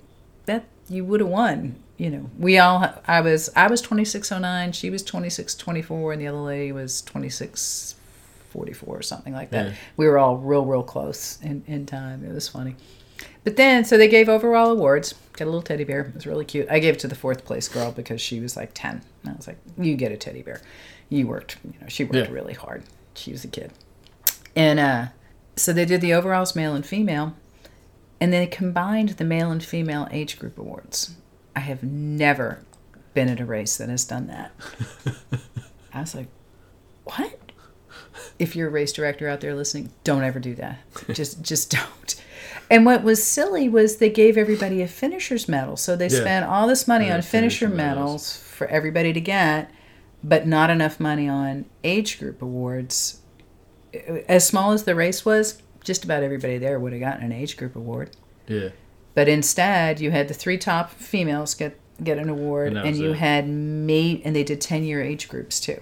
that 0.46 0.64
you 0.88 1.04
would 1.04 1.20
have 1.20 1.28
won. 1.28 1.76
You 1.96 2.10
know, 2.10 2.30
we 2.38 2.58
all, 2.58 2.94
I 3.06 3.20
was, 3.22 3.48
I 3.56 3.66
was 3.68 3.80
2609, 3.80 4.72
she 4.72 4.90
was 4.90 5.02
2624, 5.02 6.12
and 6.12 6.20
the 6.20 6.26
other 6.26 6.38
lady 6.38 6.70
was 6.72 7.00
2644 7.02 8.96
or 8.96 9.02
something 9.02 9.32
like 9.32 9.50
that. 9.50 9.68
Yeah. 9.68 9.74
We 9.96 10.06
were 10.06 10.18
all 10.18 10.36
real, 10.36 10.64
real 10.66 10.82
close 10.82 11.38
in, 11.42 11.64
in 11.66 11.86
time. 11.86 12.24
It 12.24 12.32
was 12.34 12.48
funny. 12.48 12.76
But 13.44 13.56
then, 13.56 13.84
so 13.84 13.96
they 13.98 14.08
gave 14.08 14.28
overall 14.28 14.70
awards. 14.70 15.14
Got 15.32 15.44
a 15.44 15.46
little 15.46 15.62
teddy 15.62 15.84
bear. 15.84 16.02
It 16.02 16.14
was 16.14 16.26
really 16.26 16.44
cute. 16.44 16.68
I 16.70 16.78
gave 16.78 16.94
it 16.94 17.00
to 17.00 17.08
the 17.08 17.14
fourth 17.14 17.44
place 17.44 17.68
girl 17.68 17.90
because 17.90 18.20
she 18.20 18.38
was 18.40 18.56
like 18.56 18.70
10. 18.74 19.02
And 19.24 19.32
I 19.32 19.36
was 19.36 19.46
like, 19.46 19.58
you 19.78 19.96
get 19.96 20.12
a 20.12 20.16
teddy 20.16 20.42
bear. 20.42 20.60
You 21.08 21.26
worked, 21.26 21.56
you 21.64 21.74
know, 21.80 21.88
she 21.88 22.04
worked 22.04 22.14
Yeah. 22.14 22.30
really 22.30 22.54
hard. 22.54 22.84
She 23.14 23.32
was 23.32 23.44
a 23.44 23.48
kid. 23.48 23.72
And 24.54 24.78
uh, 24.78 25.06
so 25.56 25.72
they 25.72 25.84
did 25.84 26.00
the 26.00 26.14
overalls 26.14 26.54
male 26.54 26.74
and 26.74 26.86
female. 26.86 27.34
And 28.20 28.32
then 28.32 28.42
they 28.42 28.46
combined 28.46 29.10
the 29.10 29.24
male 29.24 29.50
and 29.50 29.62
female 29.64 30.06
age 30.12 30.38
group 30.38 30.56
awards. 30.58 31.14
I 31.56 31.60
have 31.60 31.82
never 31.82 32.60
been 33.14 33.28
at 33.28 33.40
a 33.40 33.44
race 33.44 33.76
that 33.78 33.88
has 33.88 34.04
done 34.04 34.28
that. 34.28 34.52
I 35.92 36.00
was 36.00 36.14
like, 36.14 36.28
what? 37.04 37.38
If 38.38 38.54
you're 38.54 38.68
a 38.68 38.70
race 38.70 38.92
director 38.92 39.28
out 39.28 39.40
there 39.40 39.54
listening, 39.54 39.90
don't 40.04 40.22
ever 40.22 40.38
do 40.38 40.54
that. 40.54 40.78
Just 41.12 41.42
just 41.42 41.70
don't. 41.70 42.22
And 42.72 42.86
what 42.86 43.02
was 43.04 43.22
silly 43.22 43.68
was 43.68 43.98
they 43.98 44.08
gave 44.08 44.38
everybody 44.38 44.80
a 44.80 44.88
finisher's 44.88 45.46
medal. 45.46 45.76
So 45.76 45.94
they 45.94 46.08
Yeah. 46.08 46.20
spent 46.20 46.46
all 46.46 46.66
this 46.66 46.88
money 46.88 47.06
Yeah, 47.08 47.16
on 47.16 47.22
finisher 47.22 47.66
finisher 47.66 47.68
medals. 47.68 47.98
medals 47.98 48.36
for 48.38 48.66
everybody 48.68 49.12
to 49.12 49.20
get, 49.20 49.70
but 50.24 50.46
not 50.46 50.70
enough 50.70 50.98
money 50.98 51.28
on 51.28 51.66
age 51.84 52.18
group 52.18 52.40
awards. 52.40 53.20
As 54.26 54.46
small 54.46 54.72
as 54.72 54.84
the 54.84 54.94
race 54.94 55.22
was, 55.24 55.60
just 55.84 56.02
about 56.02 56.22
everybody 56.22 56.56
there 56.56 56.80
would 56.80 56.92
have 56.92 57.00
gotten 57.00 57.24
an 57.24 57.32
age 57.32 57.58
group 57.58 57.76
award. 57.76 58.10
Yeah. 58.48 58.70
But 59.14 59.28
instead, 59.28 60.00
you 60.00 60.10
had 60.10 60.28
the 60.28 60.34
three 60.34 60.56
top 60.56 60.92
females 60.92 61.54
get 61.54 61.78
get 62.02 62.16
an 62.18 62.28
award, 62.30 62.68
And 62.68 62.78
and, 62.78 62.96
you 62.96 63.10
it. 63.12 63.18
had 63.18 63.46
mate, 63.48 64.22
and 64.24 64.34
they 64.34 64.42
did 64.42 64.60
ten 64.62 64.82
year 64.82 65.02
age 65.02 65.28
groups 65.28 65.60
too. 65.60 65.78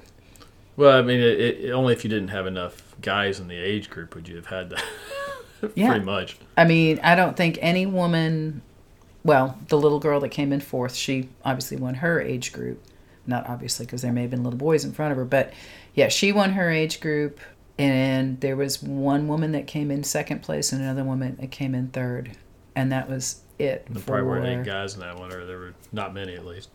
Well, 0.76 0.98
I 0.98 1.02
mean, 1.02 1.20
it, 1.20 1.38
it, 1.40 1.70
only 1.70 1.92
if 1.94 2.02
you 2.04 2.10
didn't 2.10 2.28
have 2.28 2.46
enough 2.46 2.82
guys 3.00 3.38
in 3.38 3.46
the 3.48 3.56
age 3.56 3.88
group 3.90 4.14
would 4.16 4.28
you 4.28 4.34
have 4.36 4.46
had 4.46 4.70
that. 4.70 4.82
Yeah. 5.74 5.90
Pretty 5.90 6.04
much. 6.04 6.36
I 6.56 6.64
mean, 6.64 7.00
I 7.02 7.14
don't 7.14 7.36
think 7.36 7.58
any 7.60 7.86
woman, 7.86 8.62
well, 9.24 9.58
the 9.68 9.78
little 9.78 9.98
girl 10.00 10.20
that 10.20 10.30
came 10.30 10.52
in 10.52 10.60
fourth, 10.60 10.94
she 10.94 11.28
obviously 11.44 11.76
won 11.76 11.94
her 11.96 12.20
age 12.20 12.52
group. 12.52 12.82
Not 13.26 13.46
obviously, 13.48 13.86
because 13.86 14.02
there 14.02 14.12
may 14.12 14.22
have 14.22 14.30
been 14.30 14.42
little 14.42 14.58
boys 14.58 14.84
in 14.84 14.92
front 14.92 15.12
of 15.12 15.18
her, 15.18 15.24
but 15.24 15.52
yeah, 15.94 16.08
she 16.08 16.32
won 16.32 16.52
her 16.52 16.70
age 16.70 17.00
group. 17.00 17.38
And 17.78 18.40
there 18.40 18.56
was 18.56 18.82
one 18.82 19.26
woman 19.28 19.52
that 19.52 19.66
came 19.66 19.90
in 19.90 20.04
second 20.04 20.42
place 20.42 20.72
and 20.72 20.82
another 20.82 21.04
woman 21.04 21.36
that 21.40 21.50
came 21.50 21.74
in 21.74 21.88
third. 21.88 22.32
And 22.76 22.92
that 22.92 23.08
was 23.08 23.40
it. 23.58 23.86
There 23.88 24.02
probably 24.02 24.26
weren't 24.26 24.44
for- 24.44 24.60
eight 24.60 24.66
guys 24.66 24.94
in 24.94 25.00
that 25.00 25.18
one, 25.18 25.32
or 25.32 25.46
there 25.46 25.58
were 25.58 25.74
not 25.92 26.12
many 26.14 26.34
at 26.34 26.44
least. 26.44 26.68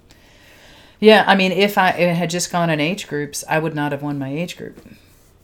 Yeah, 0.99 1.23
I 1.27 1.35
mean, 1.35 1.51
if 1.51 1.77
I 1.77 1.89
it 1.91 2.15
had 2.15 2.29
just 2.29 2.51
gone 2.51 2.69
in 2.69 2.79
age 2.79 3.07
groups, 3.07 3.43
I 3.49 3.59
would 3.59 3.75
not 3.75 3.91
have 3.91 4.01
won 4.01 4.17
my 4.17 4.29
age 4.29 4.55
group. 4.57 4.83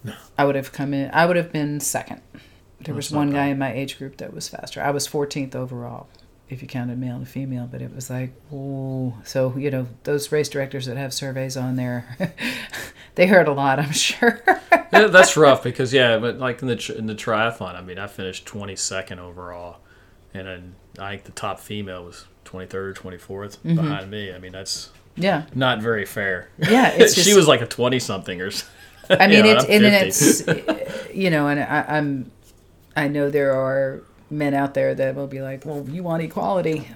No. 0.04 0.14
I 0.38 0.46
would 0.46 0.56
have 0.56 0.72
come 0.72 0.94
in. 0.94 1.12
I 1.14 1.26
would 1.26 1.36
have 1.36 1.52
been 1.52 1.80
second. 1.80 2.22
There 2.84 2.96
was 2.96 3.12
one 3.12 3.32
guy 3.32 3.48
in 3.48 3.58
my 3.58 3.74
age 3.74 3.98
group 3.98 4.18
that 4.18 4.34
was 4.34 4.48
faster. 4.48 4.82
I 4.82 4.92
was 4.92 5.08
14th 5.08 5.56
overall, 5.56 6.08
if 6.50 6.62
you 6.62 6.68
counted 6.68 7.00
male 7.00 7.16
and 7.16 7.28
female. 7.28 7.68
But 7.72 7.82
it 7.82 7.94
was 7.94 8.10
like, 8.10 8.34
oh, 8.52 9.18
so 9.24 9.56
you 9.58 9.72
know, 9.72 9.88
those 10.04 10.32
race 10.32 10.50
directors 10.50 10.86
that 10.86 10.98
have 10.98 11.14
surveys 11.14 11.58
on 11.58 11.76
there, 11.76 12.18
they 13.16 13.28
heard 13.28 13.48
a 13.48 13.54
lot, 13.54 13.80
I'm 13.80 13.92
sure. 13.92 14.42
yeah, 14.92 15.08
that's 15.08 15.38
rough 15.38 15.64
because 15.64 15.94
yeah, 15.94 16.18
but 16.18 16.38
like 16.38 16.62
in 16.62 16.68
the 16.68 16.96
in 16.98 17.08
the 17.08 17.16
triathlon, 17.16 17.76
I 17.76 17.82
mean, 17.82 17.98
I 17.98 18.08
finished 18.08 18.46
twenty 18.46 18.76
second 18.76 19.20
overall, 19.20 19.78
and 20.34 20.48
then 20.48 20.76
I 21.00 21.12
think 21.12 21.24
the 21.24 21.32
top 21.32 21.60
female 21.60 22.06
was 22.06 22.26
twenty 22.44 22.68
third, 22.68 22.96
twenty 22.96 23.18
mm-hmm. 23.18 23.76
behind 23.76 24.12
me. 24.12 24.34
I 24.34 24.40
mean, 24.40 24.52
that's 24.52 24.92
yeah, 25.16 25.46
not 25.56 25.82
very 25.82 26.06
fair. 26.06 26.50
yeah. 26.58 26.90
It's 26.90 27.14
she 27.22 27.34
was 27.34 27.48
like 27.48 27.62
a 27.62 27.68
twenty 27.68 28.00
something 28.00 28.42
or. 28.42 28.48
s- 28.48 28.70
I 29.10 29.28
mean, 29.28 29.38
you 29.38 29.44
know, 29.44 29.60
it's 29.60 29.66
and 29.66 29.84
then 29.84 30.08
it's 30.08 31.14
you 31.14 31.30
know, 31.30 31.48
and 31.48 31.60
I, 31.60 31.86
I'm 31.88 32.32
I 32.96 33.08
know 33.08 33.30
there 33.30 33.54
are 33.54 34.02
men 34.30 34.54
out 34.54 34.74
there 34.74 34.96
that 34.96 35.16
will 35.16 35.28
be 35.28 35.42
like, 35.42 35.66
well, 35.66 35.86
you 35.90 36.04
want 36.04 36.24
equality. 36.24 36.88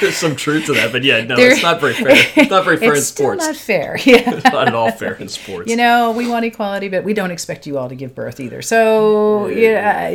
There's 0.00 0.16
some 0.16 0.34
truth 0.34 0.66
to 0.66 0.74
that, 0.74 0.90
but 0.90 1.04
yeah, 1.04 1.22
no, 1.24 1.36
There- 1.36 1.52
it's 1.52 1.62
not 1.62 1.80
very 1.80 1.94
fair. 1.94 2.08
It's 2.36 2.50
not 2.50 2.64
very 2.64 2.76
fair 2.78 2.92
it's 2.94 2.98
in 3.00 3.04
still 3.04 3.26
sports. 3.26 3.46
not 3.46 3.56
fair. 3.56 3.96
Yeah. 4.04 4.34
It's 4.34 4.44
not 4.44 4.66
at 4.68 4.74
all 4.74 4.90
fair 4.90 5.14
in 5.14 5.28
sports. 5.28 5.70
You 5.70 5.76
know, 5.76 6.10
we 6.12 6.28
want 6.28 6.44
equality, 6.44 6.88
but 6.88 7.04
we 7.04 7.14
don't 7.14 7.30
expect 7.30 7.66
you 7.66 7.78
all 7.78 7.88
to 7.88 7.94
give 7.94 8.14
birth 8.14 8.40
either. 8.40 8.62
So 8.62 9.46
yeah, 9.46 10.08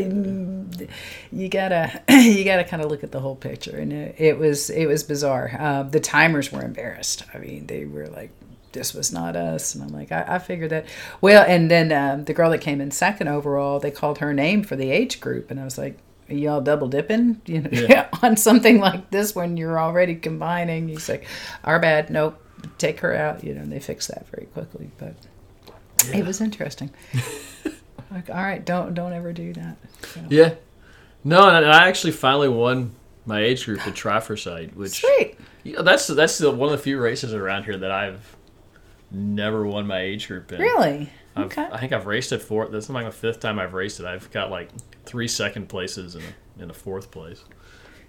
you 1.32 1.48
gotta 1.50 2.02
you 2.10 2.44
gotta 2.44 2.64
kind 2.66 2.84
of 2.84 2.90
look 2.92 3.04
at 3.04 3.12
the 3.12 3.20
whole 3.22 3.36
picture, 3.36 3.78
and 3.78 3.94
it, 3.94 4.16
it 4.18 4.38
was 4.38 4.70
it 4.70 4.88
was 4.88 5.04
bizarre. 5.04 5.56
Uh, 5.58 5.84
the 5.84 6.00
timers 6.02 6.52
were 6.52 6.64
embarrassed. 6.64 7.24
I 7.34 7.38
mean, 7.38 7.68
they 7.68 7.86
were 7.86 8.08
like, 8.08 8.32
"This 8.78 8.94
was 8.94 9.12
not 9.12 9.36
us," 9.36 9.76
and 9.76 9.84
I'm 9.84 9.90
like, 9.90 10.12
"I, 10.12 10.24
I 10.28 10.40
figured 10.40 10.70
that." 10.70 10.86
Well, 11.20 11.44
and 11.48 11.70
then 11.70 11.92
um, 11.92 12.24
the 12.26 12.34
girl 12.34 12.50
that 12.52 12.60
came 12.60 12.80
in 12.80 12.92
second 12.92 13.28
overall, 13.28 13.80
they 13.80 13.92
called 13.92 14.20
her 14.20 14.34
name 14.34 14.64
for 14.64 14.76
the 14.76 14.92
age 14.92 15.20
group, 15.20 15.52
and 15.52 15.60
I 15.60 15.64
was 15.64 15.78
like. 15.78 15.98
Are 16.30 16.36
y'all 16.36 16.60
double 16.60 16.90
dipping, 16.90 17.42
you 17.46 17.62
know, 17.62 17.70
Yeah. 17.72 18.10
on 18.22 18.36
something 18.36 18.82
like 18.82 19.12
this 19.12 19.34
when 19.34 19.56
you're 19.56 19.80
already 19.80 20.14
combining? 20.16 20.90
He's 20.90 21.08
like, 21.08 21.26
"Our 21.64 21.80
bad, 21.80 22.10
nope, 22.10 22.38
take 22.78 23.00
her 23.00 23.16
out." 23.16 23.46
You 23.46 23.54
know, 23.54 23.62
and 23.62 23.72
they 23.72 23.80
fixed 23.80 24.10
that 24.10 24.28
very 24.28 24.48
quickly. 24.48 24.92
But 24.98 25.16
it 26.14 26.26
was 26.26 26.42
interesting. 26.42 26.90
like, 28.12 28.30
all 28.30 28.36
right, 28.36 28.64
don't 28.66 28.94
don't 28.94 29.14
ever 29.14 29.32
do 29.32 29.54
that. 29.54 29.78
So. 30.02 30.22
yeah. 30.30 30.56
No, 31.24 31.48
and 31.50 31.66
I 31.66 31.88
actually 31.88 32.12
finally 32.12 32.50
won 32.50 32.92
my 33.26 33.42
age 33.42 33.66
group 33.66 33.86
at 33.88 33.96
Tri 33.96 34.20
for 34.20 34.38
Sight, 34.38 34.76
which 34.76 35.00
Sweet. 35.00 35.38
you 35.64 35.74
know, 35.78 35.82
that's 35.82 36.08
that's 36.08 36.38
the, 36.38 36.52
one 36.52 36.72
of 36.72 36.78
the 36.78 36.84
few 36.84 37.00
races 37.00 37.34
around 37.34 37.64
here 37.64 37.78
that 37.78 37.92
I've 37.92 38.37
never 39.12 39.66
won 39.66 39.88
my 39.88 40.00
age 40.02 40.28
group 40.28 40.52
in. 40.52 40.60
Really? 40.62 41.10
I've, 41.36 41.46
Okay. 41.46 41.68
I 41.72 41.80
think 41.80 41.94
I've 41.94 42.08
raced 42.08 42.32
it 42.32 42.42
four. 42.42 42.68
This 42.68 42.86
is 42.86 42.90
like 42.90 43.06
the 43.06 43.12
fifth 43.12 43.40
time 43.40 43.60
I've 43.60 43.74
raced 43.74 44.00
it. 44.00 44.06
I've 44.08 44.30
got 44.32 44.50
like 44.50 44.70
three 45.06 45.28
second 45.28 45.70
places 45.70 46.16
and 46.16 46.24
a, 46.24 46.62
and 46.64 46.72
a 46.72 46.74
fourth 46.74 47.12
place. 47.12 47.44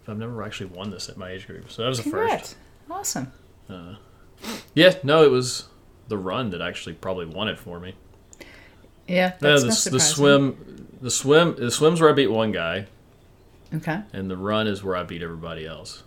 But 0.05 0.13
I've 0.13 0.19
never 0.19 0.43
actually 0.43 0.71
won 0.71 0.91
this 0.91 1.09
at 1.11 1.19
my 1.19 1.31
age 1.31 1.47
group, 1.47 1.71
so 1.71 1.83
that 1.83 1.89
was 1.89 1.99
the 1.99 2.05
Congrats. 2.05 2.55
first. 2.55 2.57
Awesome. 2.91 3.33
Uh, 3.69 3.97
yeah, 4.75 4.95
no, 5.03 5.23
it 5.25 5.31
was 5.31 5.69
the 6.09 6.17
run 6.17 6.49
that 6.51 6.63
actually 6.63 6.95
probably 6.95 7.27
won 7.27 7.49
it 7.49 7.59
for 7.59 7.79
me. 7.79 7.95
Yeah. 9.07 9.35
No, 9.43 9.59
That's 9.59 9.85
the, 9.85 9.91
not 9.91 9.93
the 9.93 10.01
swim, 10.01 10.89
the 11.03 11.11
swim, 11.11 11.55
the 11.57 11.71
swims 11.71 12.01
where 12.01 12.09
I 12.09 12.15
beat 12.15 12.29
one 12.31 12.53
guy, 12.53 12.87
Okay. 13.75 14.01
and 14.15 14.31
the 14.31 14.37
run 14.39 14.67
is 14.67 14.83
where 14.83 14.97
I 14.97 15.03
beat 15.03 15.23
everybody 15.23 15.67
else. 15.67 16.03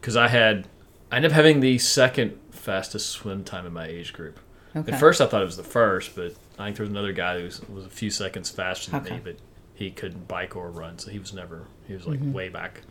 Because 0.00 0.16
I 0.16 0.28
had, 0.28 0.68
I 1.10 1.16
ended 1.16 1.30
up 1.30 1.34
having 1.34 1.60
the 1.60 1.78
second 1.78 2.38
fastest 2.62 3.10
swim 3.10 3.44
time 3.44 3.66
in 3.66 3.72
my 3.72 3.86
age 3.86 4.12
group. 4.12 4.38
Okay. 4.74 4.92
At 4.92 5.00
first, 5.00 5.20
I 5.20 5.26
thought 5.26 5.42
it 5.42 5.46
was 5.46 5.56
the 5.56 5.62
first, 5.64 6.14
but 6.14 6.34
I 6.58 6.64
think 6.66 6.76
there 6.76 6.84
was 6.84 6.90
another 6.90 7.12
guy 7.12 7.38
who 7.38 7.44
was, 7.44 7.60
was 7.68 7.84
a 7.84 7.90
few 7.90 8.10
seconds 8.10 8.48
faster 8.50 8.90
than 8.92 9.00
Okay. 9.02 9.14
me, 9.16 9.20
but 9.24 9.36
he 9.74 9.90
couldn't 9.90 10.28
bike 10.28 10.56
or 10.56 10.70
run, 10.70 10.98
so 10.98 11.10
he 11.10 11.18
was 11.18 11.32
never. 11.34 11.66
He 11.86 11.94
was 11.94 12.06
like 12.06 12.20
Mm-hmm. 12.20 12.32
way 12.32 12.48
back. 12.48 12.82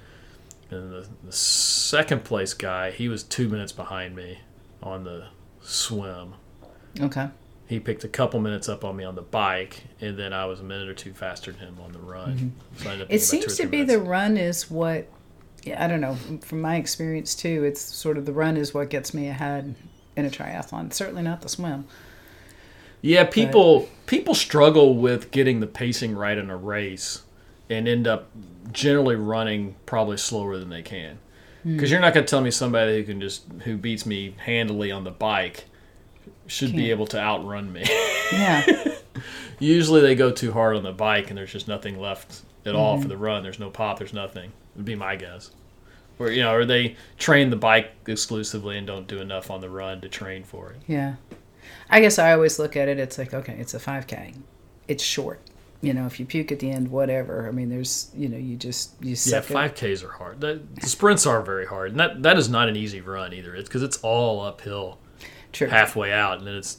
And 0.69 0.91
the, 0.91 1.07
the 1.23 1.31
second 1.31 2.23
place 2.23 2.53
guy, 2.53 2.91
he 2.91 3.07
was 3.09 3.23
two 3.23 3.49
minutes 3.49 3.71
behind 3.71 4.15
me 4.15 4.39
on 4.83 5.03
the 5.05 5.27
swim. 5.61 6.33
Okay. 6.99 7.29
He 7.67 7.79
picked 7.79 8.03
a 8.03 8.09
couple 8.09 8.39
minutes 8.41 8.67
up 8.69 8.83
on 8.83 8.95
me 8.97 9.03
on 9.05 9.15
the 9.15 9.21
bike, 9.21 9.83
and 10.01 10.17
then 10.19 10.33
I 10.33 10.45
was 10.45 10.59
a 10.59 10.63
minute 10.63 10.89
or 10.89 10.93
two 10.93 11.13
faster 11.13 11.51
than 11.53 11.61
him 11.69 11.77
on 11.83 11.93
the 11.93 11.99
run. 11.99 12.53
So 12.77 12.89
I 12.89 12.93
ended 12.93 13.07
up 13.07 13.07
Mm-hmm. 13.07 13.13
It 13.13 13.15
about 13.15 13.21
seems 13.21 13.57
to 13.57 13.65
be 13.67 13.77
minutes. 13.77 13.93
the 13.93 13.99
run 13.99 14.37
is 14.37 14.69
what. 14.69 15.07
Yeah, 15.63 15.83
I 15.83 15.87
don't 15.87 16.01
know. 16.01 16.15
From 16.41 16.61
my 16.61 16.75
experience 16.77 17.35
too, 17.35 17.63
it's 17.63 17.81
sort 17.81 18.17
of 18.17 18.25
the 18.25 18.33
run 18.33 18.57
is 18.57 18.73
what 18.73 18.89
gets 18.89 19.13
me 19.13 19.27
ahead 19.27 19.75
in 20.15 20.25
a 20.25 20.29
triathlon. 20.29 20.91
Certainly 20.91 21.21
not 21.23 21.41
the 21.41 21.49
swim. 21.49 21.85
Yeah, 23.01 23.23
people 23.25 23.89
people 24.05 24.33
struggle 24.35 24.95
with 24.95 25.31
getting 25.31 25.59
the 25.59 25.67
pacing 25.67 26.15
right 26.15 26.37
in 26.37 26.49
a 26.49 26.57
race, 26.57 27.23
and 27.69 27.87
end 27.87 28.07
up 28.07 28.29
generally 28.71 29.15
running 29.15 29.75
probably 29.85 30.17
slower 30.17 30.57
than 30.57 30.69
they 30.69 30.81
can. 30.83 31.17
Hmm. 31.63 31.73
Because 31.75 31.91
you're 31.91 31.99
not 31.99 32.13
going 32.13 32.25
to 32.25 32.29
tell 32.29 32.41
me 32.41 32.51
somebody 32.51 32.97
who 32.97 33.03
can 33.03 33.19
just 33.21 33.43
who 33.63 33.77
beats 33.77 34.05
me 34.05 34.35
handily 34.45 34.91
on 34.91 35.03
the 35.03 35.11
bike 35.11 35.65
should 36.47 36.71
be 36.71 36.79
Can't. 36.79 36.89
able 36.91 37.07
to 37.07 37.19
outrun 37.19 37.71
me. 37.71 37.83
Yeah. 38.31 38.65
Usually 39.59 40.01
they 40.01 40.15
go 40.15 40.31
too 40.31 40.51
hard 40.51 40.75
on 40.75 40.83
the 40.83 40.91
bike, 40.91 41.29
and 41.29 41.37
there's 41.37 41.51
just 41.51 41.67
nothing 41.67 41.99
left 41.99 42.41
at 42.65 42.75
all 42.75 42.93
Mm-hmm. 42.95 43.03
for 43.03 43.07
the 43.09 43.17
run. 43.17 43.43
There's 43.43 43.59
no 43.59 43.69
pop. 43.69 43.99
There's 43.99 44.13
nothing. 44.13 44.51
Would 44.75 44.85
be 44.85 44.95
my 44.95 45.15
guess. 45.15 45.51
Or 46.19 46.29
you 46.29 46.43
know, 46.43 46.53
or 46.53 46.65
they 46.65 46.95
train 47.17 47.49
the 47.49 47.55
bike 47.55 47.91
exclusively 48.07 48.77
and 48.77 48.85
don't 48.85 49.07
do 49.07 49.19
enough 49.19 49.49
on 49.49 49.61
the 49.61 49.69
run 49.69 50.01
to 50.01 50.09
train 50.09 50.43
for 50.43 50.71
it. 50.71 50.81
Yeah. 50.87 51.15
I 51.89 51.99
guess 51.99 52.17
I 52.19 52.33
always 52.33 52.59
look 52.59 52.75
at 52.75 52.87
it, 52.87 52.99
it's 52.99 53.17
like, 53.17 53.33
okay, 53.33 53.55
it's 53.59 53.73
a 53.73 53.79
5K. 53.79 54.35
It's 54.87 55.03
short. 55.03 55.41
You 55.81 55.93
know, 55.93 56.05
if 56.05 56.19
you 56.19 56.25
puke 56.25 56.51
at 56.51 56.59
the 56.59 56.69
end, 56.69 56.91
whatever. 56.91 57.47
I 57.47 57.51
mean, 57.51 57.69
there's, 57.69 58.11
you 58.15 58.29
know, 58.29 58.37
you 58.37 58.55
just, 58.55 58.93
you 59.03 59.15
Yeah, 59.25 59.41
five 59.41 59.73
Ks 59.73 60.03
are 60.03 60.11
hard. 60.11 60.39
The, 60.39 60.61
the 60.79 60.87
sprints 60.87 61.25
are 61.25 61.41
very 61.41 61.65
hard, 61.65 61.91
and 61.91 61.99
that 61.99 62.21
that 62.21 62.37
is 62.37 62.49
not 62.49 62.69
an 62.69 62.75
easy 62.75 63.01
run 63.01 63.33
either. 63.33 63.55
It's 63.55 63.67
because 63.67 63.81
it's 63.81 63.97
all 63.97 64.41
uphill 64.41 64.99
True. 65.51 65.67
halfway 65.67 66.13
out, 66.13 66.37
and 66.37 66.45
then 66.45 66.53
it's 66.53 66.77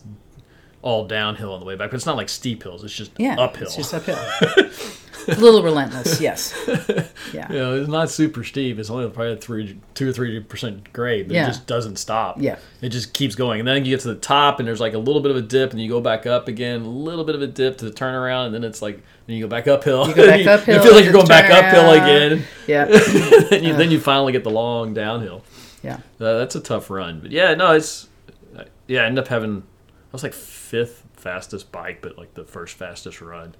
all 0.82 1.04
downhill 1.08 1.52
on 1.52 1.58
the 1.58 1.66
way 1.66 1.74
back. 1.74 1.90
But 1.90 1.96
it's 1.96 2.06
not 2.06 2.16
like 2.16 2.28
steep 2.28 2.62
hills; 2.62 2.84
it's 2.84 2.94
just 2.94 3.10
yeah. 3.18 3.40
uphill. 3.40 3.66
It's 3.66 3.74
just 3.74 3.92
uphill. 3.92 4.16
a 5.28 5.34
little 5.40 5.62
relentless, 5.62 6.20
yes. 6.20 6.54
Yeah. 7.32 7.50
you 7.50 7.58
know, 7.58 7.80
it's 7.80 7.88
not 7.88 8.10
super 8.10 8.44
steep. 8.44 8.78
It's 8.78 8.90
only 8.90 9.08
probably 9.08 9.36
three, 9.36 9.78
two 9.94 10.10
or 10.10 10.12
three 10.12 10.40
percent 10.40 10.92
grade, 10.92 11.28
but 11.28 11.34
Yeah. 11.34 11.44
it 11.44 11.48
just 11.48 11.66
doesn't 11.66 11.96
stop. 11.96 12.36
Yeah. 12.40 12.58
it 12.80 12.90
just 12.90 13.12
keeps 13.14 13.34
going, 13.34 13.60
and 13.60 13.66
then 13.68 13.84
you 13.84 13.94
get 13.94 14.00
to 14.02 14.08
the 14.08 14.20
top, 14.20 14.58
and 14.58 14.68
there's 14.68 14.80
like 14.80 14.92
a 14.94 14.98
little 14.98 15.22
bit 15.22 15.30
of 15.30 15.36
a 15.36 15.42
dip, 15.42 15.70
and 15.72 15.80
you 15.80 15.88
go 15.88 16.00
back 16.00 16.26
up 16.26 16.48
again, 16.48 16.82
a 16.82 16.88
little 16.88 17.24
bit 17.24 17.34
of 17.34 17.42
a 17.42 17.46
dip 17.46 17.78
to 17.78 17.84
the 17.84 17.90
turnaround, 17.90 18.46
and 18.46 18.54
then 18.54 18.64
it's 18.64 18.82
like 18.82 19.02
then 19.26 19.36
you 19.36 19.44
go 19.44 19.48
back 19.48 19.66
uphill. 19.68 20.08
You 20.08 20.14
go 20.14 20.26
back 20.26 20.46
uphill 20.46 20.74
You 20.76 20.82
feel 20.82 20.94
like 20.94 21.04
you're 21.04 21.12
going 21.12 21.26
back 21.28 21.50
uphill 21.50 21.90
again. 21.92 22.44
Yeah. 22.66 22.84
then, 23.50 23.64
you, 23.64 23.74
then 23.76 23.90
you 23.90 24.00
finally 24.00 24.32
get 24.32 24.44
the 24.44 24.50
long 24.50 24.92
downhill. 24.94 25.44
Yeah. 25.82 25.96
Uh, 26.20 26.38
that's 26.38 26.54
a 26.54 26.60
tough 26.60 26.90
run, 26.90 27.20
but 27.20 27.30
yeah, 27.30 27.54
no, 27.54 27.72
it's 27.72 28.08
uh, 28.56 28.64
yeah. 28.86 29.02
I 29.02 29.06
ended 29.06 29.24
up 29.24 29.28
having 29.28 29.62
I 29.88 30.12
was 30.12 30.22
like 30.22 30.34
fifth 30.34 31.04
fastest 31.14 31.72
bike, 31.72 32.00
but 32.02 32.18
like 32.18 32.34
the 32.34 32.44
first 32.44 32.76
fastest 32.76 33.20
run, 33.20 33.54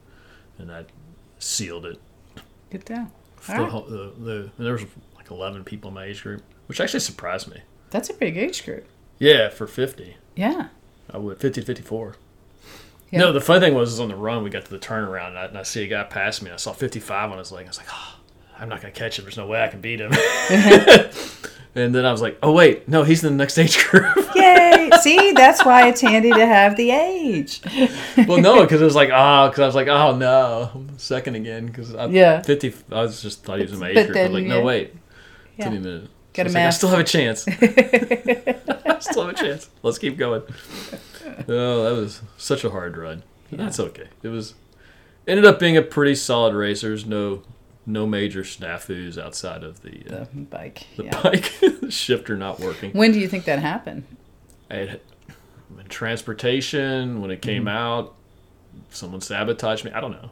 and 0.58 0.68
that 0.68 0.86
sealed 1.42 1.86
it. 1.86 1.98
Good 2.70 2.84
deal. 2.84 3.08
The, 3.46 3.52
All 3.54 3.58
right. 3.60 3.70
whole- 3.70 3.82
the, 3.82 4.12
the, 4.18 4.50
there 4.58 4.72
was 4.74 4.84
like 5.16 5.30
eleven 5.30 5.64
people 5.64 5.88
in 5.88 5.94
my 5.94 6.04
age 6.06 6.22
group, 6.22 6.42
which 6.66 6.80
actually 6.80 7.00
surprised 7.00 7.48
me. 7.50 7.60
That's 7.90 8.08
a 8.10 8.14
big 8.14 8.36
age 8.36 8.64
group. 8.64 8.86
Yeah, 9.18 9.48
for 9.50 9.66
fifty, 9.66 10.16
Yeah. 10.34 10.68
I 11.12 11.18
would 11.18 11.38
50 11.38 11.60
to 11.60 11.66
54. 11.66 12.16
Yeah. 13.10 13.18
No, 13.18 13.32
the 13.32 13.40
funny 13.40 13.60
thing 13.60 13.74
was, 13.74 13.92
is 13.92 14.00
on 14.00 14.08
the 14.08 14.16
run 14.16 14.42
we 14.42 14.48
got 14.48 14.64
to 14.64 14.70
the 14.70 14.78
turnaround, 14.78 15.28
and 15.30 15.38
I, 15.38 15.44
and 15.46 15.58
I 15.58 15.62
see 15.64 15.82
a 15.84 15.86
guy 15.88 16.02
pass 16.04 16.40
me, 16.40 16.46
and 16.48 16.54
I 16.54 16.56
saw 16.56 16.72
fifty 16.72 17.00
five 17.00 17.30
on 17.30 17.36
his 17.38 17.52
leg. 17.52 17.66
I 17.66 17.68
was 17.68 17.76
like, 17.76 17.88
oh, 17.92 18.16
I'm 18.58 18.70
not 18.70 18.80
gonna 18.80 18.92
catch 18.92 19.18
him. 19.18 19.26
There's 19.26 19.36
no 19.36 19.46
way 19.46 19.62
I 19.62 19.68
can 19.68 19.82
beat 19.82 20.00
him. 20.00 20.12
and 21.74 21.94
then 21.94 22.06
I 22.06 22.12
was 22.12 22.22
like, 22.22 22.38
oh 22.42 22.52
wait, 22.52 22.88
no, 22.88 23.02
he's 23.02 23.22
in 23.22 23.32
the 23.36 23.36
next 23.42 23.58
age 23.58 23.78
group. 23.84 24.16
Yay! 24.34 24.81
See, 25.02 25.32
that's 25.32 25.64
why 25.64 25.88
it's 25.88 26.00
handy 26.00 26.30
to 26.30 26.46
have 26.46 26.76
the 26.76 26.90
age. 26.90 27.60
well, 28.28 28.38
no, 28.40 28.62
because 28.62 28.80
it 28.80 28.84
was 28.84 28.94
like, 28.94 29.10
oh, 29.12 29.48
because 29.48 29.60
I 29.60 29.66
was 29.66 29.74
like, 29.74 29.88
oh 29.88 30.16
no, 30.16 30.70
I'm 30.74 30.98
second 30.98 31.34
again. 31.34 31.66
Because 31.66 31.94
I 31.94 32.06
Yeah. 32.06 32.42
fifty. 32.42 32.72
I 32.90 33.02
was 33.02 33.20
just 33.22 33.44
thought 33.44 33.58
he 33.58 33.64
was 33.64 33.72
in 33.72 33.78
my 33.78 33.88
age 33.88 33.94
But 33.96 34.06
group. 34.06 34.16
I 34.16 34.22
was 34.22 34.26
then, 34.30 34.32
like, 34.34 34.44
no, 34.46 34.58
yeah. 34.58 34.64
wait, 34.64 34.94
Yeah. 35.56 35.64
give 35.64 35.72
me 35.72 35.78
a 35.78 35.80
minute. 35.80 36.10
Like, 36.36 36.56
I 36.56 36.70
still 36.70 36.88
have 36.88 36.98
a 36.98 37.04
chance. 37.04 37.46
I 37.48 38.96
still 39.00 39.26
have 39.26 39.34
a 39.34 39.38
chance. 39.38 39.68
Let's 39.82 39.98
keep 39.98 40.16
going. 40.16 40.42
Oh, 41.48 41.84
that 41.84 41.92
was 42.00 42.22
such 42.38 42.64
a 42.64 42.70
hard 42.70 42.96
run. 42.96 43.22
That's 43.50 43.78
okay. 43.78 44.08
It 44.22 44.28
was 44.28 44.54
ended 45.28 45.44
up 45.44 45.58
being 45.58 45.76
a 45.76 45.82
pretty 45.82 46.14
solid 46.14 46.54
race. 46.54 46.80
There's 46.80 47.04
no 47.04 47.42
no 47.84 48.06
major 48.06 48.42
snafus 48.44 49.18
outside 49.22 49.62
of 49.64 49.82
the 49.82 50.04
uh, 50.08 50.24
The 50.32 50.40
bike. 50.40 50.86
the 50.96 51.04
yeah. 51.04 51.20
bike 51.22 51.52
the 51.60 51.90
shifter 51.90 52.36
not 52.36 52.60
working. 52.60 52.92
When 52.92 53.12
do 53.12 53.18
you 53.20 53.28
think 53.28 53.44
that 53.44 53.58
happened? 53.58 54.04
I 54.72 54.76
had, 54.76 55.00
in 55.78 55.84
transportation 55.88 57.20
when 57.20 57.30
it 57.30 57.42
came 57.42 57.64
Mm-hmm. 57.64 57.68
out, 57.68 58.14
someone 58.90 59.20
sabotaged 59.20 59.84
me. 59.84 59.92
I 59.92 60.00
don't 60.00 60.12
know. 60.12 60.30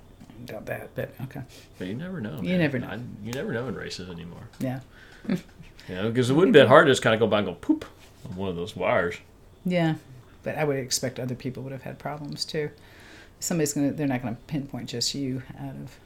About 0.48 0.66
that, 0.66 0.94
but 0.94 1.10
okay. 1.24 1.42
But 1.78 1.88
you 1.88 1.94
never 1.94 2.20
know. 2.20 2.40
You 2.42 2.56
never 2.56 2.78
know. 2.78 2.88
I, 2.88 2.98
you 3.22 3.32
never 3.32 3.52
know 3.52 3.68
in 3.68 3.74
races 3.74 4.08
anymore. 4.10 4.48
Yeah. 4.58 4.80
You 5.88 5.96
know, 5.96 6.08
because 6.08 6.30
it 6.30 6.34
wouldn't 6.34 6.52
be 6.52 6.60
hard 6.60 6.86
to 6.86 6.92
just 6.92 7.02
kind 7.02 7.14
of 7.14 7.20
go 7.20 7.26
by 7.26 7.38
and 7.38 7.46
go 7.48 7.54
poop 7.54 7.84
on 8.28 8.36
one 8.36 8.48
of 8.48 8.54
those 8.54 8.76
wires. 8.76 9.16
Yeah. 9.64 9.94
But 10.44 10.56
I 10.56 10.62
would 10.62 10.76
expect 10.76 11.18
other 11.18 11.34
people 11.34 11.64
would 11.64 11.72
have 11.72 11.82
had 11.82 11.98
problems 11.98 12.44
too. 12.44 12.70
Somebody's 13.40 13.72
gonna 13.72 13.90
they're 13.92 14.06
not 14.06 14.22
gonna 14.22 14.36
pinpoint 14.46 14.88
just 14.90 15.14
you 15.14 15.42
out 15.58 15.70
of 15.74 15.98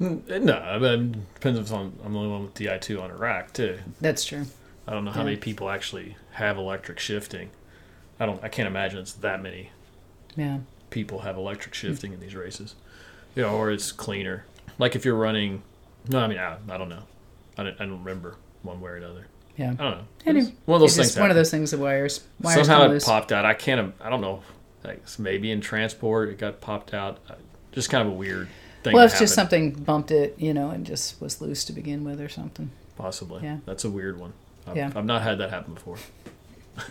Mm, 0.00 0.44
No, 0.44 0.54
I 0.58 0.78
mean, 0.78 1.14
it 1.14 1.34
depends 1.34 1.58
if 1.58 1.72
I'm, 1.72 1.92
I'm 2.04 2.12
the 2.12 2.18
only 2.20 2.30
one 2.30 2.42
with 2.44 2.54
Di2 2.54 3.02
on 3.02 3.10
a 3.10 3.16
rack 3.16 3.52
too. 3.52 3.78
that's 4.00 4.24
true. 4.24 4.44
I 4.86 4.92
don't 4.92 5.04
know 5.04 5.10
how 5.10 5.20
Yeah. 5.20 5.24
many 5.24 5.36
people 5.38 5.68
actually 5.68 6.16
have 6.32 6.56
electric 6.56 6.98
shifting. 7.00 7.50
I 8.22 8.26
don't. 8.26 8.42
I 8.44 8.48
can't 8.48 8.68
imagine 8.68 9.00
it's 9.00 9.14
that 9.14 9.42
many 9.42 9.70
Yeah. 10.36 10.58
people 10.90 11.20
have 11.20 11.36
electric 11.36 11.74
shifting 11.74 12.12
in 12.12 12.20
these 12.20 12.34
races. 12.36 12.74
You 13.34 13.42
know, 13.42 13.56
or 13.56 13.70
it's 13.70 13.90
cleaner. 13.92 14.44
Like 14.78 14.94
if 14.94 15.04
you're 15.04 15.16
running. 15.16 15.62
No, 16.08 16.18
I 16.20 16.26
mean 16.28 16.38
I, 16.38 16.56
I 16.68 16.78
don't 16.78 16.88
know. 16.88 17.02
I 17.58 17.64
don't, 17.64 17.74
I 17.80 17.84
don't 17.86 17.98
remember 18.04 18.36
one 18.62 18.80
way 18.80 18.90
or 18.92 18.96
another. 18.96 19.26
Yeah. 19.56 19.72
I 19.72 19.74
don't 19.82 19.90
know. 19.98 20.04
Anyway, 20.26 20.46
It's 20.48 20.66
one 20.66 20.76
of 20.76 20.80
those 20.82 20.96
things. 20.96 21.16
one 21.18 21.30
of 21.30 21.36
those 21.36 21.50
things 21.50 21.70
the 21.72 21.78
wires 21.78 22.22
wires 22.40 22.66
Somehow 22.66 22.84
it 22.86 22.88
loose. 22.90 23.04
popped 23.04 23.32
out. 23.32 23.44
I 23.44 23.54
can't. 23.54 23.94
I 24.00 24.08
don't 24.08 24.20
know. 24.20 24.42
Like 24.84 25.02
maybe 25.18 25.50
in 25.50 25.60
transport 25.60 26.28
it 26.28 26.38
got 26.38 26.60
popped 26.60 26.94
out. 26.94 27.18
Uh, 27.28 27.34
Just 27.72 27.90
kind 27.90 28.06
of 28.06 28.12
a 28.14 28.16
weird 28.16 28.48
thing. 28.82 28.94
well, 28.94 29.04
it's 29.04 29.18
just 29.18 29.34
something 29.34 29.72
bumped 29.72 30.10
it, 30.10 30.34
you 30.38 30.52
know, 30.54 30.70
and 30.70 30.84
just 30.86 31.20
was 31.20 31.40
loose 31.40 31.64
to 31.66 31.72
begin 31.72 32.04
with 32.04 32.20
or 32.20 32.28
something. 32.28 32.70
Possibly. 32.96 33.42
Yeah. 33.42 33.58
That's 33.66 33.84
a 33.84 33.90
weird 33.90 34.18
one. 34.18 34.32
I've, 34.66 34.76
Yeah. 34.76 34.90
I've 34.94 35.04
not 35.04 35.22
had 35.22 35.38
that 35.38 35.50
happen 35.50 35.74
before. 35.74 35.96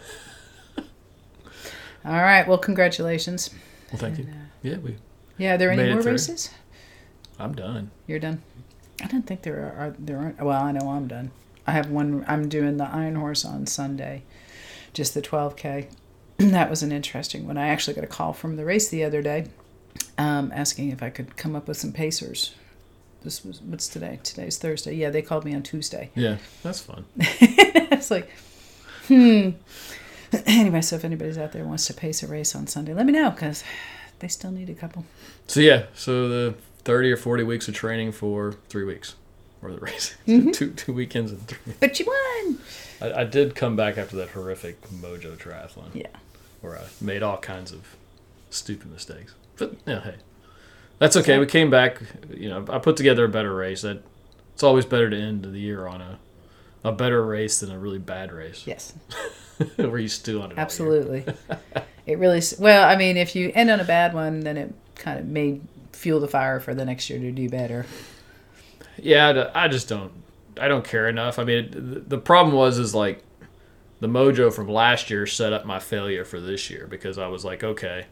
All 2.06 2.12
right. 2.14 2.48
Well, 2.48 2.58
congratulations. 2.58 3.50
Well, 3.92 4.00
thank 4.00 4.18
you. 4.18 4.26
Uh, 4.26 4.46
Yeah, 4.64 4.78
we. 4.78 4.98
Yeah. 5.38 5.56
Are 5.56 5.58
there 5.58 5.72
any 5.72 5.84
Made 5.84 5.92
it 5.92 5.96
more 5.96 6.04
races? 6.04 6.50
I'm 7.40 7.54
done. 7.54 7.92
You're 8.08 8.20
done. 8.20 8.42
I 9.04 9.08
don't 9.08 9.26
think 9.26 9.42
there 9.42 9.58
are, 9.58 9.88
are. 9.88 9.96
There 9.98 10.18
aren't. 10.18 10.42
Well, 10.42 10.62
I 10.62 10.72
know 10.72 10.90
I'm 10.90 11.08
done. 11.08 11.32
I 11.66 11.72
have 11.72 11.90
one. 11.90 12.26
I'm 12.28 12.50
doing 12.50 12.78
the 12.78 12.86
Iron 12.88 13.16
Horse 13.16 13.46
on 13.46 13.66
Sunday, 13.68 14.24
just 14.94 15.14
the 15.14 15.22
12k. 15.22 15.88
that 16.38 16.70
was 16.70 16.84
an 16.84 16.92
interesting 16.92 17.48
one. 17.48 17.58
I 17.58 17.68
actually 17.70 17.94
got 17.94 18.04
a 18.04 18.08
call 18.08 18.34
from 18.34 18.56
the 18.56 18.66
race 18.66 18.90
the 18.90 19.04
other 19.04 19.22
day, 19.22 19.48
um, 20.18 20.52
asking 20.54 20.90
if 20.90 21.04
I 21.04 21.10
could 21.10 21.38
come 21.38 21.56
up 21.56 21.68
with 21.68 21.78
some 21.78 21.92
pacers. 21.92 22.56
This 23.24 23.46
was 23.46 23.62
what's 23.62 23.88
today? 23.88 24.20
Today's 24.24 24.58
Thursday. 24.58 24.96
Yeah, 24.96 25.12
they 25.12 25.22
called 25.22 25.46
me 25.46 25.54
on 25.54 25.62
Tuesday. 25.62 26.10
Yeah, 26.16 26.38
that's 26.64 26.80
fun. 26.80 27.06
it's 27.18 28.10
like, 28.10 28.30
hmm. 29.08 29.52
Anyway, 30.46 30.82
so 30.82 30.96
if 30.96 31.04
anybody's 31.06 31.38
out 31.38 31.52
there 31.52 31.64
wants 31.66 31.86
to 31.88 31.94
pace 31.94 32.24
a 32.24 32.28
race 32.28 32.56
on 32.56 32.68
Sunday, 32.68 32.94
let 32.94 33.06
me 33.06 33.12
know 33.12 33.32
because 33.32 33.64
they 34.20 34.28
still 34.28 34.52
need 34.52 34.70
a 34.70 34.74
couple. 34.74 35.06
So 35.48 35.60
yeah, 35.60 35.84
so 35.94 36.30
the 36.30 36.56
30 36.86 37.12
or 37.12 37.18
40 37.18 37.44
weeks 37.44 37.68
of 37.68 37.74
training 37.74 38.12
for 38.14 38.56
three 38.70 38.84
weeks, 38.86 39.16
or 39.62 39.72
the 39.72 39.80
race, 39.80 40.16
Mm-hmm. 40.28 40.52
two 40.52 40.72
two 40.72 40.94
weekends 40.94 41.32
and 41.32 41.46
three. 41.48 41.74
But 41.80 42.00
you 42.00 42.06
won. 42.06 42.60
I, 43.02 43.22
I 43.22 43.24
did 43.26 43.56
come 43.56 43.76
back 43.76 43.98
after 43.98 44.16
that 44.18 44.30
horrific 44.30 44.82
Mojo 44.90 45.36
triathlon. 45.38 45.90
Yeah. 45.94 46.08
where 46.62 46.78
I 46.78 46.84
made 47.02 47.24
all 47.24 47.38
kinds 47.38 47.72
of 47.72 47.82
stupid 48.50 48.92
mistakes. 48.92 49.34
But 49.58 49.76
yeah, 49.86 50.02
hey, 50.02 50.16
that's 51.00 51.18
okay. 51.18 51.40
We 51.40 51.46
came 51.46 51.70
back. 51.70 52.02
You 52.34 52.50
know, 52.50 52.66
I 52.70 52.80
put 52.80 52.96
together 52.98 53.26
a 53.26 53.30
better 53.30 53.54
race. 53.54 53.82
That 53.82 54.02
it's 54.54 54.64
always 54.64 54.86
better 54.86 55.10
to 55.10 55.18
end 55.18 55.44
the 55.44 55.60
year 55.60 55.88
on 55.88 56.02
a 56.02 56.20
a 56.84 56.92
better 56.92 57.24
race 57.26 57.60
than 57.60 57.70
a 57.72 57.78
really 57.78 58.00
bad 58.00 58.32
race 58.32 58.66
Yes. 58.66 58.94
where 59.76 60.00
you 60.00 60.08
stew 60.08 60.42
on 60.42 60.52
it. 60.52 60.58
Absolutely. 60.58 61.26
it 62.06 62.18
really, 62.18 62.42
well, 62.60 62.88
I 62.88 62.96
mean, 62.96 63.18
if 63.18 63.36
you 63.36 63.52
end 63.54 63.70
on 63.70 63.80
a 63.80 63.86
bad 63.86 64.14
one, 64.14 64.42
then 64.42 64.58
it 64.58 64.74
kind 64.96 65.20
of 65.20 65.26
may 65.26 65.60
fuel 65.94 66.20
the 66.20 66.28
fire 66.28 66.60
for 66.60 66.74
the 66.74 66.86
next 66.86 67.10
year 67.10 67.20
to 67.20 67.32
do 67.32 67.50
better. 67.50 67.86
Yeah, 68.98 69.52
I 69.54 69.68
just 69.68 69.88
don't. 69.88 70.12
I 70.60 70.68
don't 70.68 70.86
care 70.86 71.08
enough. 71.08 71.40
I 71.40 71.44
mean, 71.44 72.04
the 72.08 72.18
problem 72.18 72.56
was 72.56 72.78
is 72.78 72.94
like 72.94 73.24
the 74.00 74.08
mojo 74.08 74.54
from 74.54 74.68
last 74.68 75.10
year 75.10 75.26
set 75.26 75.54
up 75.54 75.66
my 75.66 75.80
failure 75.80 76.26
for 76.26 76.40
this 76.40 76.70
year 76.70 76.88
because 76.88 77.18
I 77.18 77.28
was 77.28 77.46
like, 77.46 77.64
okay, 77.64 78.08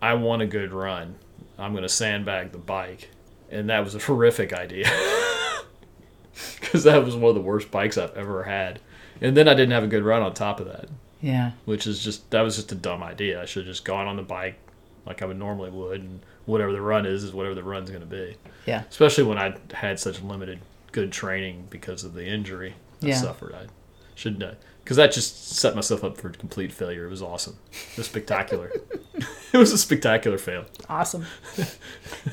I 0.00 0.14
want 0.14 0.42
a 0.42 0.46
good 0.46 0.72
run. 0.72 1.16
I'm 1.58 1.72
going 1.72 1.82
to 1.82 1.88
sandbag 1.88 2.52
the 2.52 2.58
bike, 2.58 3.10
and 3.50 3.68
that 3.70 3.82
was 3.82 3.94
a 3.94 3.98
horrific 4.06 4.52
idea 4.52 4.86
because 6.60 6.84
that 6.84 7.04
was 7.04 7.16
one 7.16 7.30
of 7.30 7.34
the 7.34 7.40
worst 7.40 7.70
bikes 7.70 7.98
I've 7.98 8.16
ever 8.16 8.44
had. 8.44 8.80
And 9.20 9.36
then 9.36 9.48
I 9.48 9.54
didn't 9.54 9.72
have 9.72 9.84
a 9.84 9.88
good 9.88 10.02
run 10.04 10.22
on 10.22 10.34
top 10.34 10.60
of 10.60 10.66
that, 10.66 10.88
Yeah. 11.22 11.52
which 11.64 11.86
is 11.86 12.02
just 12.02 12.30
that 12.30 12.42
was 12.42 12.56
just 12.56 12.72
a 12.72 12.74
dumb 12.74 13.02
idea. 13.02 13.40
I 13.40 13.44
should 13.46 13.64
have 13.66 13.72
just 13.74 13.84
gone 13.84 14.06
on 14.06 14.16
the 14.16 14.22
bike 14.22 14.58
like 15.06 15.22
I 15.22 15.26
would 15.26 15.38
normally 15.38 15.70
would, 15.70 16.00
and 16.00 16.20
whatever 16.46 16.72
the 16.72 16.80
run 16.80 17.06
is 17.06 17.22
is 17.24 17.32
whatever 17.32 17.54
the 17.54 17.62
run's 17.62 17.90
going 17.90 18.00
to 18.02 18.06
be 18.06 18.36
Yeah. 18.66 18.82
especially 18.90 19.24
when 19.24 19.38
I 19.38 19.54
had 19.72 19.98
such 20.00 20.20
limited 20.20 20.58
good 20.92 21.12
training 21.12 21.66
because 21.70 22.02
of 22.04 22.14
the 22.14 22.24
injury 22.26 22.74
I 23.02 23.06
Yeah. 23.08 23.14
suffered. 23.20 23.54
I 23.54 23.66
should 24.14 24.38
know 24.38 24.54
because 24.82 24.96
that 24.96 25.12
just 25.12 25.54
set 25.56 25.74
myself 25.74 26.02
up 26.04 26.16
for 26.16 26.30
complete 26.30 26.72
failure. 26.72 27.06
It 27.06 27.10
was 27.10 27.22
awesome. 27.22 27.58
It 27.92 27.98
was 27.98 28.06
spectacular. 28.06 28.70
it 29.52 29.58
was 29.58 29.72
a 29.72 29.78
spectacular 29.78 30.38
fail. 30.38 30.64
Awesome. 30.88 31.26
if 31.56 31.78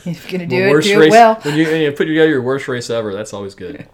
you're 0.05 0.13
going 0.39 0.47
to 0.49 0.55
The 0.55 0.61
do 0.69 0.77
it, 0.77 0.83
do 0.83 0.99
race 0.99 1.07
it 1.07 1.11
well. 1.11 1.35
when 1.43 1.55
you, 1.57 1.65
when 1.65 1.81
you 1.81 1.91
put 1.91 2.05
together 2.05 2.29
your 2.29 2.41
worst 2.43 2.67
race 2.67 2.89
ever. 2.89 3.13
That's 3.13 3.33
always 3.33 3.55
good. 3.55 3.87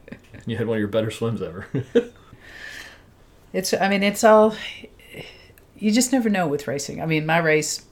You 0.46 0.58
had 0.58 0.68
one 0.68 0.78
of 0.78 0.80
your 0.80 0.88
better 0.90 1.12
swims 1.12 1.42
ever. 1.42 1.68
It's, 3.54 3.74
I 3.74 3.90
mean, 3.90 4.04
it's 4.04 4.24
all, 4.24 4.56
you 5.78 5.92
just 5.92 6.12
never 6.12 6.30
know 6.30 6.48
with 6.48 6.68
racing. 6.68 7.02
I 7.02 7.06
mean, 7.06 7.26
my 7.26 7.38
race, 7.38 7.86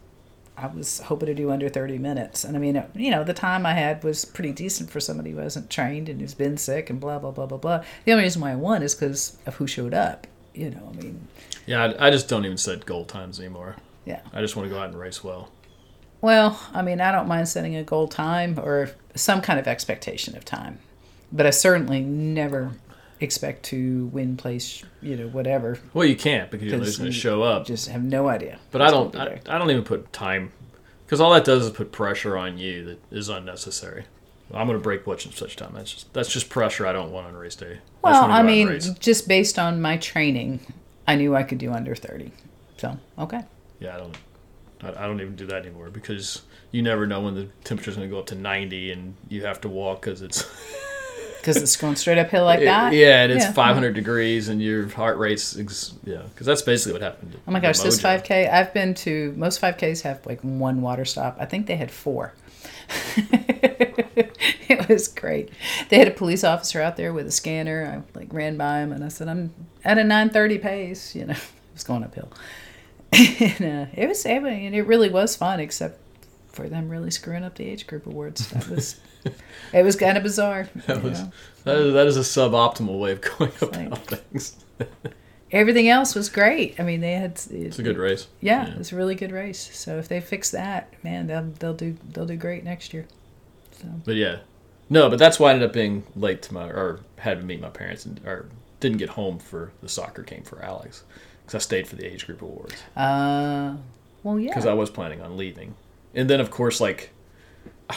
I 0.56 0.68
was 0.68 1.00
hoping 1.02 1.28
to 1.28 1.34
do 1.34 1.52
under 1.52 1.70
30 1.70 1.98
minutes. 1.98 2.44
And 2.44 2.56
I 2.56 2.60
mean, 2.60 2.84
you 2.96 3.12
know, 3.12 3.24
the 3.24 3.34
time 3.34 3.66
I 3.66 3.74
had 3.74 4.04
was 4.04 4.26
pretty 4.26 4.52
decent 4.52 4.90
for 4.90 5.00
somebody 5.00 5.32
who 5.32 5.38
wasn't 5.38 5.70
trained 5.70 6.10
and 6.10 6.20
who's 6.22 6.34
been 6.34 6.58
sick 6.58 6.90
and 6.90 7.00
blah, 7.00 7.20
blah, 7.20 7.32
blah, 7.32 7.46
blah, 7.46 7.58
blah. 7.58 7.84
The 8.06 8.12
only 8.12 8.24
reason 8.24 8.42
why 8.42 8.52
I 8.52 8.56
won 8.56 8.84
is 8.84 8.96
because 8.96 9.38
of 9.46 9.56
who 9.56 9.68
showed 9.68 9.94
up. 9.94 10.28
You 10.54 10.72
know, 10.72 10.92
I 10.92 11.02
mean, 11.02 11.28
yeah, 11.68 11.84
I, 11.84 12.08
I 12.08 12.10
just 12.10 12.28
don't 12.28 12.44
even 12.44 12.58
set 12.58 12.86
goal 12.86 13.06
times 13.06 13.40
anymore. 13.40 13.76
yeah. 14.06 14.22
I 14.34 14.42
just 14.42 14.56
want 14.56 14.68
to 14.68 14.74
go 14.74 14.82
out 14.82 14.90
and 14.90 15.00
race 15.00 15.24
well. 15.24 15.52
Well, 16.20 16.60
I 16.74 16.82
mean, 16.82 17.00
I 17.00 17.12
don't 17.12 17.28
mind 17.28 17.48
setting 17.48 17.76
a 17.76 17.84
goal 17.84 18.08
time 18.08 18.58
or 18.58 18.90
some 19.14 19.40
kind 19.42 19.60
of 19.60 19.68
expectation 19.68 20.36
of 20.36 20.44
time, 20.44 20.80
but 21.32 21.46
I 21.46 21.52
certainly 21.52 22.02
never 22.02 22.72
expect 23.20 23.64
to 23.64 24.08
win, 24.08 24.38
place, 24.38 24.84
you 25.02 25.16
know, 25.16 25.28
whatever. 25.28 25.80
Well, 25.94 26.06
you 26.06 26.16
can't 26.16 26.52
because 26.52 26.68
you're 26.68 26.80
going 26.80 27.12
to 27.12 27.12
show 27.12 27.44
up. 27.44 27.66
Just 27.66 27.90
have 27.90 28.04
no 28.04 28.28
idea. 28.28 28.60
But 28.72 28.82
I 28.82 28.92
don't. 28.92 29.16
I. 29.16 29.42
I 29.48 29.58
don't 29.58 29.70
even 29.72 29.84
put 29.84 30.12
time 30.14 30.52
because 31.06 31.22
all 31.22 31.34
that 31.34 31.46
does 31.46 31.66
is 31.66 31.72
put 31.72 31.92
pressure 31.92 32.38
on 32.38 32.58
you 32.58 32.86
that 32.86 33.00
is 33.12 33.30
unnecessary. 33.30 34.06
I'm 34.54 34.68
going 34.68 34.80
to 34.80 34.84
break 34.84 35.06
and 35.06 35.34
such 35.34 35.56
time. 35.56 35.74
That's 35.74 35.92
just 35.92 36.14
that's 36.14 36.30
just 36.30 36.50
pressure 36.50 36.86
I 36.86 36.94
don't 36.94 37.12
want 37.12 37.28
on 37.28 37.34
race 37.34 37.56
day. 37.56 37.80
I 38.04 38.12
well, 38.12 38.22
wanna 38.22 38.34
I 38.34 38.44
mean, 38.44 38.80
just 39.00 39.28
based 39.28 39.60
on 39.60 39.82
my 39.82 39.98
training, 39.98 40.62
I 41.08 41.16
knew 41.16 41.36
I 41.36 41.44
could 41.44 41.58
do 41.58 41.74
under 41.74 41.96
thirty. 41.96 42.32
So 42.78 42.98
okay, 43.20 43.42
yeah, 43.80 43.96
I 43.96 43.98
don't. 43.98 44.18
I, 44.82 45.04
I 45.04 45.08
don't 45.08 45.20
even 45.20 45.36
do 45.36 45.46
that 45.48 45.66
anymore 45.66 45.90
because 45.90 46.44
you 46.72 46.82
never 46.82 47.08
know 47.08 47.22
when 47.22 47.36
the 47.36 47.46
temperature's 47.64 47.96
going 47.96 48.08
to 48.08 48.14
go 48.14 48.20
up 48.20 48.28
to 48.28 48.36
90 48.36 48.92
and 48.92 49.16
you 49.30 49.46
have 49.46 49.62
to 49.62 49.70
walk 49.70 50.02
because 50.02 50.22
it's 50.22 50.44
because 51.48 51.62
it's 51.64 51.78
going 51.78 51.96
straight 51.96 52.18
uphill 52.18 52.44
like 52.44 52.60
that. 52.64 52.92
yeah, 52.94 53.24
and 53.24 53.32
it's 53.32 53.46
Yeah. 53.46 53.54
500 53.54 53.94
degrees 53.94 54.50
and 54.50 54.62
your 54.62 54.90
heart 54.90 55.18
rate's 55.18 55.58
ex- 55.58 55.94
yeah 56.04 56.24
because 56.34 56.46
that's 56.46 56.62
basically 56.62 56.94
what 56.94 57.02
happened. 57.02 57.38
Oh 57.48 57.52
my 57.52 57.60
gosh, 57.62 57.80
this 57.80 58.02
5K, 58.02 58.52
I've 58.52 58.74
been 58.74 58.94
to, 58.96 59.34
most 59.38 59.62
5Ks 59.62 60.02
have 60.02 60.26
like 60.26 60.42
one 60.42 60.82
water 60.82 61.06
stop. 61.06 61.38
I 61.40 61.46
think 61.46 61.68
they 61.68 61.78
had 61.78 61.90
four. 61.90 62.34
it 63.18 64.88
was 64.90 65.08
great. 65.08 65.50
They 65.90 66.00
had 66.00 66.08
a 66.08 66.12
police 66.12 66.44
officer 66.44 66.82
out 66.82 66.98
there 66.98 67.14
with 67.14 67.28
a 67.28 67.32
scanner. 67.32 68.04
I 68.16 68.18
like 68.20 68.34
ran 68.34 68.58
by 68.58 68.80
him 68.80 68.92
and 68.92 69.04
I 69.04 69.08
said, 69.10 69.28
I'm 69.30 69.54
at 69.86 69.98
a 69.98 70.04
930 70.04 70.58
pace, 70.58 71.16
you 71.16 71.26
know, 71.26 71.32
it 71.34 71.74
was 71.74 71.84
going 71.84 72.04
uphill. 72.04 72.30
and 73.14 73.62
uh, 73.62 73.86
it 73.96 74.08
was, 74.10 74.26
I 74.26 74.40
mean, 74.40 74.74
it 74.74 74.86
really 74.86 75.10
was 75.10 75.36
fun 75.38 75.60
except 75.62 76.00
for 76.58 76.68
them 76.68 76.90
really 76.90 77.12
screwing 77.12 77.44
up 77.46 77.56
the 77.56 77.64
age 77.64 77.88
group 77.88 78.06
awards. 78.06 78.50
That 78.50 78.68
was, 78.68 79.00
it 79.74 79.84
was 79.84 79.96
kind 79.96 80.18
of 80.18 80.24
bizarre. 80.24 80.68
That 80.88 81.02
was 81.04 81.22
know. 81.22 81.32
that 81.64 81.78
is, 81.78 81.94
that 81.94 82.08
is 82.08 82.18
a 82.18 82.22
suboptimal 82.22 83.00
way 83.00 83.14
of 83.14 83.22
going 83.22 83.52
Like- 83.62 83.88
about 83.88 84.08
things. 84.08 84.58
Everything 85.52 85.88
else 85.88 86.14
was 86.14 86.28
great. 86.28 86.78
I 86.78 86.84
mean, 86.84 87.00
they 87.00 87.14
had, 87.14 87.40
It's 87.50 87.80
a 87.80 87.84
good 87.84 87.98
race. 87.98 88.28
Yeah, 88.42 88.70
it 88.70 88.78
was 88.78 88.92
a 88.92 88.98
really 88.98 89.16
good 89.16 89.32
race. 89.32 89.70
So 89.74 89.98
if 89.98 90.10
they 90.10 90.20
fix 90.20 90.52
that, 90.52 90.92
man, 91.06 91.28
they'll 91.28 91.50
they'll 91.60 91.74
do 91.74 91.96
they'll 92.12 92.26
do 92.26 92.36
great 92.36 92.66
next 92.66 92.94
year. 92.94 93.06
So 93.72 93.88
But 94.04 94.16
yeah, 94.16 94.40
no, 94.90 95.10
but 95.10 95.20
that's 95.20 95.40
why 95.40 95.50
I 95.50 95.54
ended 95.54 95.70
up 95.70 95.74
being 95.74 96.04
late 96.18 96.42
to 96.44 96.54
my 96.54 96.66
or 96.68 97.00
had 97.20 97.40
to 97.40 97.46
meet 97.46 97.62
my 97.62 97.70
parents 97.70 98.06
and 98.06 98.20
or 98.26 98.50
didn't 98.82 98.98
get 98.98 99.10
home 99.10 99.40
for 99.40 99.72
the 99.82 99.88
soccer 99.88 100.24
game 100.24 100.44
for 100.44 100.62
Alex 100.64 101.04
because 101.46 101.56
I 101.56 101.60
stayed 101.60 101.88
for 101.88 101.96
the 101.96 102.06
age 102.06 102.26
group 102.26 102.42
awards 102.42 102.76
uh 102.96 103.76
well 104.24 104.40
yeah. 104.40 104.50
because 104.50 104.66
I 104.66 104.74
was 104.74 104.90
planning 104.90 105.22
on 105.22 105.38
leaving, 105.38 105.76
and 106.14 106.30
then 106.30 106.40
of 106.40 106.50
course 106.52 106.80
like 106.82 107.12
I 107.90 107.96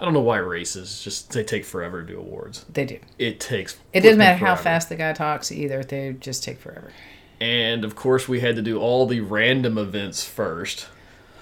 don't 0.00 0.14
know 0.14 0.20
why 0.20 0.38
races 0.38 1.02
just 1.02 1.30
they 1.32 1.44
take 1.44 1.64
forever 1.64 2.00
to 2.02 2.06
do 2.14 2.18
awards. 2.18 2.64
they 2.72 2.86
do. 2.86 2.98
It 3.18 3.40
takes 3.40 3.78
It 3.92 4.00
doesn't 4.00 4.18
matter 4.18 4.44
how 4.44 4.56
fast 4.56 4.88
the 4.88 4.96
guy 4.96 5.12
talks 5.12 5.52
either. 5.52 5.82
They 5.82 6.14
just 6.18 6.42
take 6.42 6.58
forever. 6.58 6.92
And 7.40 7.84
of 7.84 7.94
course 7.94 8.26
we 8.28 8.40
had 8.40 8.56
to 8.56 8.62
do 8.62 8.78
all 8.80 9.06
the 9.06 9.20
random 9.20 9.76
events 9.76 10.24
first. 10.24 10.86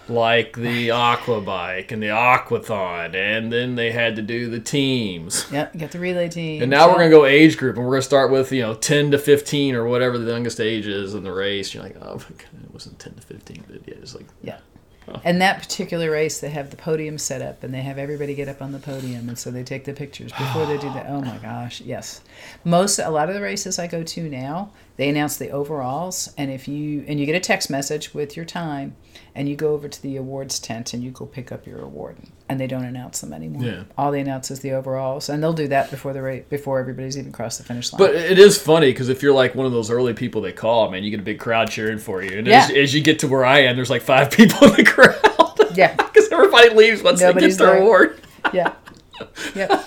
Like 0.08 0.56
the 0.56 0.90
aqua 1.06 1.40
bike 1.40 1.92
and 1.92 2.02
the 2.02 2.08
aquathon, 2.08 3.14
and 3.14 3.52
then 3.52 3.76
they 3.76 3.92
had 3.92 4.16
to 4.16 4.22
do 4.22 4.48
the 4.50 4.58
teams. 4.58 5.46
Yep, 5.52 5.74
you 5.74 5.80
got 5.80 5.92
the 5.92 6.00
relay 6.00 6.28
team. 6.28 6.62
And 6.62 6.70
now 6.70 6.88
we're 6.88 6.96
gonna 6.96 7.10
go 7.10 7.26
age 7.26 7.56
group, 7.56 7.76
and 7.76 7.84
we're 7.84 7.92
gonna 7.92 8.02
start 8.02 8.32
with 8.32 8.50
you 8.50 8.62
know 8.62 8.74
ten 8.74 9.12
to 9.12 9.18
fifteen 9.18 9.76
or 9.76 9.84
whatever 9.86 10.18
the 10.18 10.28
youngest 10.28 10.58
age 10.58 10.88
is 10.88 11.14
in 11.14 11.22
the 11.22 11.32
race. 11.32 11.72
You're 11.72 11.84
like, 11.84 11.96
oh, 12.00 12.16
my 12.16 12.36
God, 12.36 12.64
it 12.64 12.72
wasn't 12.72 12.98
ten 12.98 13.14
to 13.14 13.20
fifteen, 13.22 13.62
but 13.68 13.82
yeah, 13.86 13.94
it's 14.02 14.16
like 14.16 14.26
Yeah. 14.42 14.58
And 15.24 15.40
that 15.42 15.60
particular 15.60 16.10
race, 16.10 16.40
they 16.40 16.50
have 16.50 16.70
the 16.70 16.76
podium 16.76 17.18
set 17.18 17.42
up, 17.42 17.62
and 17.64 17.74
they 17.74 17.82
have 17.82 17.98
everybody 17.98 18.34
get 18.34 18.48
up 18.48 18.62
on 18.62 18.72
the 18.72 18.78
podium, 18.78 19.28
and 19.28 19.36
so 19.38 19.50
they 19.50 19.64
take 19.64 19.84
the 19.84 19.92
pictures 19.92 20.32
before 20.32 20.66
they 20.66 20.78
do 20.78 20.92
that. 20.92 21.06
Oh 21.10 21.20
my 21.20 21.38
gosh, 21.38 21.80
yes. 21.80 22.20
Most, 22.64 22.98
a 22.98 23.10
lot 23.10 23.28
of 23.28 23.34
the 23.34 23.40
races 23.40 23.78
I 23.78 23.86
go 23.86 24.02
to 24.02 24.28
now, 24.28 24.70
they 25.00 25.08
announce 25.08 25.38
the 25.38 25.48
overalls, 25.50 26.32
and 26.36 26.50
if 26.50 26.68
you 26.68 27.04
and 27.08 27.18
you 27.18 27.24
get 27.24 27.34
a 27.34 27.40
text 27.40 27.70
message 27.70 28.12
with 28.12 28.36
your 28.36 28.44
time, 28.44 28.94
and 29.34 29.48
you 29.48 29.56
go 29.56 29.72
over 29.72 29.88
to 29.88 30.02
the 30.02 30.16
awards 30.16 30.58
tent 30.58 30.92
and 30.92 31.02
you 31.02 31.10
go 31.10 31.24
pick 31.24 31.50
up 31.50 31.66
your 31.66 31.80
award, 31.80 32.18
and 32.50 32.60
they 32.60 32.66
don't 32.66 32.84
announce 32.84 33.22
them 33.22 33.32
anymore. 33.32 33.62
Yeah. 33.64 33.82
All 33.96 34.10
they 34.12 34.20
announce 34.20 34.50
is 34.50 34.60
the 34.60 34.72
overalls, 34.72 35.30
and 35.30 35.42
they'll 35.42 35.54
do 35.54 35.68
that 35.68 35.90
before 35.90 36.12
the 36.12 36.20
race, 36.20 36.44
before 36.50 36.78
everybody's 36.80 37.16
even 37.16 37.32
crossed 37.32 37.56
the 37.58 37.64
finish 37.64 37.90
line. 37.92 37.98
But 37.98 38.14
it 38.14 38.38
is 38.38 38.58
funny 38.60 38.90
because 38.90 39.08
if 39.08 39.22
you're 39.22 39.32
like 39.32 39.54
one 39.54 39.64
of 39.64 39.72
those 39.72 39.90
early 39.90 40.12
people 40.12 40.42
they 40.42 40.52
call, 40.52 40.90
man, 40.90 41.02
you 41.02 41.10
get 41.10 41.20
a 41.20 41.22
big 41.22 41.40
crowd 41.40 41.70
cheering 41.70 41.98
for 41.98 42.22
you. 42.22 42.38
And 42.38 42.46
as, 42.46 42.70
Yeah. 42.70 42.76
as 42.82 42.92
you 42.94 43.00
get 43.02 43.18
to 43.20 43.28
where 43.28 43.44
I 43.46 43.60
am, 43.60 43.76
there's 43.76 43.88
like 43.90 44.02
five 44.02 44.30
people 44.38 44.68
in 44.68 44.74
the 44.74 44.84
crowd. 44.84 45.74
yeah, 45.76 45.94
Because 46.12 46.30
everybody 46.30 46.74
leaves 46.74 47.02
once 47.02 47.20
Nobody's 47.22 47.56
they 47.56 47.64
get 47.64 47.70
their 47.70 47.74
there. 47.76 47.82
award. 47.84 48.20
yeah, 48.52 48.74
yep. 49.54 49.82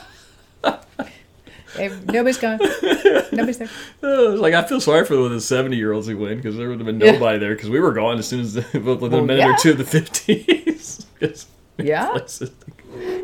Ev- 1.77 2.05
Nobody's 2.07 2.37
gone. 2.37 2.59
Nobody's 3.31 3.57
there. 3.57 3.69
Like 4.01 4.53
I 4.53 4.63
feel 4.63 4.79
sorry 4.81 5.05
for 5.05 5.15
the 5.15 5.41
seventy 5.41 5.77
year 5.77 5.91
olds 5.93 6.07
who 6.07 6.17
win 6.17 6.37
because 6.37 6.55
there 6.57 6.69
would 6.69 6.79
have 6.79 6.85
been 6.85 6.99
Yeah. 6.99 7.11
nobody 7.11 7.39
there 7.39 7.55
because 7.55 7.69
we 7.69 7.79
were 7.79 7.93
gone 7.93 8.17
as 8.19 8.27
soon 8.27 8.41
as 8.41 8.53
the, 8.53 8.61
within 8.99 9.19
a 9.19 9.23
minute 9.23 9.39
yeah. 9.39 9.53
or 9.53 9.57
two 9.57 9.71
of 9.71 9.77
the 9.77 9.85
fifties. 9.85 11.05
Yeah. 11.77 12.11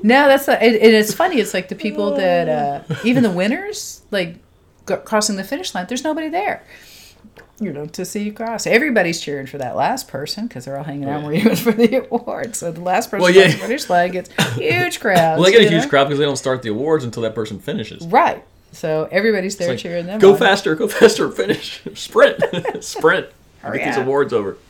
No, 0.01 0.27
that's 0.27 0.47
it, 0.47 0.59
and 0.61 0.75
it's 0.95 1.13
funny. 1.13 1.39
It's 1.39 1.53
like 1.53 1.69
the 1.69 1.75
people 1.75 2.15
that 2.15 2.49
uh, 2.49 2.95
even 3.03 3.21
the 3.21 3.29
winners, 3.29 4.01
like 4.09 4.37
crossing 5.05 5.35
the 5.35 5.43
finish 5.43 5.75
line. 5.75 5.85
There's 5.87 6.03
nobody 6.03 6.29
there. 6.29 6.65
You 7.61 7.73
know, 7.73 7.85
to 7.87 8.05
see 8.05 8.23
you 8.23 8.33
cross. 8.33 8.65
Everybody's 8.65 9.19
cheering 9.19 9.45
for 9.45 9.57
that 9.57 9.75
last 9.75 10.07
person 10.07 10.47
because 10.47 10.65
they're 10.65 10.77
all 10.77 10.83
hanging 10.83 11.09
out 11.09 11.25
waiting 11.25 11.55
for 11.57 11.71
the 11.71 12.05
award. 12.05 12.55
So 12.55 12.71
the 12.71 12.81
last 12.81 13.11
person 13.11 13.23
Well, 13.23 13.31
yeah. 13.33 13.47
the 13.47 13.57
finish 13.57 13.89
line 13.89 14.11
gets 14.11 14.29
huge 14.55 14.99
crowds. 14.99 15.39
Well, 15.39 15.43
they 15.43 15.51
get 15.51 15.67
a 15.67 15.69
huge 15.69 15.83
know? 15.83 15.89
crowd 15.89 16.05
because 16.05 16.19
they 16.19 16.25
don't 16.25 16.37
start 16.37 16.61
the 16.61 16.69
awards 16.69 17.03
until 17.03 17.23
that 17.23 17.35
person 17.35 17.59
finishes. 17.59 18.05
Right. 18.05 18.43
So 18.71 19.09
everybody's 19.11 19.57
there 19.57 19.69
like, 19.69 19.79
cheering 19.79 20.05
them. 20.05 20.19
Go 20.19 20.33
on. 20.33 20.37
faster, 20.37 20.75
go 20.75 20.87
faster, 20.89 21.29
finish, 21.31 21.81
sprint, 21.95 22.41
sprint. 22.83 23.27
Hurry 23.61 23.79
Get 23.79 23.95
these 23.95 23.97
awards 23.97 24.31
over. 24.33 24.57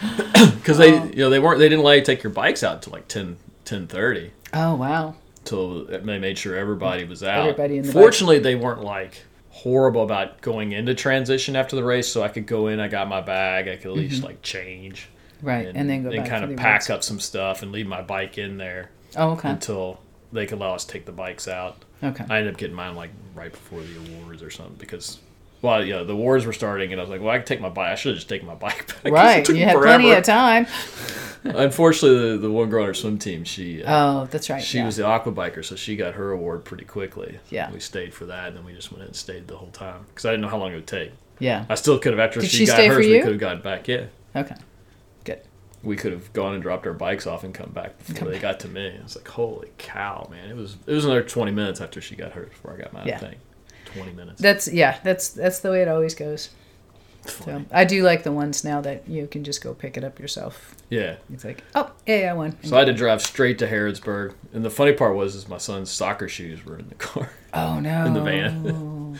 Because 0.56 0.78
they, 0.78 0.92
you 0.92 1.16
know, 1.16 1.30
they 1.30 1.38
weren't, 1.38 1.58
they 1.60 1.68
didn't 1.68 1.84
let 1.84 1.96
you 1.98 2.04
take 2.04 2.22
your 2.22 2.32
bikes 2.32 2.62
out 2.64 2.76
until 2.76 2.92
like 2.94 3.06
10, 3.08 3.36
10.30. 3.64 4.30
Oh 4.52 4.74
wow. 4.74 5.14
Till 5.44 5.84
they 5.84 6.18
made 6.18 6.38
sure 6.38 6.56
everybody 6.56 7.04
was 7.04 7.22
out. 7.22 7.48
Everybody 7.48 7.78
in 7.78 7.86
the 7.86 7.92
Fortunately, 7.92 8.38
they 8.38 8.54
weren't 8.54 8.82
like 8.82 9.22
horrible 9.54 10.02
about 10.02 10.40
going 10.40 10.72
into 10.72 10.94
transition 10.94 11.54
after 11.56 11.76
the 11.76 11.84
race, 11.84 12.08
so 12.08 12.22
I 12.22 12.28
could 12.28 12.46
go 12.46 12.66
in. 12.68 12.80
I 12.80 12.88
got 12.88 13.06
my 13.08 13.20
bag. 13.20 13.68
I 13.68 13.76
could 13.76 13.90
at 13.92 13.96
least 13.96 14.22
like 14.24 14.42
change 14.42 15.08
Right, 15.42 15.66
Mm-hmm. 15.66 15.76
and, 15.76 15.90
then 15.90 16.02
go 16.04 16.10
back 16.10 16.28
kind 16.28 16.44
of 16.44 16.56
pack 16.56 16.80
awards. 16.82 16.90
up 16.90 17.02
some 17.02 17.18
stuff 17.20 17.62
and 17.62 17.70
leave 17.72 17.86
my 17.86 18.00
bike 18.00 18.38
in 18.38 18.58
there 18.58 18.90
Oh 19.16 19.30
okay. 19.32 19.50
until 19.50 20.00
they 20.32 20.46
could 20.46 20.58
allow 20.58 20.74
us 20.74 20.84
to 20.84 20.92
take 20.92 21.04
the 21.04 21.12
bikes 21.12 21.46
out. 21.48 21.84
Okay. 22.02 22.24
I 22.30 22.38
ended 22.38 22.54
up 22.54 22.58
getting 22.58 22.76
mine 22.76 22.94
like 22.96 23.10
right 23.34 23.50
before 23.52 23.80
the 23.82 23.96
awards 24.20 24.42
or 24.42 24.50
something 24.50 24.76
because, 24.78 25.18
well, 25.62 25.84
yeah, 25.84 26.02
the 26.02 26.16
wars 26.16 26.44
were 26.44 26.52
starting, 26.52 26.90
and 26.90 27.00
I 27.00 27.04
was 27.04 27.08
like, 27.08 27.20
well, 27.20 27.30
I 27.30 27.38
can 27.38 27.46
take 27.46 27.60
my 27.60 27.68
bike. 27.68 27.92
I 27.92 27.94
should 27.94 28.10
have 28.10 28.16
just 28.16 28.28
taken 28.28 28.48
my 28.48 28.56
bike 28.56 28.88
back. 29.02 29.12
Right, 29.12 29.48
you 29.48 29.64
had 29.64 29.74
forever. 29.74 29.86
plenty 29.86 30.10
of 30.12 30.24
time. 30.24 30.66
Unfortunately, 31.44 32.32
the, 32.32 32.38
the 32.38 32.50
one 32.50 32.68
girl 32.68 32.82
on 32.82 32.88
our 32.88 32.94
swim 32.94 33.18
team, 33.18 33.44
she 33.44 33.82
uh, 33.82 34.22
oh, 34.22 34.26
that's 34.26 34.50
right, 34.50 34.62
she 34.62 34.78
yeah. 34.78 34.86
was 34.86 34.96
the 34.96 35.06
aqua 35.06 35.32
biker, 35.32 35.64
so 35.64 35.76
she 35.76 35.96
got 35.96 36.14
her 36.14 36.32
award 36.32 36.64
pretty 36.64 36.84
quickly. 36.84 37.38
Yeah, 37.48 37.70
we 37.72 37.78
stayed 37.78 38.12
for 38.12 38.26
that, 38.26 38.48
and 38.48 38.56
then 38.56 38.64
we 38.64 38.72
just 38.72 38.92
went 38.92 39.04
and 39.04 39.14
stayed 39.14 39.46
the 39.48 39.56
whole 39.56 39.70
time 39.70 40.04
because 40.08 40.24
I 40.24 40.30
didn't 40.30 40.42
know 40.42 40.48
how 40.48 40.58
long 40.58 40.72
it 40.72 40.76
would 40.76 40.86
take. 40.86 41.12
Yeah, 41.38 41.64
I 41.68 41.76
still 41.76 41.98
could 41.98 42.12
have 42.12 42.20
after 42.20 42.40
Did 42.40 42.50
she, 42.50 42.58
she 42.58 42.66
got 42.66 42.84
hers, 42.84 43.06
we 43.06 43.20
could 43.20 43.32
have 43.32 43.40
gotten 43.40 43.62
back. 43.62 43.86
Yeah. 43.86 44.06
Okay. 44.34 44.54
Good. 45.24 45.40
We 45.82 45.96
could 45.96 46.12
have 46.12 46.32
gone 46.32 46.54
and 46.54 46.62
dropped 46.62 46.86
our 46.86 46.92
bikes 46.92 47.26
off 47.26 47.42
and 47.42 47.52
come 47.52 47.70
back 47.70 47.98
before 47.98 48.16
come 48.16 48.30
they 48.30 48.38
got 48.38 48.60
to 48.60 48.68
me. 48.68 48.96
I 48.98 49.02
was 49.02 49.16
like, 49.16 49.26
holy 49.26 49.70
cow, 49.78 50.28
man! 50.30 50.50
It 50.50 50.56
was 50.56 50.76
it 50.86 50.92
was 50.92 51.04
another 51.04 51.22
twenty 51.22 51.52
minutes 51.52 51.80
after 51.80 52.00
she 52.00 52.14
got 52.16 52.32
hers 52.32 52.50
before 52.50 52.74
I 52.74 52.76
got 52.76 52.92
mine. 52.92 53.06
Yeah. 53.06 53.32
20 53.94 54.12
minutes. 54.12 54.40
That's 54.40 54.72
yeah, 54.72 54.98
that's 55.02 55.30
that's 55.30 55.60
the 55.60 55.70
way 55.70 55.82
it 55.82 55.88
always 55.88 56.14
goes. 56.14 56.50
So 57.26 57.64
I 57.70 57.84
do 57.84 58.02
like 58.02 58.24
the 58.24 58.32
ones 58.32 58.64
now 58.64 58.80
that 58.80 59.08
you 59.08 59.28
can 59.28 59.44
just 59.44 59.62
go 59.62 59.74
pick 59.74 59.96
it 59.96 60.02
up 60.02 60.18
yourself. 60.18 60.74
Yeah. 60.90 61.16
It's 61.32 61.44
like, 61.44 61.62
oh, 61.74 61.90
yeah, 62.04 62.30
I 62.30 62.32
won. 62.32 62.56
So 62.64 62.74
I 62.74 62.80
had 62.80 62.86
to 62.86 62.92
drive 62.92 63.22
straight 63.22 63.60
to 63.60 63.68
Harrodsburg, 63.68 64.34
and 64.52 64.64
the 64.64 64.70
funny 64.70 64.92
part 64.92 65.14
was, 65.14 65.36
is 65.36 65.48
my 65.48 65.58
son's 65.58 65.90
soccer 65.90 66.28
shoes 66.28 66.64
were 66.64 66.78
in 66.78 66.88
the 66.88 66.94
car. 66.96 67.30
Oh 67.54 67.80
no. 67.80 68.06
In 68.06 68.14
the 68.14 68.22
van. 68.22 69.18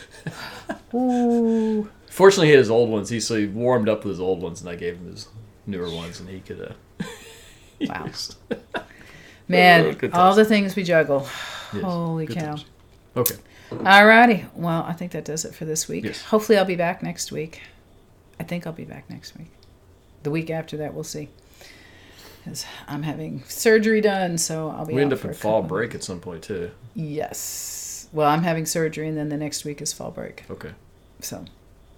Ooh. 0.95 1.91
Fortunately, 2.09 2.47
he 2.47 2.53
had 2.53 2.61
his 2.61 2.71
old 2.71 2.89
ones. 2.89 3.11
He 3.11 3.21
so 3.21 3.37
he 3.37 3.45
warmed 3.45 3.91
up 3.91 4.05
with 4.05 4.13
his 4.13 4.21
old 4.21 4.41
ones, 4.41 4.63
and 4.63 4.71
I 4.71 4.75
gave 4.75 4.97
him 4.97 5.11
his 5.11 5.29
newer 5.67 5.91
ones, 5.95 6.19
and 6.19 6.31
he 6.31 6.41
could. 6.41 6.75
Uh, 6.99 7.05
wow. 7.83 8.09
Man, 9.49 9.99
all 10.15 10.35
the 10.35 10.47
things 10.47 10.75
we 10.75 10.83
juggle. 10.83 11.29
Yes. 11.75 11.85
Holy 11.85 12.27
Good 12.27 12.37
cow. 12.37 12.47
Times. 12.49 12.65
Okay. 13.17 13.35
Alrighty. 13.79 14.47
Well, 14.55 14.85
I 14.87 14.93
think 14.93 15.13
that 15.13 15.25
does 15.25 15.45
it 15.45 15.55
for 15.55 15.65
this 15.65 15.89
week. 15.89 16.05
Yes. 16.05 16.23
Hopefully, 16.23 16.59
I'll 16.59 16.65
be 16.65 16.77
back 16.77 17.03
next 17.03 17.33
week. 17.33 17.63
I 18.41 18.45
think 18.45 18.67
I'll 18.67 18.73
be 18.73 18.85
back 18.85 19.09
next 19.11 19.37
week. 19.37 19.51
The 20.23 20.31
week 20.31 20.51
after 20.51 20.77
that, 20.79 20.95
we'll 20.95 21.05
see. 21.05 21.29
'Cause 22.45 22.65
I'm 22.89 23.05
having 23.05 23.45
surgery 23.47 24.01
done, 24.01 24.37
so 24.37 24.71
I'll 24.71 24.85
be. 24.85 24.95
We 24.95 25.03
end 25.03 25.13
up 25.13 25.25
in 25.25 25.33
fall 25.33 25.63
break 25.63 25.95
at 25.95 26.03
some 26.03 26.19
point 26.19 26.43
too. 26.43 26.73
Yes. 26.95 28.09
Well, 28.13 28.29
I'm 28.29 28.43
having 28.43 28.67
surgery, 28.67 29.09
and 29.09 29.17
then 29.17 29.29
the 29.29 29.37
next 29.37 29.65
week 29.65 29.81
is 29.81 29.93
fall 29.93 30.11
break. 30.11 30.45
Okay. 30.51 30.71
So, 31.21 31.45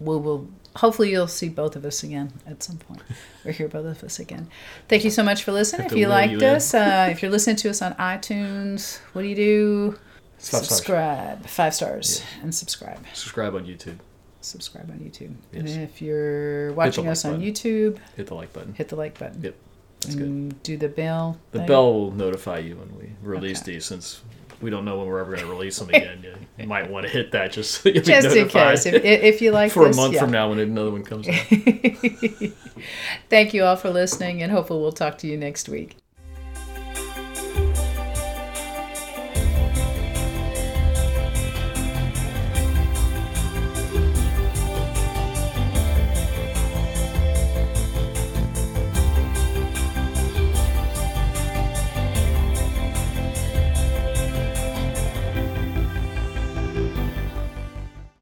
we'll, 0.01 0.21
we'll 0.21 0.49
hopefully 0.77 1.11
you'll 1.11 1.29
see 1.29 1.49
both 1.49 1.77
of 1.77 1.85
us 1.87 2.03
again 2.03 2.33
at 2.47 2.63
some 2.63 2.77
point, 2.77 3.01
or 3.47 3.53
hear 3.53 3.69
both 3.69 3.87
of 3.87 4.05
us 4.05 4.19
again. 4.19 4.49
Thank 4.87 5.05
you 5.05 5.11
so 5.11 5.23
much 5.23 5.45
for 5.45 5.53
listening. 5.53 5.87
If 5.87 5.95
you 5.97 6.09
liked 6.09 6.33
you 6.43 6.47
us, 6.47 6.75
uh, 6.75 7.09
if 7.11 7.23
you're 7.23 7.31
listening 7.31 7.57
to 7.57 7.71
us 7.71 7.81
on 7.81 7.95
iTunes, 7.95 8.99
what 9.15 9.23
do 9.23 9.29
you 9.29 9.35
do? 9.37 9.99
Five 10.45 10.65
stars. 10.65 10.69
subscribe, 10.69 11.47
five 11.47 11.75
stars, 11.75 12.23
and 12.43 12.55
subscribe. 12.55 12.99
Subscribe 13.15 13.55
on 13.55 13.65
YouTube. 13.65 13.99
Subscribe 14.41 14.91
on 14.91 14.99
YouTube. 14.99 15.35
Yes. 15.53 15.73
And 15.75 15.83
if 15.83 16.03
you're 16.03 16.73
watching 16.75 17.05
like 17.05 17.13
us 17.13 17.25
on. 17.25 17.41
YouTube, 17.41 17.99
Hit 18.17 18.27
the 18.27 18.35
like 18.35 18.53
button. 18.53 18.75
hit 18.75 18.89
the 18.89 18.97
like 18.97 19.19
button. 19.19 19.41
Yep. 19.43 19.55
That's 20.01 20.15
good. 20.17 20.63
do 20.63 20.77
the 20.77 20.89
bell. 20.89 21.39
The 21.53 21.61
thing. 21.61 21.67
bell 21.67 21.95
will 21.95 22.11
notify 22.11 22.59
you 22.59 22.77
when 22.77 22.95
we 22.99 23.11
release 23.23 23.63
Okay. 23.63 23.73
these, 23.73 23.87
since 23.87 24.21
we 24.61 24.69
don't 24.69 24.85
know 24.85 24.99
when 24.99 25.07
we're 25.07 25.19
ever 25.21 25.35
going 25.35 25.47
to 25.47 25.51
release 25.51 25.79
them 25.79 25.89
again. 25.95 26.21
You, 26.23 26.35
you 26.59 26.67
might 26.67 26.91
want 26.91 27.07
to 27.07 27.13
hit 27.13 27.33
that 27.33 27.53
just 27.53 27.71
so 27.83 27.89
you'll 27.89 28.03
be 28.03 28.07
Just 28.07 28.37
in 28.37 28.49
case, 28.49 28.85
if, 28.85 29.03
if 29.03 29.41
you 29.41 29.51
like 29.51 29.73
for 29.73 29.87
this, 29.87 29.97
a 29.97 30.01
month 30.01 30.13
yeah. 30.15 30.21
from 30.21 30.31
now 30.31 30.51
when 30.51 30.59
another 30.59 30.91
one 30.91 31.05
comes 31.05 31.27
out. 31.27 31.35
Thank 33.31 33.55
you 33.55 33.65
all 33.65 33.77
for 33.77 33.89
listening, 33.89 34.43
and 34.43 34.53
hopefully 34.53 34.81
we'll 34.83 34.93
talk 34.93 35.17
to 35.19 35.27
you 35.27 35.39
next 35.39 35.71
week. 35.71 35.97